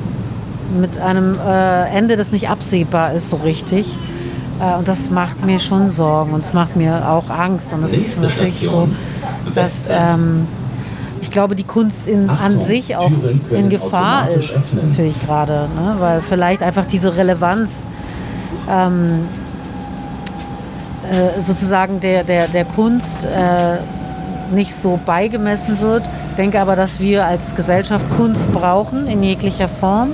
mit 0.79 0.99
einem 0.99 1.37
äh, 1.39 1.85
Ende, 1.89 2.17
das 2.17 2.33
nicht 2.33 2.49
absehbar 2.49 3.13
ist 3.13 3.31
so 3.31 3.37
richtig. 3.37 3.87
Äh, 4.61 4.77
und 4.77 4.89
das 4.89 5.11
macht 5.11 5.45
mir 5.45 5.59
schon 5.59 5.89
Sorgen 5.89 6.33
und 6.33 6.45
es 6.45 6.53
macht 6.53 6.77
mir 6.77 7.09
auch 7.09 7.31
Angst. 7.31 7.73
Und 7.73 7.85
es 7.85 7.93
ist 7.93 8.21
natürlich 8.21 8.69
so, 8.69 8.89
dass 9.55 9.89
ähm, 9.91 10.47
ich 11.21 11.31
glaube, 11.31 11.55
die 11.55 11.65
Kunst 11.65 12.07
in, 12.07 12.31
an 12.31 12.61
sich 12.61 12.97
auch 12.97 13.11
in 13.51 13.69
Gefahr 13.69 14.31
ist, 14.31 14.75
natürlich 14.75 15.21
gerade, 15.21 15.69
ne? 15.75 15.97
weil 15.99 16.21
vielleicht 16.21 16.63
einfach 16.63 16.85
diese 16.85 17.17
Relevanz 17.17 17.87
ähm, 18.71 19.27
äh, 21.11 21.41
sozusagen 21.41 22.01
der, 22.01 22.25
der, 22.25 22.49
der 22.49 22.65
Kunst 22.65 23.25
äh, 23.25 23.79
nicht 24.55 24.75
so 24.75 24.99
beigemessen 25.05 25.81
wird. 25.81 26.05
Ich 26.31 26.37
denke 26.37 26.61
aber, 26.61 26.77
dass 26.77 27.01
wir 27.01 27.27
als 27.27 27.55
Gesellschaft 27.55 28.07
Kunst 28.17 28.53
brauchen 28.53 29.07
in 29.07 29.23
jeglicher 29.23 29.69
Form. 29.69 30.11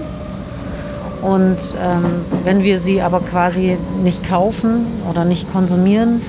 Und 1.25 1.75
ähm, 1.83 2.05
wenn 2.45 2.63
wir 2.63 2.79
sie 2.79 3.01
aber 3.01 3.21
quasi 3.21 3.79
nicht 4.03 4.29
kaufen 4.29 4.87
oder 5.11 5.25
nicht 5.25 5.51
konsumieren, 5.51 6.21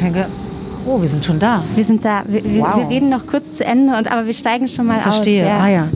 denke 0.00 0.26
oh, 0.86 1.00
wir 1.00 1.08
sind 1.08 1.24
schon 1.24 1.38
da. 1.38 1.62
Wir 1.74 1.84
sind 1.84 2.04
da. 2.04 2.22
Wir, 2.26 2.42
Wow. 2.42 2.76
wir 2.76 2.88
reden 2.88 3.10
noch 3.10 3.26
kurz 3.26 3.56
zu 3.56 3.64
Ende, 3.64 3.96
und, 3.96 4.10
aber 4.10 4.24
wir 4.24 4.32
steigen 4.32 4.66
schon 4.66 4.86
mal 4.86 4.98
Verstehe, 5.00 5.42
aus. 5.44 5.48
ja. 5.48 5.58
ah 5.58 5.68
ja. 5.68 5.88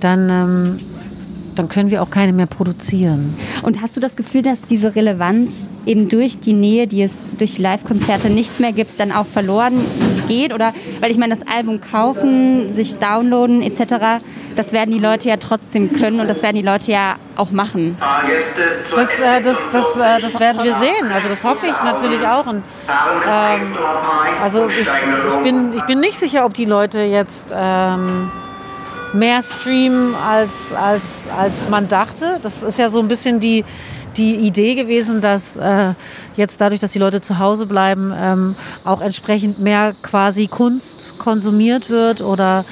Dann, 0.00 0.30
ähm, 0.30 0.78
dann 1.54 1.68
können 1.68 1.90
wir 1.90 2.02
auch 2.02 2.10
keine 2.10 2.32
mehr 2.32 2.46
produzieren. 2.46 3.34
Und 3.62 3.82
hast 3.82 3.96
du 3.96 4.00
das 4.00 4.16
Gefühl, 4.16 4.42
dass 4.42 4.60
diese 4.62 4.94
Relevanz 4.96 5.68
eben 5.86 6.08
durch 6.08 6.40
die 6.40 6.54
Nähe, 6.54 6.86
die 6.86 7.02
es 7.02 7.12
durch 7.38 7.58
Live-Konzerte 7.58 8.30
nicht 8.30 8.60
mehr 8.60 8.72
gibt, 8.72 8.98
dann 8.98 9.12
auch 9.12 9.26
verloren 9.26 9.74
geht? 10.26 10.52
Oder 10.52 10.72
weil 11.00 11.10
ich 11.10 11.18
meine, 11.18 11.36
das 11.36 11.46
Album 11.46 11.80
kaufen, 11.80 12.72
sich 12.72 12.98
downloaden 12.98 13.62
etc., 13.62 14.22
das 14.56 14.72
werden 14.72 14.92
die 14.92 15.00
Leute 15.00 15.28
ja 15.28 15.36
trotzdem 15.36 15.92
können 15.92 16.20
und 16.20 16.28
das 16.28 16.42
werden 16.42 16.56
die 16.56 16.62
Leute 16.62 16.92
ja 16.92 17.16
auch 17.36 17.50
machen. 17.50 17.96
Das, 18.94 19.18
äh, 19.18 19.42
das, 19.42 19.68
das, 19.70 19.98
äh, 19.98 20.20
das 20.20 20.38
werden 20.38 20.62
wir 20.62 20.72
sehen. 20.72 21.10
Also 21.12 21.28
das 21.28 21.44
hoffe 21.44 21.66
ich 21.66 21.82
natürlich 21.82 22.24
auch. 22.26 22.46
Und, 22.46 22.62
ähm, 23.28 23.76
also 24.40 24.68
ich, 24.68 24.88
ich, 25.28 25.36
bin, 25.42 25.72
ich 25.74 25.82
bin 25.82 26.00
nicht 26.00 26.18
sicher, 26.18 26.44
ob 26.44 26.54
die 26.54 26.64
Leute 26.64 27.00
jetzt 27.00 27.52
ähm, 27.56 28.30
mehr 29.12 29.42
streamen, 29.42 30.14
als, 30.14 30.72
als, 30.74 31.28
als 31.36 31.68
man 31.68 31.88
dachte. 31.88 32.38
Das 32.42 32.62
ist 32.62 32.78
ja 32.78 32.88
so 32.88 33.00
ein 33.00 33.08
bisschen 33.08 33.40
die, 33.40 33.64
die 34.16 34.36
Idee 34.36 34.74
gewesen, 34.74 35.20
dass 35.20 35.56
äh, 35.56 35.94
jetzt 36.36 36.60
dadurch, 36.60 36.80
dass 36.80 36.92
die 36.92 36.98
Leute 36.98 37.20
zu 37.20 37.38
Hause 37.38 37.66
bleiben, 37.66 38.12
ähm, 38.16 38.56
auch 38.84 39.00
entsprechend 39.00 39.58
mehr 39.58 39.94
quasi 40.02 40.46
Kunst 40.46 41.18
konsumiert 41.18 41.90
wird 41.90 42.20
oder 42.20 42.64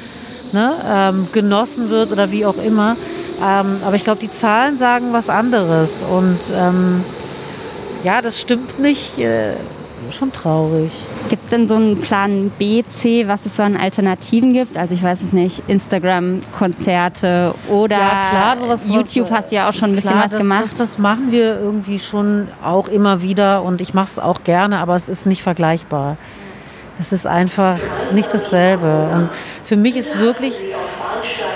ne, 0.53 0.74
ähm, 0.86 1.28
genossen 1.32 1.90
wird 1.90 2.12
oder 2.12 2.30
wie 2.30 2.47
auch 2.47 2.59
immer. 2.59 2.97
Ähm, 3.43 3.78
aber 3.84 3.97
ich 3.97 4.05
glaube, 4.05 4.20
die 4.20 4.30
Zahlen 4.30 4.78
sagen 4.78 5.12
was 5.12 5.28
anderes. 5.28 6.05
Und 6.05 6.53
ähm, 6.55 7.05
ja, 8.05 8.22
das 8.22 8.40
stimmt 8.40 8.78
nicht. 8.78 9.18
Äh, 9.18 9.55
schon 10.11 10.33
traurig. 10.33 10.91
Gibt 11.29 11.43
es 11.43 11.49
denn 11.49 11.69
so 11.69 11.75
einen 11.77 12.01
Plan 12.01 12.51
B, 12.59 12.83
C, 12.89 13.29
was 13.29 13.47
es 13.47 13.57
so 13.57 13.63
an 13.63 13.77
Alternativen 13.77 14.53
gibt? 14.53 14.77
Also 14.77 14.95
ich 14.95 15.03
weiß 15.03 15.23
es 15.23 15.33
nicht, 15.33 15.63
Instagram-Konzerte 15.69 17.55
oder 17.69 17.97
Ja, 17.99 18.23
klar, 18.31 18.57
sowas- 18.57 18.89
YouTube 18.89 19.27
sowas, 19.29 19.39
hast 19.39 19.53
du 19.53 19.57
ja 19.57 19.69
auch 19.69 19.73
schon 19.73 19.91
ein 19.91 19.95
bisschen 19.97 20.11
Klar, 20.11 20.25
was 20.25 20.33
das, 20.33 20.41
gemacht. 20.41 20.63
Das, 20.65 20.75
das 20.75 20.99
machen 20.99 21.31
wir 21.31 21.59
irgendwie 21.61 21.99
schon 21.99 22.49
auch 22.65 22.89
immer 22.89 23.23
wieder 23.23 23.63
und 23.63 23.81
ich 23.81 23.95
mache 23.95 24.07
es 24.07 24.19
auch 24.19 24.45
gerne, 24.45 24.79
aber 24.79 24.95
es 24.97 25.09
ist 25.09 25.27
nicht 25.27 25.43
vergleichbar. 25.43 26.17
Es 26.99 27.13
ist 27.13 27.27
einfach 27.27 27.79
nicht 28.13 28.33
dasselbe. 28.33 29.09
Und 29.15 29.31
für 29.65 29.77
mich 29.77 29.97
ist 29.97 30.19
wirklich 30.19 30.55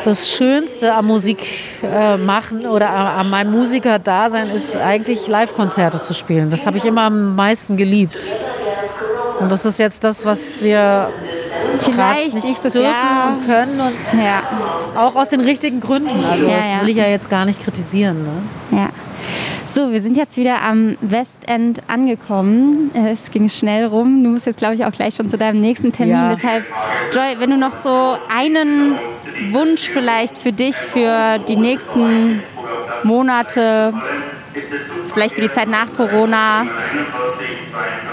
das 0.07 0.31
Schönste 0.31 0.95
am 0.95 1.07
Musik 1.07 1.45
äh, 1.83 2.17
machen 2.17 2.65
oder 2.65 2.91
an 2.91 3.29
meinem 3.29 3.51
Musiker-Dasein 3.51 4.49
ist 4.51 4.77
eigentlich 4.77 5.27
Live-Konzerte 5.27 6.01
zu 6.01 6.15
spielen. 6.15 6.49
Das 6.49 6.65
habe 6.67 6.79
ich 6.79 6.85
immer 6.85 7.03
am 7.03 7.35
meisten 7.35 7.77
geliebt. 7.77 8.39
Und 9.41 9.51
das 9.51 9.67
ist 9.67 9.79
jetzt 9.81 10.05
das, 10.05 10.25
was 10.25 10.63
wir 10.63 11.11
Vielleicht 11.81 12.35
nicht 12.35 12.47
nächstes 12.47 12.73
dürfen 12.73 12.89
Jahr. 12.89 13.37
und 13.37 13.47
können 13.47 13.81
und 13.81 14.23
ja, 14.23 14.43
auch 14.97 15.17
aus 15.17 15.29
den 15.29 15.41
richtigen 15.41 15.81
Gründen. 15.81 16.25
Also 16.25 16.47
Ja, 16.49 16.57
das 16.57 16.65
ja. 16.65 16.81
will 16.83 16.89
ich 16.89 16.97
ja 16.97 17.07
jetzt 17.07 17.29
gar 17.29 17.45
nicht 17.45 17.63
kritisieren. 17.63 18.23
Ne? 18.23 18.79
ja. 18.79 18.89
So, 19.67 19.91
wir 19.93 20.01
sind 20.01 20.17
jetzt 20.17 20.39
wieder 20.39 20.63
am 20.63 20.97
Westend 21.03 21.83
angekommen. 21.89 22.93
Es 22.95 23.31
ging 23.31 23.49
schnell 23.51 23.85
rum. 23.85 24.23
Du 24.23 24.31
musst 24.31 24.47
jetzt, 24.47 24.57
glaube 24.57 24.75
ich, 24.75 24.87
auch 24.87 24.93
gleich 24.93 25.17
schon 25.17 25.29
zu 25.29 25.37
deinem 25.37 25.61
nächsten 25.61 25.93
Termin. 25.93 26.15
Ja. 26.15 26.29
Deshalb, 26.31 26.65
Joy, 27.13 27.39
wenn 27.41 27.51
du 27.51 27.59
noch 27.59 27.83
so 27.83 28.17
einen 28.35 28.97
Wunsch 29.51 29.89
vielleicht 29.91 30.39
für 30.39 30.53
dich, 30.53 30.77
für 30.77 31.39
die 31.39 31.57
nächsten 31.57 32.43
Monate, 33.03 33.93
vielleicht 35.13 35.35
für 35.35 35.43
die 35.43 35.51
Zeit 35.51 35.69
nach 35.69 35.93
Corona, 35.97 36.67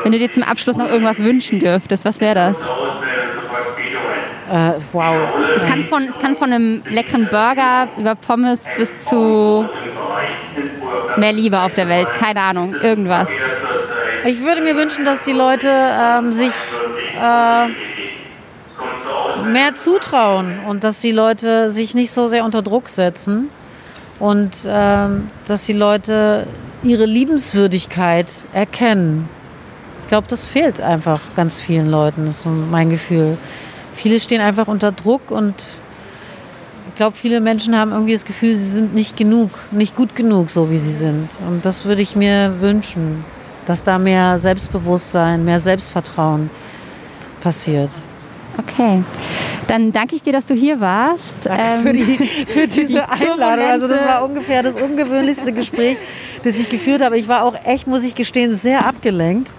wenn 0.04 0.12
du 0.12 0.20
dir 0.20 0.30
zum 0.30 0.44
Abschluss 0.44 0.78
noch 0.78 0.90
irgendwas 0.90 1.20
wünschen 1.20 1.60
dürftest, 1.60 2.06
was 2.06 2.20
wäre 2.20 2.36
das? 2.36 2.58
Äh, 4.52 4.80
wow. 4.92 5.16
Es 5.56 5.66
kann, 5.66 5.86
von, 5.86 6.04
es 6.04 6.20
kann 6.20 6.36
von 6.36 6.52
einem 6.52 6.84
leckeren 6.88 7.28
Burger 7.28 7.88
über 7.98 8.14
Pommes 8.16 8.68
bis 8.78 9.06
zu 9.06 9.68
mehr 11.18 11.34
Liebe 11.34 11.60
auf 11.60 11.74
der 11.74 11.88
Welt. 11.90 12.14
Keine 12.14 12.42
Ahnung, 12.42 12.76
irgendwas. 12.76 13.30
Ich 14.26 14.44
würde 14.44 14.62
mir 14.62 14.76
wünschen, 14.76 15.06
dass 15.06 15.24
die 15.24 15.32
Leute 15.32 15.70
ähm, 15.70 16.32
sich 16.32 16.54
äh, 17.20 17.68
mehr 19.44 19.76
zutrauen 19.76 20.60
und 20.68 20.84
dass 20.84 21.00
die 21.00 21.12
Leute 21.12 21.70
sich 21.70 21.96
nicht 21.96 22.12
so 22.12 22.28
sehr 22.28 22.46
unter 22.46 22.62
Druck 22.62 22.90
setzen 22.90 23.50
und 24.20 24.66
ähm, 24.66 25.30
dass 25.46 25.66
die 25.66 25.74
Leute 25.74 26.48
ihre 26.84 27.06
Liebenswürdigkeit 27.06 28.48
erkennen. 28.54 29.30
Ich 30.02 30.08
glaube, 30.08 30.28
das 30.28 30.44
fehlt 30.44 30.82
einfach 30.82 31.22
ganz 31.36 31.60
vielen 31.60 31.90
Leuten, 31.90 32.28
ist 32.28 32.44
so 32.44 32.50
mein 32.50 32.90
Gefühl. 32.90 33.38
Viele 33.94 34.20
stehen 34.20 34.42
einfach 34.42 34.68
unter 34.68 34.92
Druck 34.92 35.32
und 35.32 35.56
ich 36.90 36.96
glaube, 36.96 37.16
viele 37.18 37.42
Menschen 37.42 37.76
haben 37.76 37.92
irgendwie 37.92 38.14
das 38.14 38.26
Gefühl, 38.26 38.54
sie 38.54 38.70
sind 38.70 38.94
nicht 38.94 39.18
genug, 39.18 39.50
nicht 39.72 39.96
gut 39.96 40.16
genug, 40.16 40.50
so 40.50 40.70
wie 40.70 40.78
sie 40.78 40.94
sind. 40.94 41.30
Und 41.48 41.66
das 41.66 41.86
würde 41.86 42.02
ich 42.02 42.16
mir 42.16 42.56
wünschen, 42.60 43.26
dass 43.66 43.82
da 43.82 43.98
mehr 43.98 44.38
Selbstbewusstsein, 44.38 45.44
mehr 45.44 45.60
Selbstvertrauen 45.60 46.50
passiert. 47.42 47.90
Okay. 48.58 49.04
Dann 49.68 49.92
danke 49.92 50.16
ich 50.16 50.22
dir, 50.22 50.34
dass 50.34 50.46
du 50.46 50.54
hier 50.54 50.80
warst. 50.80 51.46
Danke 51.46 51.64
Ähm, 51.64 51.82
für, 51.84 51.94
die, 51.94 52.04
für 52.48 52.68
diese 52.68 52.94
die 52.94 53.30
Einladung. 53.30 53.66
Also 53.66 53.88
das 53.88 54.06
war 54.06 54.24
ungefähr 54.24 54.64
das 54.64 54.76
ungewöhnlichste 54.76 55.52
Gespräch, 55.54 55.98
das 56.44 56.58
ich 56.58 56.70
geführt 56.70 57.02
habe. 57.02 57.18
Ich 57.18 57.28
war 57.28 57.44
auch 57.44 57.56
echt, 57.66 57.88
muss 57.88 58.04
ich 58.04 58.16
gestehen, 58.16 58.54
sehr 58.54 58.86
abgelenkt, 58.86 59.56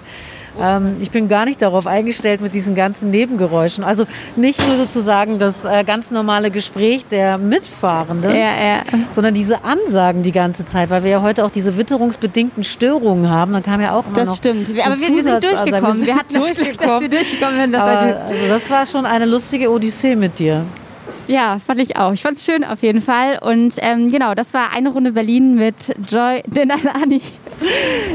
Ähm, 0.61 0.96
ich 1.00 1.11
bin 1.11 1.28
gar 1.28 1.44
nicht 1.44 1.61
darauf 1.62 1.86
eingestellt 1.86 2.40
mit 2.40 2.55
diesen 2.55 2.74
ganzen 2.74 3.11
Nebengeräuschen. 3.11 3.82
Also 3.84 4.05
nicht 4.36 4.66
nur 4.66 4.76
sozusagen 4.76 5.38
das 5.38 5.64
äh, 5.64 5.82
ganz 5.84 6.11
normale 6.11 6.50
Gespräch 6.50 7.05
der 7.07 7.38
Mitfahrenden, 7.38 8.30
Ja, 8.30 8.36
ja. 8.38 8.82
sondern 9.11 9.34
diese 9.34 9.64
Ansagen 9.64 10.22
die 10.22 10.32
ganze 10.32 10.64
Zeit, 10.64 10.90
weil 10.90 11.02
wir 11.05 11.11
ja 11.11 11.22
heute 11.22 11.44
auch 11.44 11.50
diese 11.50 11.76
witterungsbedingten 11.76 12.62
Störungen 12.64 13.28
haben. 13.30 13.52
Da 13.52 13.61
kam 13.61 13.80
ja 13.80 13.92
auch 13.92 14.07
immer 14.07 14.16
Das 14.24 14.36
stimmt. 14.36 14.68
so 14.68 14.74
Wir- 14.74 14.86
Aber 14.86 14.98
wir, 15.00 15.09
wir 15.09 15.22
sind 15.22 15.42
durchgekommen. 15.44 15.84
Wir, 15.96 16.05
sind 16.05 16.14
hatten 16.18 16.34
das 16.34 16.42
Glück, 16.57 16.78
dass 16.78 17.00
wir 17.00 17.09
durchgekommen. 17.09 17.11
durchgekommen 17.11 17.61
sind. 17.61 17.72
Das 17.72 17.82
also 17.82 18.48
das 18.48 18.70
war 18.70 18.86
schon 18.86 19.07
eine 19.07 19.24
lustige 19.26 19.70
Odyssee 19.70 20.14
mit 20.16 20.38
dir. 20.38 20.64
Ja, 21.27 21.59
fand 21.64 21.81
ich 21.81 21.97
auch. 21.97 22.12
Ich 22.12 22.22
fand 22.22 22.39
es 22.39 22.45
schön 22.45 22.64
auf 22.64 22.83
jeden 22.83 23.01
Fall. 23.03 23.39
Und 23.41 23.75
ähm, 23.79 24.11
genau, 24.11 24.35
das 24.35 24.55
war 24.55 24.72
eine 24.72 24.91
Runde 24.91 25.12
Berlin 25.12 25.55
mit 25.55 25.95
Joy 26.09 26.43
Denalani. 26.47 27.20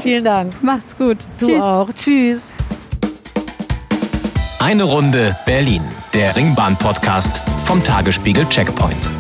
Vielen 0.02 0.24
Dank. 0.24 0.62
Macht's 0.64 0.98
gut. 0.98 1.18
Du 1.40 1.48
Tschüss. 1.48 1.62
auch. 1.62 1.90
Tschüss. 1.94 2.52
Eine 4.60 4.84
Runde 4.84 5.36
Berlin, 5.46 5.82
der 6.14 6.36
Ringbahn-Podcast 6.36 7.42
vom 7.66 7.84
Tagesspiegel 7.84 8.46
Checkpoint. 8.50 9.19